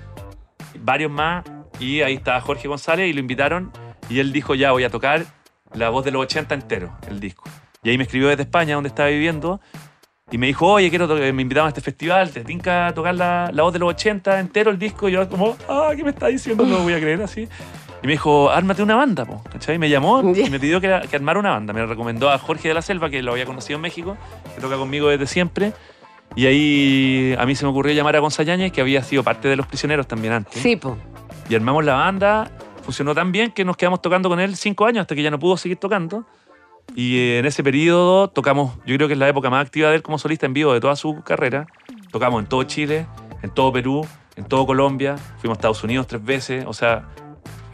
varios 0.81 1.11
más. 1.11 1.45
Y 1.79 2.03
ahí 2.03 2.15
estaba 2.15 2.41
Jorge 2.41 2.69
González 2.69 3.09
y 3.09 3.13
lo 3.13 3.21
invitaron 3.21 3.73
y 4.09 4.19
él 4.19 4.33
dijo, 4.33 4.55
ya 4.55 4.73
voy 4.73 4.85
a 4.85 4.91
tocar 4.91 5.25
la 5.73 5.89
voz 5.89 6.05
de 6.05 6.11
los 6.11 6.23
80 6.23 6.55
entero, 6.55 6.93
el 7.09 7.21
disco. 7.21 7.45
Y 7.83 7.91
ahí 7.91 7.97
me 7.97 8.05
escribió 8.05 8.29
desde 8.29 8.43
España, 8.43 8.75
donde 8.75 8.89
estaba 8.89 9.09
viviendo, 9.09 9.61
y 10.33 10.37
me 10.39 10.47
dijo, 10.49 10.67
oye, 10.67 10.91
quiero 10.91 11.09
to- 11.09 11.15
me 11.17 11.29
invitaron 11.43 11.67
a 11.67 11.69
este 11.69 11.81
festival, 11.81 12.31
te 12.31 12.45
tinca 12.45 12.93
tocar 12.95 13.15
la, 13.15 13.51
la 13.53 13.63
voz 13.63 13.73
de 13.73 13.79
los 13.79 13.89
80 13.91 14.39
entero, 14.41 14.71
el 14.71 14.79
disco. 14.79 15.09
Y 15.09 15.13
yo 15.13 15.27
como, 15.29 15.57
ah, 15.69 15.93
¿qué 15.97 16.05
me 16.05 16.11
está 16.11 16.27
diciendo? 16.27 16.65
No 16.67 16.79
lo 16.79 16.83
voy 16.83 16.93
a 16.93 17.01
creer 17.01 17.23
así. 17.23 17.49
Y 18.03 18.07
me 18.07 18.13
dijo, 18.13 18.51
ármate 18.51 18.83
una 18.83 18.97
banda, 18.97 19.25
po, 19.25 19.43
¿cachai? 19.51 19.79
Me 19.79 19.89
llamó 19.89 20.23
y 20.35 20.51
me 20.51 20.59
pidió 20.59 20.81
que, 20.81 21.01
que 21.09 21.17
armara 21.17 21.39
una 21.39 21.51
banda. 21.51 21.73
Me 21.73 21.85
recomendó 21.85 22.31
a 22.31 22.39
Jorge 22.39 22.69
de 22.69 22.75
la 22.75 22.83
Selva, 22.83 23.11
que 23.11 23.23
lo 23.23 23.33
había 23.33 23.47
conocido 23.47 23.77
en 23.77 23.83
México, 23.83 24.17
que 24.55 24.61
toca 24.61 24.77
conmigo 24.77 25.09
desde 25.09 25.27
siempre. 25.27 25.73
Y 26.37 26.47
ahí 26.47 27.35
a 27.39 27.45
mí 27.45 27.55
se 27.55 27.65
me 27.65 27.71
ocurrió 27.71 27.93
llamar 27.93 28.17
a 28.17 28.21
Gonzalo 28.21 28.47
Yáñez, 28.47 28.73
que 28.73 28.81
había 28.81 29.03
sido 29.03 29.23
parte 29.25 29.49
de 29.49 29.57
Los 29.57 29.67
Prisioneros 29.67 30.07
también 30.07 30.33
antes. 30.33 30.63
Sí, 30.63 30.77
po. 30.77 30.97
Y 31.49 31.55
armamos 31.55 31.85
la 31.85 31.95
banda, 31.95 32.51
funcionó 32.83 33.15
tan 33.15 33.33
bien 33.33 33.51
que 33.51 33.65
nos 33.65 33.77
quedamos 33.77 34.01
tocando 34.01 34.29
con 34.29 34.39
él 34.39 34.55
cinco 34.57 34.87
años 34.87 35.03
hasta 35.03 35.15
que 35.15 35.23
ya 35.23 35.31
no 35.31 35.39
pudo 35.39 35.57
seguir 35.57 35.79
tocando. 35.79 36.25
Y 36.95 37.19
eh, 37.19 37.39
en 37.39 37.47
ese 37.47 37.63
periodo 37.63 38.29
tocamos, 38.29 38.77
yo 38.87 38.97
creo 38.97 39.09
que 39.09 39.15
es 39.15 39.19
la 39.19 39.29
época 39.29 39.51
más 39.51 39.65
activa 39.67 39.91
de 39.91 39.97
él 39.97 40.03
como 40.03 40.19
solista 40.19 40.47
en 40.47 40.55
vivo 40.55 40.73
de 40.73 40.81
toda 40.81 40.97
su 40.97 41.23
carrera. 41.23 41.67
Tocamos 42.13 42.43
en 42.43 42.49
todo 42.49 42.63
Chile, 42.65 43.07
en 43.43 43.51
todo 43.51 43.73
Perú, 43.73 44.07
en 44.37 44.45
todo 44.45 44.67
Colombia, 44.67 45.17
fuimos 45.39 45.57
a 45.57 45.59
Estados 45.59 45.85
Unidos 45.85 46.07
tres 46.07 46.25
veces, 46.25 46.65
o 46.67 46.73
sea, 46.73 47.09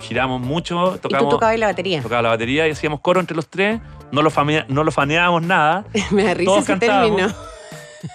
giramos 0.01 0.41
mucho, 0.41 0.97
Y 0.97 0.99
tú 0.99 1.09
tocamos, 1.09 1.31
tocabas 1.31 1.59
la 1.59 1.67
batería. 1.67 2.03
tocaba 2.03 2.23
la 2.23 2.29
batería 2.31 2.69
y 2.69 2.71
hacíamos 2.71 3.01
coro 3.01 3.21
entre 3.21 3.37
los 3.37 3.49
tres, 3.49 3.81
no 4.13 4.23
lo, 4.23 4.31
no 4.69 4.85
lo 4.85 4.93
faneábamos 4.93 5.43
nada, 5.43 5.85
Me 6.11 6.25
da 6.25 6.35
risa 6.35 6.51
Todos 6.51 6.65
ese 6.69 6.77
término. 6.77 7.29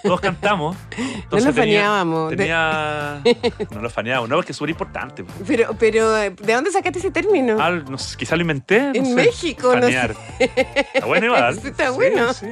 Todos 0.02 0.20
cantamos. 0.20 0.76
No 1.32 1.38
tenía- 1.38 1.52
faneábamos. 1.52 2.30
Tenía, 2.36 3.22
no 3.70 3.80
lo 3.80 3.88
faneábamos, 3.90 4.28
no, 4.28 4.36
porque 4.36 4.52
es 4.52 4.56
súper 4.58 4.70
importante. 4.70 5.24
po. 5.24 5.32
Pero, 5.46 5.74
pero, 5.78 6.12
¿de 6.12 6.30
dónde 6.52 6.70
sacaste 6.70 6.98
ese 6.98 7.10
término? 7.10 7.56
Ah, 7.58 7.70
no 7.70 7.96
sé, 7.96 8.16
quizá 8.18 8.36
lo 8.36 8.42
inventé. 8.42 8.80
no 8.80 8.92
En 8.94 9.06
sé. 9.06 9.14
México, 9.14 9.68
no 9.74 9.86
sé. 9.86 9.92
Fanear. 9.94 10.14
Está 10.38 11.06
bueno 11.06 11.26
igual. 11.26 11.58
Está 11.64 11.90
bueno. 11.90 12.32
sí. 12.34 12.46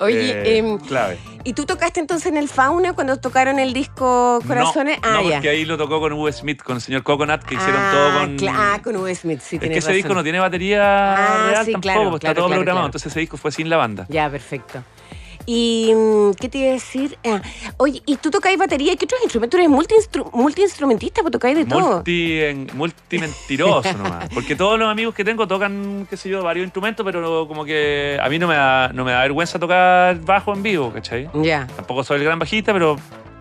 Oye, 0.00 0.30
Eh, 0.32 0.58
em, 0.58 0.78
clave. 0.78 1.18
¿y 1.44 1.52
tú 1.52 1.64
tocaste 1.64 2.00
entonces 2.00 2.26
en 2.26 2.36
el 2.36 2.48
Fauna 2.48 2.92
cuando 2.94 3.16
tocaron 3.18 3.58
el 3.58 3.72
disco 3.72 4.40
Corazones? 4.46 4.98
No, 5.02 5.08
ah, 5.08 5.12
no, 5.22 5.28
ya. 5.28 5.36
porque 5.36 5.48
ahí 5.50 5.64
lo 5.64 5.76
tocó 5.78 6.00
con 6.00 6.12
Uwe 6.12 6.32
Smith, 6.32 6.62
con 6.62 6.76
el 6.76 6.82
señor 6.82 7.02
Coconut, 7.04 7.42
que 7.44 7.54
hicieron 7.54 7.80
ah, 7.80 7.90
todo 7.92 8.12
con... 8.20 8.48
ah, 8.48 8.80
con 8.82 8.96
Will 8.96 9.16
Smith, 9.16 9.40
sí, 9.40 9.56
es 9.56 9.60
que 9.62 9.68
ese 9.68 9.78
razón. 9.80 9.94
disco 9.94 10.14
no 10.14 10.22
tiene 10.22 10.40
batería 10.40 11.14
Ah, 11.14 11.46
real 11.50 11.64
sí, 11.64 11.72
tampoco, 11.72 11.80
claro, 11.82 12.00
claro, 12.02 12.16
está 12.16 12.34
todo 12.34 12.46
claro, 12.46 12.58
programado, 12.60 12.86
entonces 12.86 13.12
ese 13.12 13.20
disco 13.20 13.36
fue 13.36 13.52
sin 13.52 13.70
la 13.70 13.76
banda. 13.76 14.06
Ya, 14.08 14.28
perfecto. 14.28 14.82
¿Y 15.46 15.92
mm, 15.94 16.32
qué 16.34 16.48
te 16.48 16.58
iba 16.58 16.70
a 16.70 16.72
decir? 16.72 17.16
Ah, 17.24 17.40
oye, 17.76 18.02
¿y 18.04 18.16
tú 18.16 18.30
tocáis 18.30 18.58
batería? 18.58 18.92
¿Y 18.92 18.96
qué 18.96 19.04
otros 19.04 19.20
instrumentos? 19.22 19.58
Eres 19.60 19.70
multi-instru- 19.70 20.30
multi-instrumentista, 20.32 21.22
pues 21.22 21.30
tocáis 21.32 21.56
de 21.56 21.64
todo. 21.64 21.94
Multi, 21.96 22.40
en- 22.42 22.66
multimentiroso 22.74 23.92
nomás. 23.96 24.28
Porque 24.34 24.56
todos 24.56 24.78
los 24.78 24.88
amigos 24.88 25.14
que 25.14 25.24
tengo 25.24 25.46
tocan, 25.46 26.06
qué 26.10 26.16
sé 26.16 26.28
yo, 26.28 26.42
varios 26.42 26.64
instrumentos, 26.64 27.04
pero 27.06 27.46
como 27.46 27.64
que 27.64 28.18
a 28.20 28.28
mí 28.28 28.38
no 28.38 28.48
me 28.48 28.54
da, 28.56 28.88
no 28.92 29.04
me 29.04 29.12
da 29.12 29.20
vergüenza 29.22 29.58
tocar 29.58 30.18
bajo 30.20 30.52
en 30.52 30.62
vivo, 30.62 30.92
¿cachai? 30.92 31.28
Ya. 31.34 31.66
Tampoco 31.76 32.02
soy 32.02 32.18
el 32.18 32.24
gran 32.24 32.38
bajista, 32.38 32.72
pero 32.72 32.96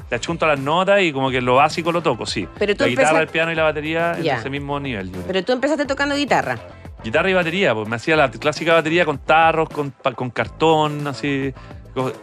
le 0.10 0.16
achunto 0.16 0.46
a 0.46 0.50
las 0.50 0.60
notas 0.60 1.02
y 1.02 1.12
como 1.12 1.32
que 1.32 1.42
lo 1.42 1.56
básico 1.56 1.92
lo 1.92 2.04
toco, 2.04 2.28
sí. 2.28 2.48
Pero 2.60 2.76
tú 2.76 2.84
la 2.84 2.90
guitarra, 2.90 3.20
el 3.22 3.28
piano 3.28 3.52
y 3.52 3.56
la 3.56 3.64
batería 3.64 4.16
en 4.18 4.26
ese 4.28 4.50
mismo 4.52 4.80
nivel. 4.80 5.12
yo. 5.12 5.22
Pero 5.26 5.44
tú 5.44 5.54
empezaste 5.54 5.86
tocando 5.86 6.14
guitarra. 6.16 6.60
Guitarra 7.04 7.30
y 7.30 7.34
batería, 7.34 7.74
pues 7.76 7.88
me 7.88 7.96
hacía 7.96 8.16
la 8.16 8.30
clásica 8.32 8.74
batería 8.74 9.06
con 9.06 9.18
tarros, 9.20 9.70
con, 9.70 9.92
con 10.16 10.30
cartón, 10.30 11.08
así. 11.08 11.54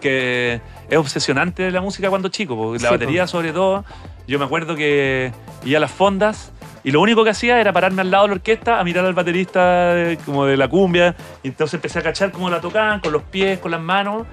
Que 0.01 0.61
es 0.91 0.99
obsesionante 0.99 1.71
la 1.71 1.81
música 1.81 2.09
cuando 2.11 2.29
chico, 2.29 2.57
porque 2.57 2.83
la 2.83 2.89
Sí, 2.91 2.95
batería 2.95 3.27
sobre 3.27 3.53
todo, 3.53 3.85
yo 4.29 4.39
me 4.39 4.45
acuerdo 4.45 4.77
que 4.77 5.33
iba 5.65 5.79
a 5.79 5.81
las 5.81 5.91
fondas 5.91 6.53
y 6.85 6.91
lo 6.91 7.01
único 7.01 7.25
que 7.25 7.31
hacía 7.31 7.61
era 7.61 7.73
pararme 7.73 8.03
al 8.03 8.11
lado 8.11 8.25
de 8.25 8.29
la 8.31 8.35
orquesta 8.35 8.81
a 8.81 8.85
mirar 8.85 9.05
al 9.05 9.15
baterista 9.15 9.95
de- 9.95 10.19
como 10.27 10.45
de 10.47 10.57
la 10.57 10.69
cumbia, 10.69 11.15
y 11.43 11.49
entonces 11.49 11.75
empecé 11.75 12.01
a 12.01 12.03
cachar 12.03 12.33
cómo 12.33 12.51
la 12.51 12.61
tocaban, 12.61 13.01
con 13.01 13.13
los 13.13 13.23
pies, 13.23 13.59
con 13.61 13.71
las 13.71 13.81
manos, 13.81 14.27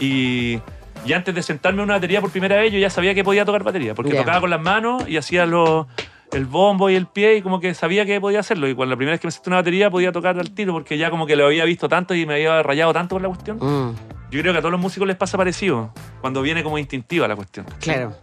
y, 0.00 0.58
y 1.06 1.12
antes 1.12 1.34
de 1.34 1.42
sentarme 1.42 1.78
en 1.80 1.84
una 1.84 1.94
batería 1.94 2.20
por 2.20 2.30
primera 2.30 2.56
vez 2.56 2.72
yo 2.72 2.78
ya 2.78 2.90
sabía 2.90 3.14
que 3.14 3.22
podía 3.24 3.44
tocar 3.44 3.62
batería, 3.62 3.94
porque 3.94 4.10
tocaba 4.24 4.40
con 4.40 4.50
las 4.50 4.60
manos 4.60 5.08
y 5.08 5.16
hacía 5.16 5.46
los 5.46 5.86
el 6.32 6.46
bombo 6.46 6.88
y 6.88 6.94
el 6.94 7.06
pie 7.06 7.36
y 7.36 7.42
como 7.42 7.60
que 7.60 7.74
sabía 7.74 8.06
que 8.06 8.18
podía 8.18 8.40
hacerlo. 8.40 8.66
Y 8.66 8.74
cuando 8.74 8.94
la 8.94 8.96
primera 8.96 9.12
vez 9.12 9.20
que 9.20 9.26
me 9.26 9.30
senté 9.32 9.50
en 9.50 9.52
una 9.52 9.60
batería 9.60 9.90
podía 9.90 10.12
tocar 10.12 10.38
al 10.38 10.50
tiro 10.50 10.72
porque 10.72 10.96
ya 10.96 11.10
como 11.10 11.26
que 11.26 11.36
lo 11.36 11.44
había 11.44 11.64
visto 11.66 11.90
tanto 11.90 12.14
y 12.14 12.24
me 12.24 12.34
había 12.34 12.62
rayado 12.62 12.90
tanto 12.94 13.16
por 13.16 13.22
la 13.22 13.28
cuestión. 13.28 13.58
Mm, 13.60 13.94
Yo 14.32 14.40
creo 14.40 14.52
que 14.52 14.58
a 14.58 14.62
todos 14.62 14.72
los 14.72 14.80
músicos 14.80 15.06
les 15.06 15.16
pasa 15.16 15.36
parecido, 15.36 15.92
cuando 16.20 16.42
viene 16.42 16.62
como 16.64 16.78
instintiva 16.78 17.28
la 17.28 17.36
cuestión. 17.36 17.66
claro. 17.80 18.16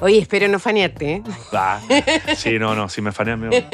Oye, 0.00 0.18
espero 0.18 0.48
no 0.48 0.58
fanearte, 0.58 1.12
¿eh? 1.12 1.22
Ah, 1.52 1.78
sí, 2.36 2.58
no, 2.58 2.74
no, 2.74 2.88
si 2.88 3.00
me 3.00 3.12
fanean 3.12 3.38
me 3.38 3.48
voy. 3.50 3.64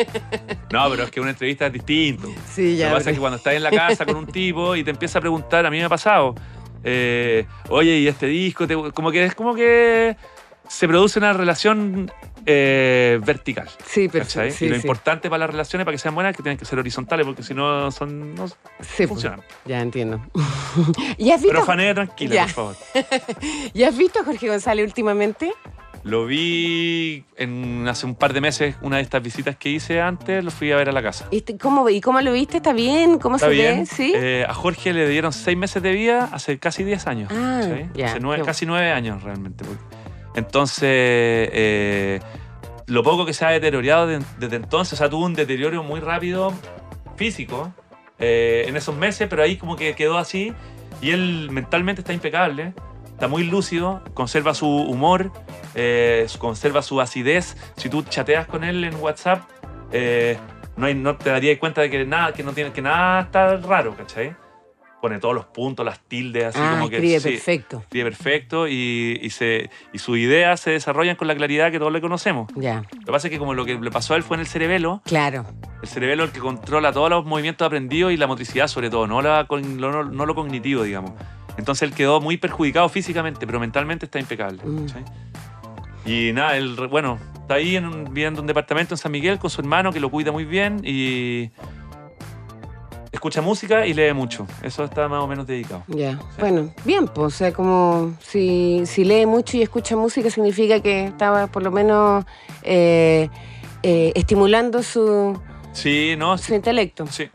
No, 0.70 0.90
pero 0.90 1.04
es 1.04 1.10
que 1.10 1.20
una 1.22 1.30
entrevista 1.30 1.66
es 1.68 1.72
distinto. 1.72 2.28
Sí, 2.52 2.76
Lo 2.76 2.84
que 2.88 2.92
pasa 2.92 3.10
es 3.10 3.16
que 3.16 3.20
cuando 3.20 3.38
estás 3.38 3.54
en 3.54 3.62
la 3.62 3.70
casa 3.70 4.04
con 4.04 4.16
un 4.16 4.26
tipo 4.32 4.76
y 4.76 4.84
te 4.84 4.90
empieza 4.90 5.18
a 5.18 5.22
preguntar, 5.22 5.64
a 5.64 5.70
mí 5.70 5.78
me 5.78 5.84
ha 5.84 5.88
pasado, 5.88 6.34
eh, 6.84 7.46
oye, 7.70 7.98
¿y 7.98 8.08
este 8.08 8.26
disco? 8.26 8.66
Te- 8.66 8.74
como 8.92 9.10
que 9.10 9.24
es 9.24 9.34
como 9.34 9.54
que 9.54 10.16
se 10.68 10.86
produce 10.86 11.18
una 11.18 11.32
relación 11.32 12.12
eh, 12.50 13.20
vertical. 13.24 13.68
Sí, 13.86 14.08
perfecto. 14.08 14.56
Sí, 14.56 14.64
y 14.64 14.68
lo 14.70 14.74
sí. 14.76 14.80
importante 14.80 15.28
para 15.28 15.40
las 15.40 15.50
relaciones, 15.50 15.84
para 15.84 15.94
que 15.94 15.98
sean 15.98 16.14
buenas, 16.14 16.30
es 16.30 16.36
que 16.38 16.42
tienen 16.42 16.56
que 16.58 16.64
ser 16.64 16.78
horizontales, 16.78 17.26
porque 17.26 17.42
si 17.42 17.52
no, 17.54 17.90
son, 17.90 18.34
no 18.34 18.48
Sí, 18.48 18.54
pues, 18.96 19.08
funcionan. 19.10 19.42
ya 19.66 19.80
entiendo. 19.80 20.20
¿Y 21.18 21.30
has 21.30 21.40
visto, 21.42 21.52
Pero 21.54 21.64
fanea 21.66 21.94
tranquila, 21.94 22.34
Ya. 22.34 22.42
por 22.44 22.50
favor. 22.52 22.76
¿y 23.74 23.82
has 23.82 23.96
visto 23.96 24.20
a 24.20 24.24
Jorge 24.24 24.48
González 24.48 24.86
últimamente? 24.86 25.52
Lo 26.04 26.26
vi 26.26 27.24
en, 27.36 27.86
hace 27.88 28.06
un 28.06 28.14
par 28.14 28.32
de 28.32 28.40
meses, 28.40 28.76
una 28.82 28.96
de 28.96 29.02
estas 29.02 29.20
visitas 29.22 29.56
que 29.56 29.68
hice 29.68 30.00
antes, 30.00 30.42
lo 30.44 30.50
fui 30.52 30.70
a 30.70 30.76
ver 30.76 30.88
a 30.88 30.92
la 30.92 31.02
casa. 31.02 31.26
¿Y 31.32 31.42
cómo, 31.58 31.88
¿Y 31.90 32.00
cómo 32.00 32.20
lo 32.20 32.32
viste? 32.32 32.58
¿Está 32.58 32.72
bien? 32.72 33.18
¿Cómo 33.18 33.34
Está 33.36 33.48
se 33.48 33.52
bien. 33.52 33.80
ve? 33.80 33.86
¿Sí? 33.86 34.12
Eh, 34.14 34.46
a 34.48 34.54
Jorge 34.54 34.92
le 34.92 35.08
dieron 35.08 35.32
seis 35.32 35.58
meses 35.58 35.82
de 35.82 35.90
vida 35.92 36.28
hace 36.32 36.58
casi 36.58 36.84
10 36.84 37.06
años. 37.08 37.32
Ah, 37.34 37.62
ya, 37.94 38.06
Hace 38.06 38.20
nueve- 38.20 38.44
casi 38.46 38.64
nueve 38.64 38.90
años 38.92 39.22
realmente. 39.24 39.64
porque- 39.64 39.97
Entonces, 40.38 40.88
eh, 41.52 42.20
lo 42.86 43.02
poco 43.02 43.26
que 43.26 43.32
se 43.32 43.44
ha 43.44 43.50
deteriorado 43.50 44.06
de- 44.06 44.20
desde 44.38 44.56
entonces, 44.56 44.94
o 44.94 44.96
sea, 44.96 45.10
tuvo 45.10 45.26
un 45.26 45.34
deterioro 45.34 45.82
muy 45.82 46.00
rápido 46.00 46.52
físico 47.16 47.72
eh, 48.18 48.64
en 48.66 48.76
esos 48.76 48.96
meses, 48.96 49.28
pero 49.28 49.42
ahí 49.42 49.56
como 49.56 49.76
que 49.76 49.94
quedó 49.94 50.18
así. 50.18 50.52
Y 51.00 51.10
él 51.10 51.48
mentalmente 51.52 52.00
está 52.00 52.12
impecable, 52.12 52.72
está 53.08 53.28
muy 53.28 53.44
lúcido, 53.44 54.02
conserva 54.14 54.54
su 54.54 54.66
humor, 54.68 55.30
eh, 55.74 56.26
conserva 56.38 56.82
su 56.82 57.00
acidez. 57.00 57.56
Si 57.76 57.88
tú 57.88 58.02
chateas 58.02 58.46
con 58.46 58.64
él 58.64 58.82
en 58.84 58.94
WhatsApp, 58.96 59.42
no, 60.76 60.86
hay, 60.86 60.94
no 60.94 61.16
te 61.16 61.30
darías 61.30 61.58
cuenta 61.58 61.80
de 61.82 61.90
que 61.90 62.04
nada, 62.04 62.32
que 62.32 62.42
no 62.42 62.52
tiene, 62.52 62.72
que 62.72 62.82
nada 62.82 63.20
está 63.22 63.56
raro, 63.56 63.96
¿cachai? 63.96 64.34
Pone 65.00 65.20
todos 65.20 65.34
los 65.34 65.44
puntos, 65.46 65.86
las 65.86 66.00
tildes, 66.00 66.46
así 66.46 66.58
ah, 66.60 66.76
como 66.76 66.90
que. 66.90 66.96
escribe 66.96 67.20
sí, 67.20 67.30
perfecto. 67.30 67.78
escribe 67.78 68.04
perfecto 68.04 68.66
y, 68.66 69.18
y, 69.22 69.30
se, 69.30 69.70
y 69.92 69.98
sus 69.98 70.18
ideas 70.18 70.60
se 70.60 70.70
desarrollan 70.72 71.14
con 71.16 71.28
la 71.28 71.36
claridad 71.36 71.70
que 71.70 71.78
todos 71.78 71.92
le 71.92 72.00
conocemos. 72.00 72.50
Ya, 72.56 72.84
Lo 72.92 73.04
que 73.04 73.12
pasa 73.12 73.28
es 73.28 73.32
que 73.32 73.38
como 73.38 73.54
lo 73.54 73.64
que 73.64 73.78
le 73.78 73.90
pasó 73.90 74.14
a 74.14 74.16
él 74.16 74.22
fue 74.22 74.36
en 74.36 74.40
el 74.40 74.46
cerebelo, 74.46 75.02
claro. 75.04 75.46
el 75.82 75.88
cerebelo 75.88 76.24
es 76.24 76.30
el 76.30 76.34
que 76.34 76.40
controla 76.40 76.92
todos 76.92 77.10
los 77.10 77.24
movimientos 77.24 77.64
aprendidos 77.64 78.12
y 78.12 78.16
la 78.16 78.26
motricidad 78.26 78.66
sobre 78.66 78.90
todo, 78.90 79.06
no, 79.06 79.22
la, 79.22 79.46
no, 79.48 80.04
no 80.04 80.26
lo 80.26 80.34
cognitivo, 80.34 80.82
digamos. 80.82 81.12
Entonces 81.58 81.88
él 81.88 81.94
quedó 81.94 82.20
muy 82.20 82.36
perjudicado 82.36 82.88
físicamente, 82.88 83.46
pero 83.46 83.58
mentalmente 83.60 84.06
está 84.06 84.18
impecable. 84.20 84.62
Mm. 84.64 84.86
Y 86.06 86.32
nada, 86.32 86.56
él, 86.56 86.76
bueno, 86.88 87.18
está 87.40 87.54
ahí 87.54 87.76
en 87.76 87.84
un, 87.84 88.04
viviendo 88.04 88.40
en 88.40 88.44
un 88.44 88.46
departamento 88.46 88.94
en 88.94 88.98
San 88.98 89.12
Miguel 89.12 89.38
con 89.38 89.50
su 89.50 89.60
hermano 89.60 89.92
que 89.92 90.00
lo 90.00 90.08
cuida 90.10 90.32
muy 90.32 90.44
bien 90.44 90.80
y 90.84 91.50
escucha 93.18 93.42
música 93.42 93.86
y 93.86 93.92
lee 93.94 94.12
mucho. 94.14 94.46
Eso 94.62 94.84
está 94.84 95.08
más 95.08 95.22
o 95.22 95.26
menos 95.26 95.46
dedicado. 95.46 95.82
Ya, 95.88 96.18
bueno, 96.38 96.72
bien, 96.84 97.06
pues, 97.08 97.26
o 97.34 97.36
sea, 97.36 97.52
como 97.52 98.14
si, 98.20 98.82
si 98.86 99.04
lee 99.04 99.26
mucho 99.26 99.56
y 99.56 99.62
escucha 99.62 99.96
música 99.96 100.30
significa 100.30 100.80
que 100.80 101.04
estaba 101.06 101.46
por 101.48 101.62
lo 101.62 101.70
menos 101.70 102.24
eh, 102.62 103.28
eh, 103.82 104.12
estimulando 104.14 104.82
su, 104.82 105.38
Sí, 105.72 106.14
no, 106.16 106.38
su 106.38 106.44
sí. 106.44 106.54
intelecto. 106.54 107.06
Sí, 107.08 107.28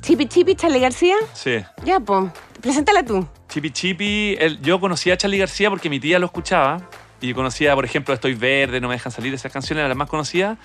Chipi 0.00 0.26
Chipi, 0.26 0.54
Charlie 0.54 0.80
García, 0.80 1.16
sí. 1.32 1.56
ya, 1.84 2.00
pues, 2.00 2.30
preséntala 2.60 3.04
tú. 3.04 3.26
Chipi 3.48 3.70
Chipi, 3.70 4.36
yo 4.62 4.80
conocía 4.80 5.14
a 5.14 5.16
Charlie 5.16 5.38
García 5.38 5.70
porque 5.70 5.88
mi 5.88 6.00
tía 6.00 6.18
lo 6.18 6.26
escuchaba. 6.26 6.88
Y 7.20 7.32
conocía, 7.32 7.74
por 7.74 7.86
ejemplo, 7.86 8.12
Estoy 8.12 8.34
Verde, 8.34 8.80
No 8.82 8.88
me 8.88 8.94
dejan 8.96 9.10
salir, 9.10 9.32
esas 9.32 9.50
canciones 9.50 9.80
eran 9.80 9.88
las 9.88 9.96
más 9.96 10.10
conocidas. 10.10 10.58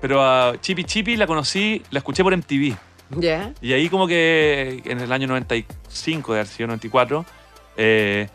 Pero 0.00 0.22
a 0.22 0.54
Chipi 0.60 0.84
Chipi 0.84 1.14
la 1.16 1.26
conocí, 1.26 1.82
la 1.90 1.98
escuché 1.98 2.22
por 2.22 2.34
MTV. 2.34 2.74
Ya. 3.18 3.52
Y 3.60 3.72
ahí 3.72 3.88
como 3.88 4.06
que 4.06 4.82
en 4.84 5.00
el 5.00 5.12
año 5.12 5.26
95, 5.28 6.34
de 6.34 6.44
sido 6.46 6.66
94, 6.68 7.24
eh, 7.76 8.28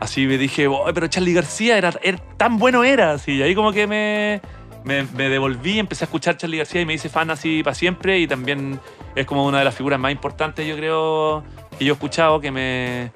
así 0.00 0.26
me 0.26 0.36
dije, 0.38 0.66
"Oh, 0.66 0.84
pero 0.92 1.06
Charlie 1.06 1.32
García 1.34 1.78
era, 1.78 1.92
era- 2.02 2.18
tan 2.36 2.58
bueno 2.58 2.82
era. 2.84 3.12
Así, 3.12 3.32
y 3.36 3.42
ahí 3.42 3.54
como 3.54 3.72
que 3.72 3.86
me, 3.86 4.40
me, 4.84 5.04
me 5.14 5.28
devolví, 5.28 5.78
empecé 5.78 6.04
a 6.04 6.06
escuchar 6.06 6.36
Charlie 6.36 6.58
García 6.58 6.80
y 6.80 6.86
me 6.86 6.94
hice 6.94 7.08
fan 7.08 7.30
así 7.30 7.62
para 7.62 7.74
siempre. 7.74 8.18
Y 8.18 8.26
también 8.26 8.80
es 9.14 9.26
como 9.26 9.46
una 9.46 9.58
de 9.60 9.64
las 9.64 9.74
figuras 9.74 10.00
más 10.00 10.10
importantes, 10.12 10.66
yo 10.66 10.76
creo, 10.76 11.44
que 11.78 11.84
yo 11.84 11.92
he 11.92 11.94
escuchado, 11.94 12.40
que 12.40 12.50
me, 12.50 13.12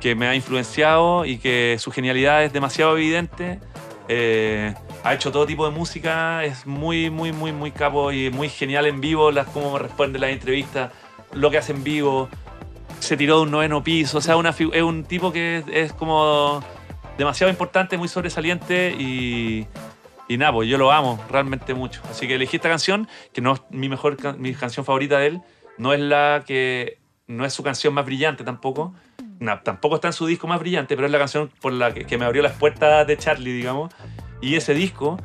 que 0.00 0.14
me 0.14 0.26
ha 0.26 0.34
influenciado 0.34 1.24
y 1.24 1.38
que 1.38 1.76
su 1.78 1.90
genialidad 1.92 2.42
es 2.44 2.52
demasiado 2.52 2.96
evidente. 2.96 3.60
Eh, 4.08 4.74
ha 5.06 5.14
hecho 5.14 5.30
todo 5.30 5.46
tipo 5.46 5.64
de 5.64 5.70
música, 5.70 6.44
es 6.44 6.66
muy, 6.66 7.10
muy, 7.10 7.32
muy, 7.32 7.52
muy 7.52 7.70
capo 7.70 8.10
y 8.10 8.28
muy 8.30 8.48
genial 8.48 8.86
en 8.86 9.00
vivo, 9.00 9.30
las, 9.30 9.46
cómo 9.48 9.78
responde 9.78 10.18
las 10.18 10.30
entrevistas, 10.30 10.92
lo 11.32 11.48
que 11.50 11.58
hace 11.58 11.72
en 11.72 11.84
vivo. 11.84 12.28
Se 12.98 13.16
tiró 13.16 13.36
de 13.36 13.42
un 13.42 13.50
noveno 13.52 13.84
piso, 13.84 14.18
o 14.18 14.20
sea, 14.20 14.36
una, 14.36 14.50
es 14.50 14.82
un 14.82 15.04
tipo 15.04 15.32
que 15.32 15.58
es, 15.58 15.64
es 15.70 15.92
como 15.92 16.60
demasiado 17.18 17.50
importante, 17.50 17.96
muy 17.98 18.08
sobresaliente 18.08 18.96
y, 18.98 19.66
y 20.28 20.36
nada, 20.38 20.52
pues 20.54 20.68
yo 20.68 20.76
lo 20.76 20.90
amo 20.90 21.22
realmente 21.30 21.72
mucho. 21.72 22.00
Así 22.10 22.26
que 22.26 22.34
elegí 22.34 22.56
esta 22.56 22.68
canción, 22.68 23.06
que 23.32 23.40
no 23.40 23.52
es 23.52 23.60
mi 23.70 23.88
mejor, 23.88 24.16
mi 24.38 24.54
canción 24.54 24.84
favorita 24.84 25.18
de 25.18 25.26
él, 25.28 25.40
no 25.78 25.92
es 25.92 26.00
la 26.00 26.42
que, 26.44 26.98
no 27.28 27.44
es 27.44 27.52
su 27.52 27.62
canción 27.62 27.94
más 27.94 28.06
brillante 28.06 28.42
tampoco, 28.42 28.92
na- 29.38 29.62
tampoco 29.62 29.94
está 29.96 30.08
en 30.08 30.14
su 30.14 30.26
disco 30.26 30.48
más 30.48 30.58
brillante, 30.58 30.96
pero 30.96 31.06
es 31.06 31.12
la 31.12 31.18
canción 31.18 31.50
por 31.60 31.72
la 31.72 31.94
que, 31.94 32.06
que 32.06 32.18
me 32.18 32.24
abrió 32.24 32.42
las 32.42 32.52
puertas 32.54 33.06
de 33.06 33.16
Charlie, 33.16 33.52
digamos. 33.52 33.92
Y 34.40 34.56
ese 34.56 34.74
disco, 34.74 35.18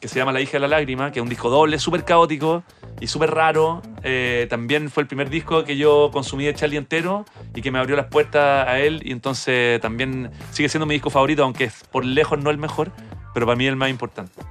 que 0.00 0.08
se 0.08 0.18
llama 0.18 0.32
La 0.32 0.40
hija 0.40 0.52
de 0.52 0.60
la 0.60 0.68
lágrima, 0.68 1.10
que 1.12 1.20
es 1.20 1.22
un 1.22 1.28
disco 1.28 1.50
doble, 1.50 1.78
súper 1.78 2.04
caótico 2.04 2.62
y 3.00 3.06
súper 3.06 3.30
raro, 3.30 3.82
eh, 4.02 4.46
también 4.50 4.90
fue 4.90 5.02
el 5.02 5.06
primer 5.06 5.30
disco 5.30 5.64
que 5.64 5.76
yo 5.76 6.10
consumí 6.12 6.44
de 6.44 6.54
Charlie 6.54 6.76
entero 6.76 7.24
y 7.54 7.62
que 7.62 7.70
me 7.70 7.78
abrió 7.78 7.96
las 7.96 8.06
puertas 8.06 8.66
a 8.68 8.78
él. 8.78 9.00
Y 9.04 9.12
entonces 9.12 9.80
también 9.80 10.30
sigue 10.50 10.68
siendo 10.68 10.86
mi 10.86 10.94
disco 10.94 11.10
favorito, 11.10 11.44
aunque 11.44 11.64
es 11.64 11.84
por 11.90 12.04
lejos 12.04 12.38
no 12.38 12.50
el 12.50 12.58
mejor, 12.58 12.90
pero 13.34 13.46
para 13.46 13.56
mí 13.56 13.66
el 13.66 13.76
más 13.76 13.90
importante. 13.90 14.42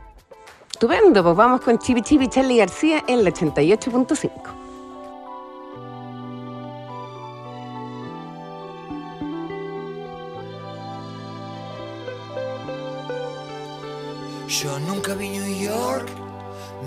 Estupendo, 0.71 1.23
pues 1.23 1.35
vamos 1.35 1.61
con 1.61 1.79
Chipi 1.79 2.01
Chipi, 2.01 2.27
Charlie 2.27 2.57
García 2.57 3.03
en 3.07 3.23
la 3.23 3.31
88.5. 3.31 4.56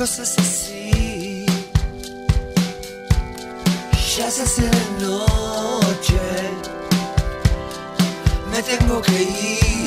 La 0.00 0.06
cosa 0.06 0.22
es 0.22 0.38
así. 0.38 1.46
Ya 4.16 4.30
se 4.30 4.42
hace 4.42 4.62
de 4.62 5.06
noche, 5.06 6.20
me 8.50 8.62
tengo 8.62 9.02
que 9.02 9.22
ir. 9.22 9.79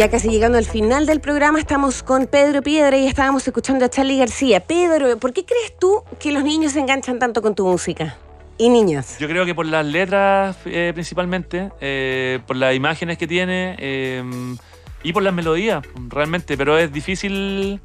Ya 0.00 0.08
casi 0.08 0.30
llegando 0.30 0.56
al 0.56 0.64
final 0.64 1.04
del 1.04 1.20
programa, 1.20 1.58
estamos 1.58 2.02
con 2.02 2.26
Pedro 2.26 2.62
Piedra 2.62 2.96
y 2.96 3.06
estábamos 3.06 3.46
escuchando 3.46 3.84
a 3.84 3.90
Charlie 3.90 4.16
García. 4.16 4.60
Pedro, 4.60 5.18
¿por 5.18 5.34
qué 5.34 5.44
crees 5.44 5.78
tú 5.78 6.02
que 6.18 6.32
los 6.32 6.42
niños 6.42 6.72
se 6.72 6.80
enganchan 6.80 7.18
tanto 7.18 7.42
con 7.42 7.54
tu 7.54 7.66
música? 7.66 8.16
Y 8.56 8.70
niñas. 8.70 9.18
Yo 9.18 9.28
creo 9.28 9.44
que 9.44 9.54
por 9.54 9.66
las 9.66 9.84
letras 9.84 10.56
eh, 10.64 10.92
principalmente, 10.94 11.70
eh, 11.82 12.40
por 12.46 12.56
las 12.56 12.74
imágenes 12.74 13.18
que 13.18 13.26
tiene 13.26 13.76
eh, 13.78 14.24
y 15.02 15.12
por 15.12 15.22
las 15.22 15.34
melodías, 15.34 15.84
realmente, 16.08 16.56
pero 16.56 16.78
es 16.78 16.90
difícil 16.90 17.78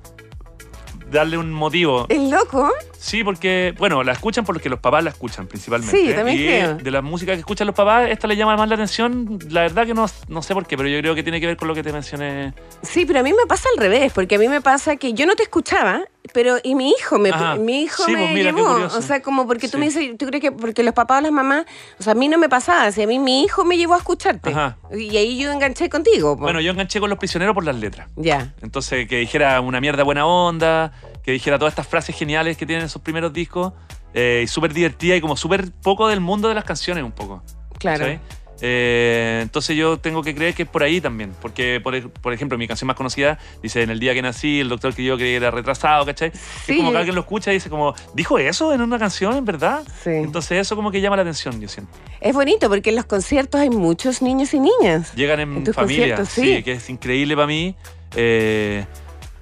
darle 1.12 1.38
un 1.38 1.52
motivo. 1.52 2.06
¿Es 2.08 2.22
loco? 2.32 2.72
Sí, 3.06 3.24
porque, 3.24 3.76
bueno, 3.78 4.02
la 4.04 4.14
escuchan 4.14 4.44
porque 4.46 4.68
los 4.68 4.80
papás 4.80 5.04
la 5.04 5.12
escuchan 5.12 5.46
principalmente. 5.46 5.96
Sí, 5.96 6.12
también 6.12 6.40
y 6.40 6.44
creo. 6.46 6.74
de 6.78 6.90
la 6.90 7.04
música 7.04 7.34
que 7.34 7.40
escuchan 7.40 7.68
los 7.68 7.76
papás, 7.76 8.10
esta 8.10 8.26
le 8.28 8.36
llama 8.36 8.58
más 8.58 8.68
la 8.68 8.74
atención. 8.74 9.38
La 9.52 9.62
verdad 9.62 9.86
que 9.86 9.94
no, 9.94 10.08
no 10.28 10.42
sé 10.42 10.56
por 10.56 10.66
qué, 10.66 10.76
pero 10.76 10.90
yo 10.90 11.00
creo 11.02 11.14
que 11.14 11.22
tiene 11.22 11.40
que 11.40 11.46
ver 11.46 11.56
con 11.56 11.68
lo 11.68 11.76
que 11.76 11.84
te 11.84 11.94
mencioné. 11.94 12.54
Sí, 12.82 13.06
pero 13.06 13.20
a 13.20 13.24
mí 13.24 13.32
me 13.32 13.46
pasa 13.48 13.70
al 13.76 13.80
revés, 13.80 14.12
porque 14.12 14.36
a 14.36 14.40
mí 14.40 14.48
me 14.48 14.60
pasa 14.60 14.96
que 14.96 15.14
yo 15.14 15.28
no 15.28 15.36
te 15.36 15.44
escuchaba, 15.44 16.02
pero 16.34 16.58
y 16.64 16.74
mi 16.74 16.90
hijo 16.90 17.20
me 17.20 17.30
Ajá. 17.30 17.56
mi 17.58 17.84
hijo 17.84 18.04
Sí, 18.06 18.12
me 18.14 18.18
pues 18.22 18.32
mira, 18.34 18.52
llevó, 18.52 18.74
o 18.86 19.02
sea, 19.04 19.22
como 19.22 19.46
porque 19.46 19.68
tú 19.68 19.74
Sí. 19.74 19.78
me 19.78 19.86
dices, 19.86 20.18
tú 20.18 20.26
crees 20.26 20.42
que 20.42 20.52
porque 20.52 20.82
los 20.82 20.96
papás 20.96 21.20
o 21.20 21.22
las 21.22 21.32
mamás, 21.32 21.66
o 22.00 22.04
sea, 22.04 22.14
a 22.14 22.16
mí 22.16 22.28
no 22.28 22.40
me 22.40 22.50
pasaba, 22.50 22.92
si 22.92 23.04
a 23.04 23.08
mí 23.08 23.20
mi 23.20 23.44
hijo 23.44 23.64
me 23.66 23.78
llevó 23.78 23.94
a 23.94 23.98
escucharte. 23.98 24.50
Ajá. 24.50 24.78
Y 24.98 25.16
ahí 25.16 25.38
yo 25.38 25.52
enganché 25.52 25.90
contigo, 25.90 26.36
po. 26.36 26.42
Bueno, 26.42 26.60
yo 26.60 26.72
enganché 26.72 27.00
con 27.00 27.12
los 27.12 27.20
prisioneros 27.20 27.54
por 27.54 27.64
las 27.66 27.76
letras. 27.76 28.08
ya. 28.16 28.54
Entonces, 28.64 29.08
que 29.08 29.18
dijera 29.18 29.62
una 29.62 29.80
mierda 29.80 30.02
buena 30.04 30.26
onda, 30.26 30.92
que 31.26 31.32
dijera 31.32 31.58
todas 31.58 31.72
estas 31.72 31.88
frases 31.88 32.16
geniales 32.16 32.56
que 32.56 32.66
tienen 32.66 32.86
esos 32.86 33.02
primeros 33.02 33.34
discos, 33.34 33.74
eh, 34.14 34.42
y 34.44 34.48
súper 34.48 34.74
divertida 34.74 35.16
y 35.16 35.22
como 35.22 35.36
súper 35.36 35.72
poco 35.72 36.08
del 36.08 36.22
mundo 36.22 36.48
de 36.48 36.56
las 36.56 36.64
canciones, 36.64 37.04
un 37.04 37.12
poco. 37.12 37.44
Claro. 37.80 38.06
¿cachai? 38.06 38.20
Eh, 38.62 39.40
entonces 39.42 39.76
yo 39.76 39.98
tengo 39.98 40.24
que 40.24 40.34
creer 40.34 40.54
que 40.54 40.64
es 40.64 40.70
por 40.70 40.84
ahí 40.84 41.02
también, 41.02 41.34
porque 41.42 41.82
por, 41.82 42.10
por 42.10 42.34
ejemplo 42.34 42.58
mi 42.58 42.68
canción 42.68 42.88
más 42.88 42.96
conocida 42.96 43.38
dice 43.62 43.82
en 43.82 43.90
el 43.90 44.00
día 44.00 44.14
que 44.14 44.22
nací 44.22 44.62
el 44.62 44.70
doctor 44.70 44.94
que 44.94 45.04
yo 45.04 45.18
creí 45.18 45.32
que 45.32 45.36
era 45.36 45.52
retrasado, 45.52 46.06
¿cachai? 46.06 46.32
Sí. 46.66 46.74
Es 46.74 46.78
como 46.78 46.92
que 46.92 46.98
alguien 46.98 47.16
lo 47.16 47.22
escucha 47.22 47.52
y 47.52 47.56
dice 47.56 47.70
como, 47.70 47.94
¿dijo 48.14 48.40
eso 48.40 48.74
en 48.74 48.82
una 48.82 48.98
canción, 48.98 49.36
en 49.36 49.46
verdad? 49.46 49.84
Sí. 50.04 50.12
Entonces 50.12 50.60
eso 50.60 50.76
como 50.76 50.92
que 50.92 51.02
llama 51.02 51.18
la 51.18 51.24
atención, 51.24 51.60
yo 51.60 51.68
siento. 51.68 51.92
Es 52.22 52.34
bonito 52.34 52.70
porque 52.70 52.92
en 52.92 52.96
los 52.96 53.06
conciertos 53.06 53.60
hay 53.60 53.70
muchos 53.70 54.22
niños 54.22 54.54
y 54.54 54.60
niñas. 54.60 55.14
Llegan 55.16 55.42
en, 55.42 55.58
En 55.58 55.74
familia, 55.74 56.26
sí. 56.26 56.42
sí. 56.56 56.64
que 56.64 56.74
es 56.74 56.90
increíble 56.90 57.36
para 57.36 57.48
mí. 57.48 57.76
Eh, 58.16 58.86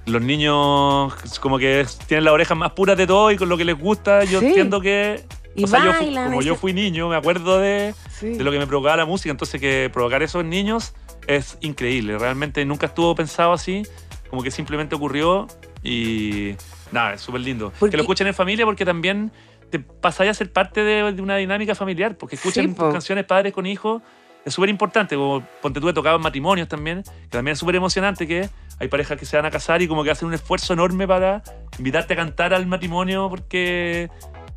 los 0.05 0.21
niños 0.21 1.13
como 1.39 1.57
que 1.57 1.85
tienen 2.07 2.25
las 2.25 2.33
orejas 2.33 2.57
más 2.57 2.71
puras 2.73 2.97
de 2.97 3.07
todo 3.07 3.31
y 3.31 3.37
con 3.37 3.49
lo 3.49 3.57
que 3.57 3.65
les 3.65 3.77
gusta, 3.77 4.23
yo 4.25 4.39
Sí. 4.39 4.47
entiendo 4.47 4.81
que... 4.81 5.23
Y 5.55 5.65
o 5.65 5.67
sea, 5.67 5.85
yo 5.85 6.23
como 6.25 6.41
yo 6.41 6.55
fui 6.55 6.73
niño, 6.73 7.07
me 7.09 7.15
acuerdo 7.15 7.59
de, 7.59 7.93
Sí. 8.09 8.29
de 8.31 8.43
lo 8.43 8.51
que 8.51 8.57
me 8.57 8.65
provocaba 8.65 8.97
la 8.97 9.05
música, 9.05 9.29
entonces 9.31 9.61
que 9.61 9.89
provocar 9.93 10.23
eso 10.23 10.39
en 10.41 10.49
niños 10.49 10.93
es 11.27 11.57
increíble. 11.61 12.17
Realmente 12.17 12.65
nunca 12.65 12.87
estuvo 12.87 13.13
pensado 13.15 13.53
así, 13.53 13.83
como 14.29 14.41
que 14.41 14.49
simplemente 14.49 14.95
ocurrió 14.95 15.47
y 15.83 16.55
nada, 16.91 17.13
es 17.13 17.21
súper 17.21 17.41
lindo. 17.41 17.71
Porque- 17.79 17.91
Que 17.91 17.97
lo 17.97 18.03
escuchen 18.03 18.27
en 18.27 18.33
familia 18.33 18.65
porque 18.65 18.83
también 18.83 19.31
te 19.69 19.79
pasáis 19.79 20.31
a 20.31 20.33
ser 20.33 20.51
parte 20.51 20.83
de, 20.83 21.11
de 21.13 21.21
una 21.21 21.37
dinámica 21.37 21.75
familiar, 21.75 22.17
porque 22.17 22.35
escuchan 22.35 22.65
Sí, 22.65 22.73
po. 22.73 22.91
canciones 22.91 23.25
padres 23.25 23.53
con 23.53 23.65
hijos. 23.65 24.01
Es 24.45 24.53
súper 24.53 24.69
importante, 24.69 25.15
como 25.15 25.41
ponte 25.61 25.79
tú, 25.79 25.87
he 25.89 25.93
tocado 25.93 26.17
en 26.17 26.21
matrimonios 26.21 26.67
también, 26.67 27.03
que 27.03 27.27
también 27.29 27.53
es 27.53 27.59
súper 27.59 27.75
emocionante 27.75 28.27
que 28.27 28.49
hay 28.79 28.87
parejas 28.89 29.17
que 29.17 29.25
se 29.25 29.37
van 29.37 29.45
a 29.45 29.51
casar 29.51 29.81
y 29.81 29.87
como 29.87 30.03
que 30.03 30.11
hacen 30.11 30.27
un 30.27 30.33
esfuerzo 30.33 30.73
enorme 30.73 31.07
para 31.07 31.41
invitarte 31.77 32.13
a 32.13 32.17
cantar 32.17 32.53
al 32.53 32.65
matrimonio 32.67 33.29
porque 33.29 34.09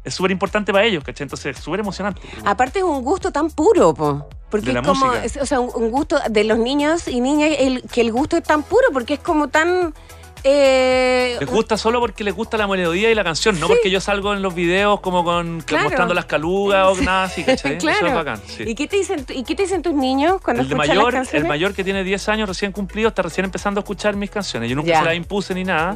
es 0.03 0.15
súper 0.15 0.31
importante 0.33 0.73
para 0.73 0.85
ellos, 0.85 1.05
¿cachai? 1.05 1.25
Entonces 1.25 1.57
es 1.57 1.63
súper 1.63 1.81
emocionante. 1.81 2.21
Aparte 2.45 2.81
es 2.81 2.85
un 2.85 3.03
gusto 3.03 3.31
tan 3.31 3.51
puro, 3.51 3.95
po. 3.95 4.29
Porque 4.51 4.71
es 4.71 4.87
como, 4.87 5.13
es- 5.25 5.37
o 5.37 5.47
sea, 5.47 5.61
un, 5.61 5.71
un 5.75 5.91
gusto 5.91 6.19
de 6.31 6.45
los 6.45 6.59
niños 6.59 7.07
y 7.09 7.21
niñas, 7.21 7.51
el, 7.59 7.83
que 7.83 8.01
el 8.01 8.11
gusto 8.13 8.37
es 8.37 8.43
tan 8.43 8.63
puro 8.65 8.89
porque 8.93 9.15
es 9.15 9.21
como 9.21 9.49
tan... 9.49 9.95
eh, 10.45 11.37
Les 11.41 11.49
gusta 11.49 11.77
solo 11.77 12.01
porque 12.01 12.25
les 12.25 12.35
gusta 12.35 12.57
la 12.57 12.67
melodía 12.67 13.11
y 13.11 13.15
la 13.15 13.25
canción, 13.25 13.59
no 13.59 13.67
Sí. 13.67 13.73
porque 13.75 13.91
yo 13.91 14.01
salgo 14.01 14.33
en 14.35 14.43
los 14.43 14.55
videos 14.55 15.01
como 15.01 15.25
con 15.25 15.61
Claro. 15.63 15.85
mostrando 15.85 16.15
las 16.15 16.25
calugas 16.27 16.87
o 16.99 17.03
nada 17.03 17.25
así, 17.25 17.43
¿cachai? 17.45 17.79
claro. 17.79 17.99
Eso 17.99 18.07
es 18.07 18.15
bacán. 18.15 18.41
sí. 18.47 18.65
¿Y, 18.67 18.75
qué 18.75 18.87
te 18.87 18.97
dicen, 18.97 19.25
¿Y 19.29 19.43
qué 19.45 19.55
te 19.55 19.63
dicen 19.65 19.83
tus 19.83 19.95
niños 19.95 20.41
cuando 20.43 20.63
El 20.63 20.69
de 20.69 20.75
mayor, 20.75 21.15
las 21.15 21.33
el 21.35 21.45
mayor 21.45 21.75
que 21.75 21.85
tiene 21.85 22.05
10 22.05 22.29
años 22.29 22.49
recién 22.49 22.73
cumplido, 22.73 23.09
está 23.09 23.23
recién 23.23 23.45
empezando 23.45 23.81
a 23.81 23.83
escuchar 23.83 24.17
mis 24.17 24.31
canciones. 24.31 24.71
Yo 24.71 24.77
nunca 24.77 24.99
se 24.99 25.05
las 25.05 25.17
impuse 25.17 25.55
ni 25.55 25.65
nada. 25.65 25.95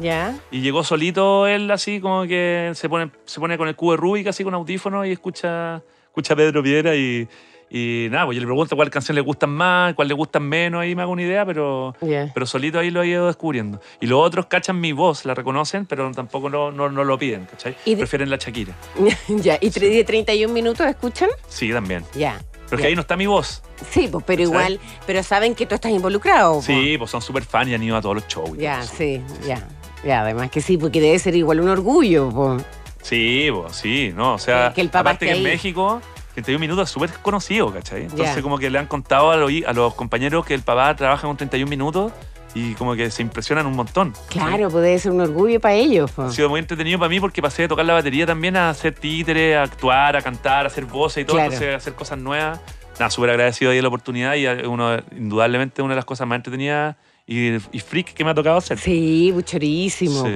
Y 0.51 0.61
llegó 0.61 0.83
solito 0.83 1.47
él 1.47 1.69
así 1.71 1.99
como 2.01 2.23
que 2.23 2.71
se 2.75 2.89
pone, 2.89 3.09
se 3.25 3.39
pone 3.39 3.57
con 3.57 3.67
el 3.67 3.75
cubo 3.75 3.91
de 3.91 3.97
Rubik 3.97 4.27
así 4.27 4.43
con 4.43 4.53
audífonos 4.53 5.05
y 5.07 5.11
escucha, 5.11 5.81
escucha 6.05 6.33
a 6.33 6.37
Pedro 6.37 6.61
Piedra 6.63 6.95
y, 6.95 7.27
Y 7.73 8.07
nada, 8.11 8.25
pues 8.25 8.35
yo 8.35 8.41
le 8.41 8.47
pregunto 8.47 8.75
cuál 8.75 8.89
canción 8.89 9.15
le 9.15 9.21
gustan 9.21 9.49
más, 9.51 9.93
cuál 9.93 10.09
le 10.09 10.13
gustan 10.13 10.43
menos, 10.43 10.81
ahí 10.81 10.93
me 10.93 11.03
hago 11.03 11.13
una 11.13 11.21
idea, 11.21 11.45
pero, 11.45 11.95
pero 12.33 12.45
solito 12.45 12.79
ahí 12.79 12.91
lo 12.91 13.01
he 13.01 13.07
ido 13.07 13.27
descubriendo. 13.27 13.79
Y 14.01 14.07
los 14.07 14.19
otros 14.19 14.47
cachan 14.47 14.79
mi 14.79 14.91
voz, 14.91 15.23
la 15.25 15.33
reconocen, 15.33 15.85
pero 15.85 16.11
tampoco 16.11 16.49
no, 16.49 16.71
no, 16.71 16.89
no 16.89 17.05
lo 17.05 17.17
piden, 17.17 17.45
¿cachai? 17.45 17.75
Y 17.85 17.95
Prefieren 17.95 18.29
la 18.29 18.35
Shakira. 18.35 18.75
ya, 19.29 19.57
¿y 19.61 19.69
tre- 19.69 19.89
de 19.89 20.03
31 20.03 20.53
minutos 20.53 20.85
escuchan? 20.85 21.29
Sí, 21.47 21.71
también. 21.71 22.03
Ya. 22.13 22.41
Pero 22.69 22.75
es 22.77 22.81
que 22.81 22.87
ahí 22.89 22.95
no 22.95 23.01
está 23.01 23.15
mi 23.15 23.25
voz. 23.27 23.63
Sí, 23.89 24.09
pues, 24.11 24.23
pero 24.27 24.41
igual, 24.41 24.79
pero 25.07 25.23
saben 25.23 25.55
que 25.55 25.65
tú 25.65 25.75
estás 25.75 25.91
involucrado. 25.93 26.55
po. 26.55 26.61
Sí, 26.61 26.95
pues 26.97 27.09
son 27.09 27.21
súper 27.21 27.43
fan 27.43 27.69
y 27.69 27.73
han 27.73 27.83
ido 27.83 27.95
a 27.95 28.01
todos 28.01 28.15
los 28.15 28.27
shows. 28.27 28.57
Ya, 28.57 28.81
eso. 28.81 28.93
sí, 28.97 29.21
ya. 29.47 29.65
Ya, 30.05 30.21
además 30.21 30.49
que 30.51 30.59
sí, 30.61 30.77
porque 30.77 30.99
debe 30.99 31.19
ser 31.19 31.35
igual 31.35 31.59
un 31.61 31.69
orgullo. 31.69 32.29
po. 32.31 32.57
Sí, 33.01 33.49
pues 33.53 33.75
sí, 33.77 34.11
¿no? 34.15 34.33
O 34.33 34.39
sea, 34.39 34.69
Que- 34.69 34.75
que 34.75 34.81
el 34.81 34.87
papá 34.89 34.99
aparte 35.11 35.25
que 35.25 35.31
en 35.31 35.37
ahí. 35.37 35.43
México, 35.43 36.01
31 36.33 36.59
minutos 36.59 36.89
es 36.89 36.93
súper 36.93 37.09
conocido, 37.21 37.71
¿cachai? 37.73 38.03
Entonces 38.03 38.41
como 38.41 38.57
que 38.57 38.69
le 38.69 38.79
han 38.79 38.87
contado 38.87 39.31
a 39.31 39.37
los, 39.37 39.51
a 39.67 39.73
los 39.73 39.93
compañeros 39.95 40.45
que 40.45 40.53
el 40.53 40.61
papá 40.61 40.95
trabaja 40.95 41.27
con 41.27 41.35
31 41.37 41.69
minutos 41.69 42.11
y 42.53 42.73
como 42.73 42.95
que 42.95 43.09
se 43.11 43.21
impresionan 43.21 43.65
un 43.65 43.75
montón. 43.75 44.13
Claro, 44.29 44.69
debe 44.69 44.99
ser 44.99 45.11
un 45.13 45.21
orgullo 45.21 45.59
para 45.61 45.75
ellos. 45.75 46.11
po. 46.11 46.23
Ha 46.23 46.31
sido 46.31 46.49
muy 46.49 46.59
entretenido 46.59 46.99
para 46.99 47.07
mí 47.09 47.19
porque 47.19 47.41
pasé 47.41 47.61
de 47.63 47.67
tocar 47.69 47.85
la 47.85 47.93
batería 47.93 48.25
también 48.25 48.57
a 48.57 48.69
hacer 48.69 48.93
títeres, 48.93 49.55
a 49.55 49.63
actuar, 49.63 50.15
a 50.17 50.21
cantar, 50.21 50.65
a 50.65 50.67
hacer 50.67 50.85
voces 50.85 51.23
y 51.23 51.25
todo, 51.25 51.37
Claro. 51.37 51.51
entonces 51.53 51.73
a 51.73 51.77
hacer 51.77 51.93
cosas 51.93 52.17
nuevas. 52.17 52.59
Nada, 52.99 53.09
súper 53.09 53.29
agradecido 53.31 53.71
ahí 53.71 53.77
de 53.77 53.81
la 53.81 53.87
oportunidad 53.87 54.35
y 54.35 54.45
uno, 54.65 54.97
indudablemente 55.17 55.81
una 55.81 55.93
de 55.93 55.95
las 55.95 56.05
cosas 56.05 56.27
más 56.27 56.35
entretenidas 56.35 56.97
y, 57.25 57.55
y 57.55 57.79
freak 57.79 58.13
que 58.13 58.23
me 58.25 58.31
ha 58.31 58.33
tocado 58.35 58.57
hacer. 58.57 58.77
Sí, 58.77 59.31
buchorísimo. 59.33 60.25
Sí. 60.25 60.35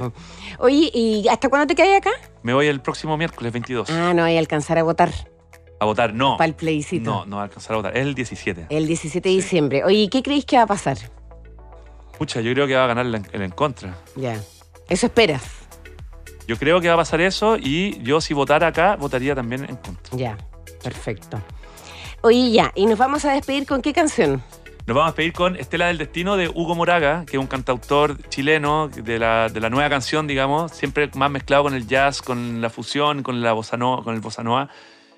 Oye, 0.60 0.89
¿y 0.93 1.28
hasta 1.28 1.50
cuándo 1.50 1.68
te 1.68 1.76
quedas 1.76 1.98
acá? 1.98 2.12
Me 2.43 2.54
voy 2.54 2.68
el 2.68 2.80
próximo 2.80 3.18
miércoles 3.18 3.52
22 3.52 3.89
Ah, 3.89 4.14
no 4.14 4.24
hay 4.24 4.38
a 4.38 4.39
alcanzar 4.39 4.78
a 4.78 4.84
votar 4.84 5.12
a 5.80 5.86
votar. 5.86 6.13
No, 6.13 6.38
para 6.38 6.47
el 6.47 6.55
plebiscito. 6.55 7.09
no, 7.09 7.26
no 7.26 7.36
va 7.38 7.43
a 7.43 7.45
alcanzar 7.45 7.73
a 7.73 7.78
votar. 7.78 7.97
Es 7.97 8.05
el 8.05 8.15
17. 8.15 8.67
El 8.69 8.88
17 8.88 9.28
de 9.30 9.36
diciembre. 9.36 9.84
Oye, 9.84 9.97
¿y 9.97 10.07
¿qué 10.09 10.21
creéis 10.23 10.45
que 10.45 10.57
va 10.57 10.63
a 10.63 10.67
pasar? 10.67 10.97
Pucha, 12.17 12.39
yo 12.41 12.53
creo 12.53 12.65
que 12.67 12.76
va 12.76 12.86
a 12.86 12.88
ganar 12.88 13.05
el 13.05 13.15
en, 13.15 13.28
el 13.34 13.41
en 13.41 13.51
contra. 13.51 13.95
Ya. 14.15 14.39
Eso 14.88 15.07
esperas. 15.07 15.43
Yo 16.47 16.57
creo 16.57 16.80
que 16.80 16.88
va 16.88 16.93
a 16.93 16.97
pasar 16.97 17.21
eso 17.21 17.57
y 17.57 18.01
yo 18.03 18.21
si 18.21 18.34
votara 18.34 18.67
acá, 18.67 18.95
votaría 18.95 19.34
también 19.36 19.65
en 19.67 19.76
contra. 19.78 20.15
Ya, 20.17 20.38
perfecto. 20.84 21.41
Oye, 22.21 22.51
ya, 22.51 22.71
y 22.76 22.86
nos 22.86 22.97
vamos 22.99 23.26
a 23.26 23.32
despedir 23.34 23.65
con 23.65 23.82
qué 23.82 23.93
canción. 23.93 24.41
Nos 24.86 24.95
vamos 24.95 25.03
a 25.03 25.11
despedir 25.11 25.34
con 25.34 25.55
Estela 25.55 25.88
del 25.88 25.97
Destino 25.97 26.38
de 26.38 26.47
Hugo 26.47 26.76
Moraga, 26.76 27.26
que 27.26 27.38
es 27.38 27.41
un 27.41 27.47
cantautor 27.47 28.21
chileno 28.30 28.88
de 28.89 29.17
la, 29.17 29.49
de 29.49 29.59
la 29.59 29.71
nueva 29.71 29.89
canción, 29.89 30.28
digamos, 30.28 30.71
siempre 30.71 31.09
más 31.15 31.32
mezclado 31.32 31.63
con 31.63 31.73
el 31.73 31.88
jazz, 31.88 32.21
con 32.21 32.61
la 32.61 32.69
fusión, 32.69 33.23
con, 33.23 33.41
la 33.41 33.53
bossa 33.53 33.78
nova- 33.78 34.03
con 34.03 34.13
el 34.13 34.21
bossa 34.21 34.43
nova, 34.43 34.69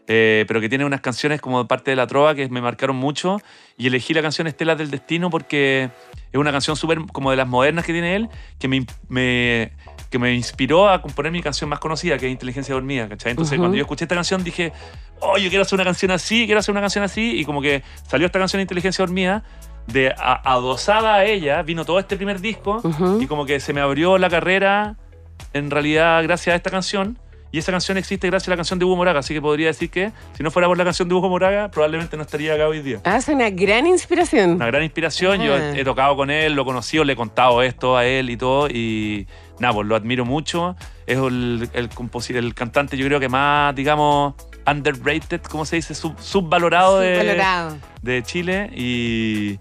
eh, 0.08 0.46
pero 0.48 0.60
que 0.62 0.70
tiene 0.70 0.86
unas 0.86 1.02
canciones 1.02 1.42
como 1.42 1.68
parte 1.68 1.92
de 1.92 1.98
la 1.98 2.08
trova 2.08 2.34
que 2.36 2.48
me 2.50 2.62
marcaron 2.62 2.96
mucho. 2.96 3.42
Y 3.78 3.88
elegí 3.88 4.14
la 4.14 4.22
canción 4.22 4.48
Estela 4.48 4.76
del 4.76 4.90
Destino 4.90 5.30
porque 5.30 5.90
es 6.32 6.40
una 6.40 6.52
canción 6.52 6.76
súper 6.76 7.00
como 7.12 7.30
de 7.32 7.38
las 7.38 7.48
modernas 7.48 7.86
que 7.86 7.94
tiene 7.94 8.16
él, 8.16 8.30
que 8.60 8.68
me, 8.68 8.86
me- 9.10 9.72
que 10.10 10.20
me 10.20 10.34
inspiró 10.34 10.88
a 10.90 11.02
componer 11.02 11.32
mi 11.34 11.42
canción 11.42 11.70
más 11.70 11.80
conocida, 11.80 12.18
que 12.18 12.28
es 12.28 12.32
Inteligencia 12.32 12.74
Dormida, 12.74 13.10
¿cachai? 13.10 13.32
Entonces 13.32 13.54
Ujú. 13.54 13.64
cuando 13.64 13.76
yo 13.78 13.82
escuché 13.82 14.06
esta 14.06 14.16
canción 14.16 14.42
dije, 14.44 14.72
oh, 15.20 15.38
yo 15.38 15.50
quiero 15.50 15.64
hacer 15.64 15.76
una 15.76 15.84
canción 15.84 16.12
así, 16.12 16.46
quiero 16.46 16.60
hacer 16.62 16.72
una 16.72 16.80
canción 16.80 17.04
así, 17.04 17.38
y 17.38 17.44
como 17.44 17.62
que 17.62 17.84
salió 18.08 18.26
esta 18.28 18.40
canción 18.40 18.62
Inteligencia 18.62 19.04
Dormida, 19.06 19.44
de 19.88 20.10
a- 20.18 20.42
adosada 20.54 21.16
a 21.16 21.26
ella, 21.26 21.62
vino 21.62 21.84
todo 21.84 22.00
este 22.00 22.16
primer 22.16 22.40
disco, 22.40 22.80
Ujú. 22.84 23.22
y 23.22 23.28
como 23.28 23.46
que 23.46 23.60
se 23.60 23.74
me 23.74 23.82
abrió 23.82 24.18
la 24.18 24.30
carrera, 24.30 24.96
en 25.54 25.70
realidad, 25.72 26.24
gracias 26.24 26.54
a 26.54 26.56
esta 26.58 26.70
canción. 26.70 27.18
Y 27.52 27.60
esa 27.60 27.72
canción 27.72 27.98
existe 27.98 28.28
gracias 28.28 28.50
a 28.50 28.52
la 28.52 28.58
canción 28.58 28.78
de 28.78 28.86
Hugo 28.86 28.98
Moraga, 28.98 29.20
así 29.20 29.34
que 29.34 29.42
podría 29.42 29.68
decir 29.68 29.90
que 29.90 30.12
si 30.36 30.44
no 30.44 30.52
fuera 30.52 30.68
por 30.68 30.78
la 30.78 30.84
canción 30.84 31.08
de 31.08 31.16
Hugo 31.16 31.30
Moraga, 31.30 31.72
probablemente 31.72 32.18
no 32.18 32.24
estaría 32.24 32.54
acá 32.54 32.68
hoy 32.68 32.82
día. 32.82 33.00
Ah, 33.06 33.18
es 33.18 33.28
una 33.30 33.50
gran 33.50 33.88
inspiración. 33.88 34.52
Una 34.52 34.68
gran 34.68 34.84
inspiración, 34.84 35.42
yo 35.42 35.56
Ajá. 35.56 35.72
he, 35.76 35.82
he 35.82 35.84
tocado 35.86 36.16
con 36.18 36.30
él, 36.30 36.54
lo 36.54 36.64
he 36.64 36.66
conocido, 36.66 37.04
le 37.06 37.14
he 37.14 37.16
contado 37.16 37.62
esto 37.64 37.96
a 37.96 38.06
él 38.06 38.30
y 38.30 38.36
todo, 38.38 38.68
y 38.70 39.28
nada, 39.60 39.74
pues 39.74 39.88
lo 39.88 39.96
admiro 39.96 40.26
mucho. 40.26 40.76
Es 41.06 41.18
el, 41.18 41.70
el, 41.74 41.90
el 42.36 42.54
cantante, 42.54 42.98
yo 42.98 43.06
creo 43.06 43.20
que 43.22 43.30
más, 43.30 43.74
digamos, 43.74 44.34
underrated, 44.70 45.40
¿cómo 45.50 45.64
se 45.66 45.78
dice? 45.78 45.96
Sub- 45.96 46.20
subvalorado 46.20 47.00
de, 47.00 47.34
de 48.02 48.24
Chile 48.24 48.70
y, 48.76 49.58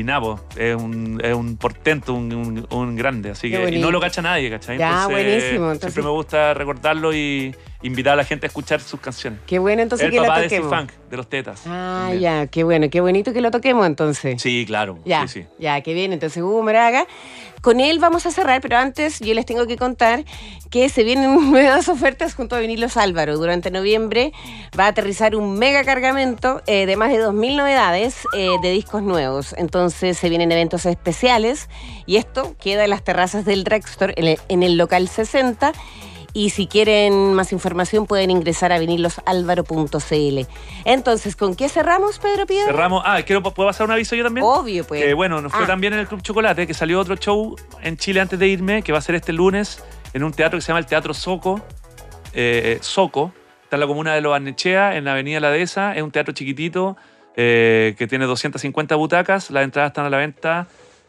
y 0.00 0.04
pues, 0.04 0.40
es 0.56 0.76
un, 0.76 1.20
es 1.24 1.34
un 1.34 1.56
portento, 1.56 2.12
un, 2.14 2.32
un- 2.32 2.66
un 2.70 2.96
grande, 2.96 3.30
así 3.30 3.50
que 3.50 3.70
y 3.70 3.78
no 3.80 3.90
lo 3.90 4.00
cacha 4.00 4.20
nadie, 4.22 4.50
¿cachai? 4.50 4.78
Ya, 4.78 5.06
buenísimo, 5.06 5.72
entonces- 5.72 5.92
Siempre 5.92 6.02
me 6.02 6.10
gusta 6.10 6.52
recordarlo 6.54 7.14
y 7.14 7.54
invitar 7.82 8.14
a 8.14 8.16
la 8.16 8.24
gente 8.24 8.46
a 8.46 8.48
escuchar 8.48 8.80
sus 8.80 9.00
canciones. 9.00 9.40
Qué 9.46 9.58
bueno 9.58 9.82
entonces 9.82 10.06
el 10.06 10.10
que 10.12 10.20
la 10.20 10.26
papá 10.28 10.40
de 10.40 10.44
toquemos. 10.48 10.70
C-Funk, 10.70 10.90
de 11.10 11.16
los 11.16 11.28
tetas. 11.28 11.62
Ah, 11.66 11.98
también. 12.08 12.20
ya, 12.20 12.46
qué 12.48 12.64
bueno, 12.64 12.90
qué 12.90 13.00
bonito 13.00 13.32
que 13.32 13.40
lo 13.40 13.50
toquemos 13.50 13.86
entonces. 13.86 14.40
Sí, 14.42 14.64
claro. 14.66 14.98
Ya, 15.04 15.26
sí, 15.28 15.42
sí. 15.42 15.46
ya, 15.58 15.80
qué 15.82 15.94
bien. 15.94 16.12
Entonces, 16.12 16.42
Hugo 16.42 16.62
Moraga. 16.62 17.06
Con 17.66 17.80
él 17.80 17.98
vamos 17.98 18.26
a 18.26 18.30
cerrar, 18.30 18.60
pero 18.60 18.76
antes 18.76 19.18
yo 19.18 19.34
les 19.34 19.44
tengo 19.44 19.66
que 19.66 19.76
contar 19.76 20.24
que 20.70 20.88
se 20.88 21.02
vienen 21.02 21.34
nuevas 21.50 21.88
ofertas 21.88 22.32
junto 22.36 22.54
a 22.54 22.60
Vinilos 22.60 22.96
Álvaro. 22.96 23.36
Durante 23.38 23.72
noviembre 23.72 24.32
va 24.78 24.84
a 24.84 24.88
aterrizar 24.90 25.34
un 25.34 25.58
mega 25.58 25.82
cargamento 25.82 26.62
eh, 26.68 26.86
de 26.86 26.94
más 26.94 27.10
de 27.10 27.18
2.000 27.18 27.56
novedades 27.56 28.18
eh, 28.34 28.50
de 28.62 28.70
discos 28.70 29.02
nuevos. 29.02 29.52
Entonces 29.58 30.16
se 30.16 30.28
vienen 30.28 30.52
eventos 30.52 30.86
especiales 30.86 31.68
y 32.06 32.18
esto 32.18 32.54
queda 32.60 32.84
en 32.84 32.90
las 32.90 33.02
terrazas 33.02 33.44
del 33.44 33.64
Dragstore 33.64 34.14
en 34.16 34.26
el, 34.26 34.38
en 34.48 34.62
el 34.62 34.76
local 34.76 35.08
60. 35.08 35.72
Y 36.38 36.50
si 36.50 36.66
quieren 36.66 37.32
más 37.32 37.50
información 37.52 38.04
pueden 38.06 38.30
ingresar 38.30 38.70
a 38.70 38.78
vinilosalvaro.cl. 38.78 40.40
Entonces, 40.84 41.34
¿con 41.34 41.56
qué 41.56 41.68
cerramos, 41.70 42.18
Pedro 42.18 42.44
Piedra? 42.46 42.66
Cerramos. 42.66 43.02
Ah, 43.06 43.22
quiero, 43.22 43.42
¿puedo 43.42 43.68
pasar 43.68 43.86
un 43.86 43.92
aviso 43.92 44.14
yo 44.16 44.24
también? 44.24 44.44
Obvio, 44.46 44.84
pues. 44.86 45.02
Que 45.02 45.14
bueno, 45.14 45.40
nos 45.40 45.50
fue 45.52 45.64
Ah. 45.64 45.66
también 45.66 45.94
en 45.94 46.00
el 46.00 46.06
Club 46.06 46.20
Chocolate, 46.20 46.66
que 46.66 46.74
salió 46.74 47.00
otro 47.00 47.16
show 47.16 47.56
en 47.82 47.96
Chile 47.96 48.20
antes 48.20 48.38
de 48.38 48.48
irme, 48.48 48.82
que 48.82 48.92
va 48.92 48.98
a 48.98 49.00
ser 49.00 49.14
este 49.14 49.32
lunes 49.32 49.82
en 50.12 50.24
un 50.24 50.32
teatro 50.32 50.58
que 50.58 50.60
se 50.62 50.68
llama 50.68 50.80
el 50.80 50.86
Teatro 50.86 51.14
Soco. 51.14 51.60
eh, 52.34 52.76
Soco. 52.82 53.32
Está 53.62 53.76
en 53.76 53.80
la 53.80 53.86
comuna 53.86 54.14
de 54.14 54.20
Los 54.20 54.30
Barnechea, 54.32 54.94
en 54.96 55.06
la 55.06 55.12
avenida 55.12 55.40
La 55.40 55.50
Dehesa. 55.50 55.96
Es 55.96 56.02
un 56.02 56.10
teatro 56.10 56.34
chiquitito 56.34 56.98
eh, 57.34 57.94
que 57.96 58.06
tiene 58.06 58.26
250 58.26 58.94
butacas. 58.94 59.50
Las 59.50 59.64
entradas 59.64 59.88
están 59.92 60.04
a 60.04 60.10
la 60.10 60.18
venta. 60.18 60.66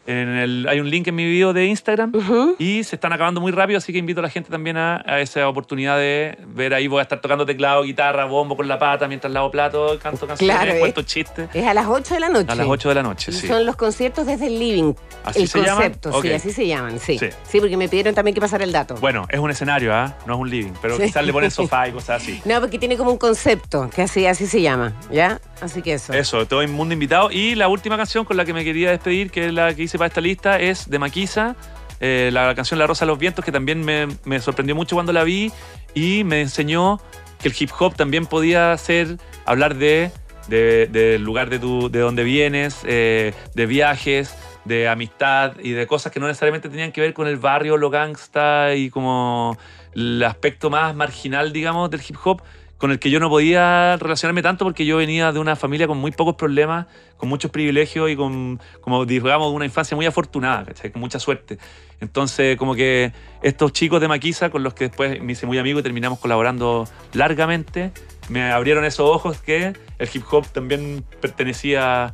En 0.07 0.29
el, 0.29 0.65
hay 0.69 0.79
un 0.79 0.89
link 0.89 1.05
en 1.07 1.15
mi 1.15 1.25
video 1.25 1.51
de 1.51 1.65
Instagram 1.65 2.13
y 2.59 2.83
se 2.85 2.95
están 2.95 3.11
acabando 3.11 3.41
muy 3.41 3.51
rápido, 3.51 3.77
así 3.77 3.91
que 3.91 3.99
invito 3.99 4.21
a 4.21 4.23
la 4.23 4.29
gente 4.29 4.49
también 4.49 4.77
a, 4.77 5.03
a 5.05 5.19
esa 5.19 5.47
oportunidad 5.49 5.97
de 5.97 6.37
ver 6.47 6.73
ahí. 6.73 6.87
Voy 6.87 6.99
a 6.99 7.01
estar 7.01 7.19
tocando 7.19 7.45
teclado, 7.45 7.83
guitarra, 7.83 8.23
bombo 8.23 8.55
con 8.55 8.69
la 8.69 8.79
pata 8.79 9.07
mientras 9.09 9.33
lavo 9.33 9.51
plato, 9.51 9.99
canto 10.01 10.25
canciones, 10.25 10.55
Claro, 10.57 10.79
cuento 10.79 11.01
chistes. 11.01 11.49
Es 11.53 11.65
a 11.67 11.73
las 11.73 11.87
8 11.87 12.13
de 12.13 12.19
la 12.21 12.29
noche. 12.29 12.49
A 12.51 12.55
las 12.55 12.67
8 12.67 12.87
de 12.89 12.95
la 12.95 13.03
noche, 13.03 13.31
Y 13.31 13.35
sí. 13.35 13.47
Son 13.47 13.65
los 13.65 13.75
conciertos 13.75 14.25
desde 14.25 14.47
el 14.47 14.57
living. 14.57 14.93
¿Así 15.25 15.41
el 15.41 15.47
se 15.49 15.59
llaman? 15.59 15.75
concepto, 15.83 16.21
sí, 16.21 16.31
así 16.31 16.51
se 16.53 16.65
llaman, 16.67 16.99
sí. 16.99 17.19
Sí. 17.19 17.27
sí. 17.43 17.59
porque 17.59 17.75
me 17.75 17.89
pidieron 17.89 18.15
también 18.15 18.33
que 18.33 18.39
pasara 18.39 18.63
el 18.63 18.71
dato. 18.71 18.95
Bueno, 18.95 19.25
es 19.29 19.39
un 19.39 19.51
escenario, 19.51 19.93
¿ah? 19.93 20.15
No 20.25 20.35
es 20.35 20.39
un 20.39 20.49
living, 20.49 20.71
pero 20.81 20.95
Sí. 20.95 21.03
quizás 21.03 21.25
le 21.25 21.33
ponen 21.33 21.51
sofá 21.51 21.87
y 21.89 21.91
cosas 21.91 22.21
así. 22.21 22.41
No, 22.45 22.61
porque 22.61 22.79
tiene 22.79 22.95
como 22.95 23.11
un 23.11 23.17
concepto, 23.17 23.89
que 23.93 24.03
así, 24.03 24.25
así 24.25 24.47
se 24.47 24.61
llama, 24.61 24.93
¿ya? 25.11 25.41
Así 25.59 25.81
que 25.81 25.93
eso. 25.95 26.13
Eso, 26.13 26.45
todo 26.45 26.61
el 26.61 26.69
mundo 26.69 26.93
invitado. 26.93 27.29
Y 27.29 27.55
la 27.55 27.67
última 27.67 27.97
canción 27.97 28.23
con 28.23 28.37
la 28.37 28.45
que 28.45 28.53
me 28.53 28.63
quería 28.63 28.91
despedir, 28.91 29.31
que 29.31 29.47
es 29.47 29.53
la 29.53 29.73
que 29.73 29.83
hice 29.83 29.96
para 29.97 30.07
esta 30.07 30.21
lista, 30.21 30.59
es 30.59 30.89
de 30.89 30.99
Maquisa, 30.99 31.55
eh, 31.99 32.29
la 32.31 32.53
canción 32.55 32.79
La 32.79 32.87
Rosa 32.87 33.05
de 33.05 33.11
los 33.11 33.19
Vientos, 33.19 33.43
que 33.43 33.51
también 33.51 33.83
me, 33.83 34.07
me 34.25 34.39
sorprendió 34.39 34.75
mucho 34.75 34.95
cuando 34.95 35.13
la 35.13 35.23
vi 35.23 35.51
y 35.93 36.23
me 36.23 36.41
enseñó 36.41 36.99
que 37.39 37.47
el 37.49 37.55
hip 37.57 37.71
hop 37.79 37.95
también 37.95 38.25
podía 38.25 38.75
ser 38.77 39.17
hablar 39.45 39.75
de- 39.75 40.11
del 40.47 41.21
lugar 41.23 41.49
de, 41.49 41.59
tu, 41.59 41.89
de 41.91 41.99
donde 41.99 42.23
vienes, 42.23 42.79
eh, 42.85 43.33
de 43.53 43.65
viajes, 43.65 44.33
de 44.63 44.87
amistad 44.87 45.53
y 45.61 45.71
de 45.71 45.85
cosas 45.87 46.11
que 46.13 46.21
no 46.21 46.27
necesariamente 46.27 46.69
tenían 46.69 46.93
que 46.93 47.01
ver 47.01 47.13
con 47.13 47.27
el 47.27 47.35
barrio, 47.35 47.75
lo 47.75 47.89
gangsta 47.89 48.73
y 48.73 48.89
como 48.89 49.57
el 49.93 50.23
aspecto 50.23 50.69
más 50.69 50.95
marginal, 50.95 51.51
digamos, 51.51 51.89
del 51.89 51.99
hip 52.07 52.15
hop, 52.23 52.41
con 52.77 52.91
el 52.91 52.99
que 52.99 53.09
yo 53.09 53.19
no 53.19 53.29
podía 53.29 53.97
relacionarme 53.97 54.41
tanto 54.41 54.65
porque 54.65 54.85
yo 54.85 54.97
venía 54.97 55.31
de 55.31 55.39
una 55.39 55.55
familia 55.55 55.87
con 55.87 55.97
muy 55.97 56.11
pocos 56.11 56.35
problemas, 56.35 56.85
con 57.17 57.27
muchos 57.29 57.49
privilegios 57.51 58.09
y 58.09 58.15
con, 58.15 58.59
como 58.81 59.05
digamos, 59.05 59.51
una 59.53 59.65
infancia 59.65 59.95
muy 59.95 60.05
afortunada. 60.05 60.65
Con 60.91 61.01
mucha 61.01 61.19
suerte. 61.19 61.57
Entonces, 61.99 62.57
como 62.57 62.75
que 62.75 63.11
estos 63.41 63.73
chicos 63.73 63.99
de 63.99 64.07
Maquisa, 64.07 64.49
con 64.51 64.61
los 64.63 64.73
que 64.73 64.89
después 64.89 65.19
me 65.21 65.33
hice 65.33 65.47
muy 65.47 65.57
amigo 65.57 65.79
y 65.79 65.83
terminamos 65.83 66.19
colaborando 66.19 66.87
largamente, 67.13 67.91
me 68.29 68.51
abrieron 68.51 68.85
esos 68.85 69.09
ojos 69.09 69.39
que 69.41 69.73
el 69.97 70.09
hip 70.13 70.23
hop 70.29 70.45
también 70.47 71.03
pertenecía 71.19 72.05
a 72.05 72.13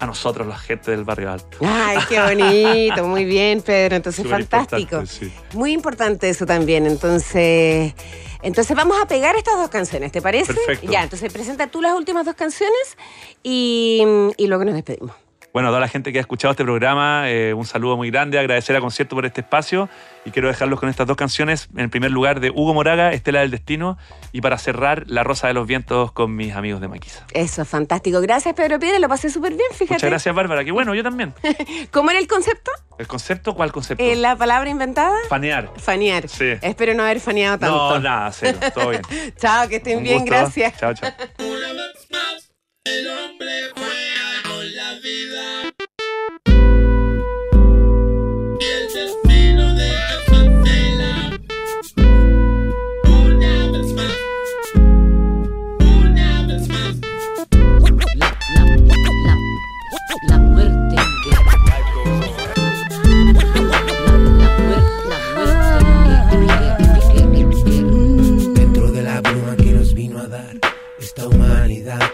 nosotros, 0.00 0.46
la 0.46 0.58
gente 0.58 0.90
del 0.90 1.04
barrio 1.04 1.30
alto. 1.32 1.58
Ay, 1.62 1.98
qué 2.08 2.20
bonito, 2.20 3.06
muy 3.06 3.24
bien, 3.24 3.62
Pedro. 3.62 3.96
Entonces, 3.96 4.22
Súper 4.24 4.44
fantástico. 4.44 4.96
importante, 5.00 5.26
sí. 5.26 5.32
Muy 5.56 5.72
importante 5.72 6.28
eso 6.28 6.44
también. 6.46 6.86
Entonces, 6.86 7.94
entonces 8.42 8.76
vamos 8.76 8.98
a 9.02 9.06
pegar 9.06 9.36
estas 9.36 9.56
dos 9.56 9.68
canciones, 9.70 10.12
¿te 10.12 10.20
parece? 10.20 10.52
Perfecto. 10.52 10.90
Ya, 10.92 11.02
entonces 11.02 11.32
presenta 11.32 11.66
tú 11.68 11.80
las 11.80 11.94
últimas 11.94 12.26
dos 12.26 12.34
canciones 12.34 12.98
y, 13.42 14.02
y 14.36 14.46
luego 14.46 14.64
nos 14.64 14.74
despedimos. 14.74 15.14
Bueno, 15.54 15.68
a 15.68 15.70
toda 15.70 15.80
la 15.80 15.86
gente 15.88 16.12
que 16.12 16.18
ha 16.18 16.20
escuchado 16.20 16.50
este 16.50 16.64
programa, 16.64 17.30
eh, 17.30 17.54
un 17.54 17.64
saludo 17.64 17.96
muy 17.96 18.10
grande, 18.10 18.40
agradecer 18.40 18.74
a 18.74 18.80
Concierto 18.80 19.14
por 19.14 19.24
este 19.24 19.42
espacio 19.42 19.88
y 20.24 20.32
quiero 20.32 20.48
dejarlos 20.48 20.80
con 20.80 20.88
estas 20.88 21.06
dos 21.06 21.16
canciones. 21.16 21.68
En 21.76 21.90
primer 21.90 22.10
lugar, 22.10 22.40
de 22.40 22.50
Hugo 22.50 22.74
Moraga, 22.74 23.12
Estela 23.12 23.38
del 23.38 23.52
Destino, 23.52 23.96
y 24.32 24.40
para 24.40 24.58
cerrar, 24.58 25.04
La 25.06 25.22
Rosa 25.22 25.46
de 25.46 25.54
los 25.54 25.64
Vientos 25.68 26.10
con 26.10 26.34
mis 26.34 26.56
amigos 26.56 26.80
de 26.80 26.88
Maquisa. 26.88 27.24
Eso, 27.32 27.62
es 27.62 27.68
fantástico. 27.68 28.20
Gracias, 28.20 28.52
Pedro 28.56 28.80
Piedra, 28.80 28.98
lo 28.98 29.08
pasé 29.08 29.30
súper 29.30 29.52
bien, 29.52 29.68
fíjate. 29.70 29.94
Muchas 29.94 30.10
gracias, 30.10 30.34
Bárbara. 30.34 30.64
Que 30.64 30.72
bueno, 30.72 30.92
yo 30.92 31.04
también. 31.04 31.32
¿Cómo 31.92 32.10
era 32.10 32.18
el 32.18 32.26
concepto? 32.26 32.72
¿El 32.98 33.06
concepto? 33.06 33.54
¿Cuál 33.54 33.70
concepto? 33.70 34.02
Eh, 34.02 34.16
¿La 34.16 34.34
palabra 34.34 34.68
inventada? 34.68 35.16
Fanear. 35.28 35.70
Fanear. 35.76 36.28
Sí. 36.28 36.54
Espero 36.62 36.94
no 36.94 37.04
haber 37.04 37.20
faneado 37.20 37.58
tanto. 37.60 37.76
No, 37.76 38.00
nada, 38.00 38.32
cero, 38.32 38.58
todo 38.74 38.88
bien. 38.88 39.02
chao, 39.38 39.68
que 39.68 39.76
estén 39.76 39.98
Un 39.98 40.02
bien, 40.02 40.18
gusto. 40.22 40.34
gracias. 40.34 40.76
Chao, 40.78 40.94
chao. 40.94 41.12
Una 41.38 41.72
vez 41.74 42.08
más, 42.10 42.50
el 42.86 43.06
hombre 43.06 43.93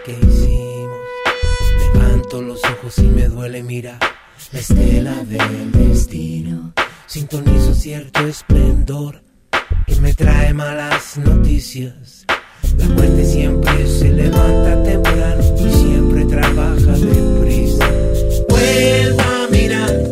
que 0.03 0.11
hicimos. 0.11 0.97
Levanto 1.93 2.41
los 2.41 2.63
ojos 2.63 2.97
y 2.99 3.03
me 3.03 3.27
duele 3.27 3.63
mirar 3.63 3.99
la 4.51 4.59
estela 4.59 5.13
del 5.23 5.71
destino. 5.71 6.73
Sintonizo 7.07 7.73
cierto 7.73 8.25
esplendor 8.27 9.21
que 9.87 9.95
me 10.01 10.13
trae 10.13 10.53
malas 10.53 11.17
noticias. 11.17 12.25
La 12.77 12.87
muerte 12.89 13.25
siempre 13.25 13.87
se 13.87 14.09
levanta 14.09 14.83
temprano 14.83 15.43
y 15.57 15.71
siempre 15.71 16.25
trabaja 16.25 16.93
deprisa. 16.97 17.89
Vuelvo 18.49 19.21
a 19.21 19.47
mirar 19.51 20.03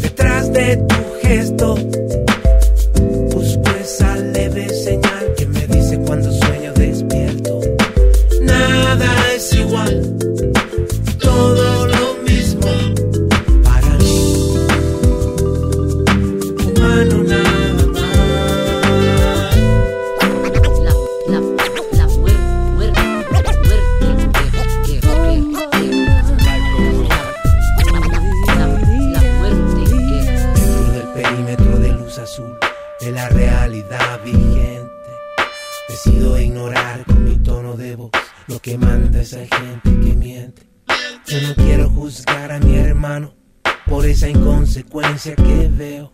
detrás 0.00 0.52
de 0.52 0.76
tu 0.76 0.96
gesto. 1.22 2.05
Que 38.66 38.76
manda 38.76 39.20
esa 39.20 39.38
gente 39.38 39.80
que 39.84 40.16
miente. 40.16 40.62
Yo 41.28 41.40
no 41.40 41.54
quiero 41.54 41.88
juzgar 41.88 42.50
a 42.50 42.58
mi 42.58 42.76
hermano 42.76 43.32
por 43.86 44.04
esa 44.04 44.28
inconsecuencia 44.28 45.36
que 45.36 45.70
veo, 45.70 46.12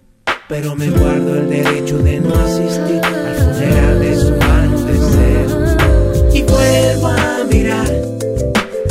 pero 0.51 0.77
me 0.77 0.91
guardo 0.91 1.39
el 1.39 1.49
derecho 1.49 1.97
de 1.97 2.21
no 2.21 2.35
asistir 2.35 3.03
al 3.03 3.37
funeral 3.37 4.01
de 4.01 4.17
su 4.21 4.31
mano 4.37 4.81
deseo. 4.83 6.35
Y 6.35 6.43
vuelvo 6.43 7.07
a 7.07 7.45
mirar 7.51 7.91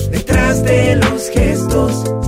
detrás 0.09 0.64
de 0.64 0.95
los 0.95 1.30
gestos 1.30 2.20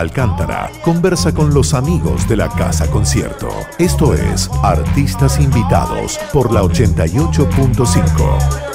Alcántara 0.00 0.70
conversa 0.82 1.34
con 1.34 1.52
los 1.52 1.74
amigos 1.74 2.26
de 2.26 2.36
la 2.36 2.48
Casa 2.48 2.90
Concierto. 2.90 3.50
Esto 3.78 4.14
es 4.14 4.50
Artistas 4.62 5.38
Invitados 5.38 6.18
por 6.32 6.50
la 6.52 6.62
88.5. 6.62 8.69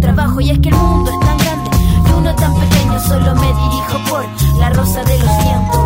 trabajo 0.00 0.40
y 0.40 0.50
es 0.50 0.58
que 0.58 0.70
el 0.70 0.74
mundo 0.74 1.10
es 1.10 1.20
tan 1.20 1.38
grande 1.38 1.70
y 2.08 2.12
uno 2.18 2.34
tan 2.34 2.54
pequeño 2.54 3.00
solo 3.00 3.34
me 3.34 3.46
dirijo 3.46 3.98
por 4.08 4.24
la 4.58 4.70
rosa 4.70 5.02
de 5.04 5.18
los 5.18 5.38
tiempos. 5.38 5.80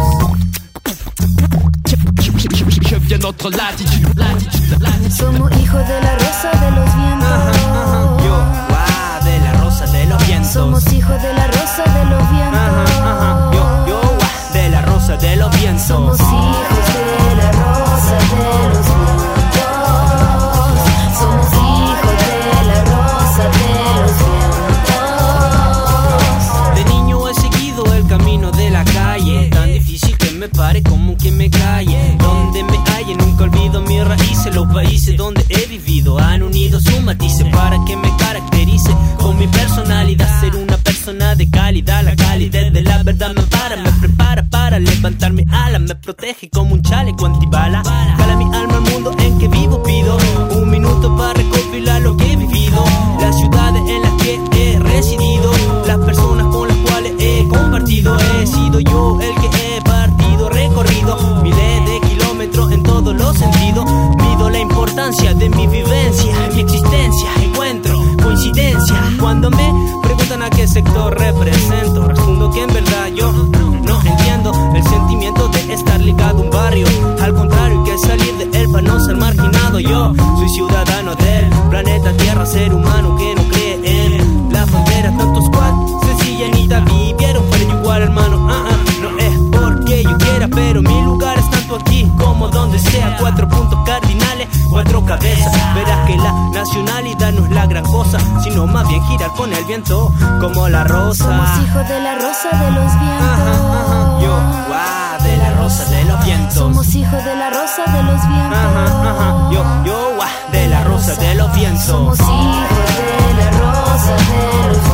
gran 97.74 97.84
cosa, 97.90 98.18
sino 98.44 98.66
más 98.68 98.86
bien 98.86 99.02
girar 99.06 99.32
con 99.32 99.52
el 99.52 99.64
viento, 99.64 100.12
como 100.40 100.68
la 100.68 100.84
rosa. 100.84 101.24
Somos 101.24 101.68
hijos 101.68 101.88
de 101.88 102.00
la 102.00 102.14
rosa 102.14 102.48
de 102.52 102.70
los 102.70 103.00
vientos. 103.00 104.22
Yo, 104.22 104.32
wow, 104.68 105.24
de 105.24 105.36
la 105.36 105.50
rosa 105.54 105.84
de 105.86 106.04
los 106.04 106.24
vientos. 106.24 106.54
Somos 106.54 106.94
hijos 106.94 107.24
de 107.24 107.34
la 107.34 107.50
rosa 107.50 107.82
de 107.86 108.02
los 108.04 108.28
vientos. 108.28 108.58
Ajá, 108.58 109.50
yo, 109.50 109.64
yo, 109.84 110.14
wow, 110.14 110.52
de 110.52 110.68
la 110.68 110.84
rosa 110.84 111.14
de 111.16 111.34
los 111.34 111.52
vientos. 111.52 111.84
Somos 111.84 112.20
hijos 112.20 112.28
de 112.28 113.34
la 113.42 113.50
rosa 113.50 114.14
de 114.14 114.68
los 114.68 114.82
vientos. 114.84 114.93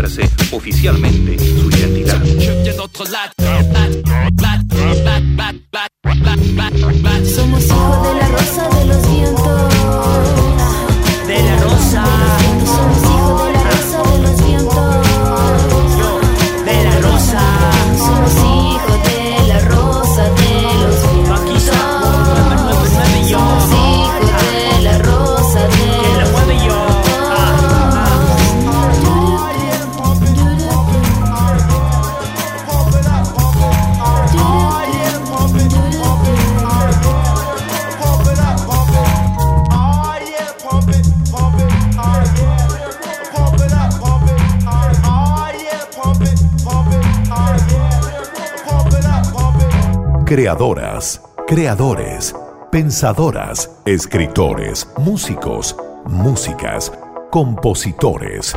reconocerse 0.00 0.28
oficialmente 0.52 1.38
su 1.38 1.70
identidad. 1.70 3.45
Creadoras, 50.36 51.22
creadores, 51.46 52.36
pensadoras, 52.70 53.70
escritores, 53.86 54.86
músicos, 54.98 55.74
músicas, 56.04 56.92
compositores. 57.30 58.54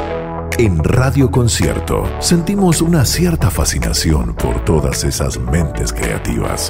En 0.57 0.83
Radio 0.83 1.31
Concierto 1.31 2.03
sentimos 2.19 2.81
una 2.81 3.05
cierta 3.05 3.49
fascinación 3.49 4.35
por 4.35 4.65
todas 4.65 5.05
esas 5.05 5.39
mentes 5.39 5.93
creativas. 5.93 6.69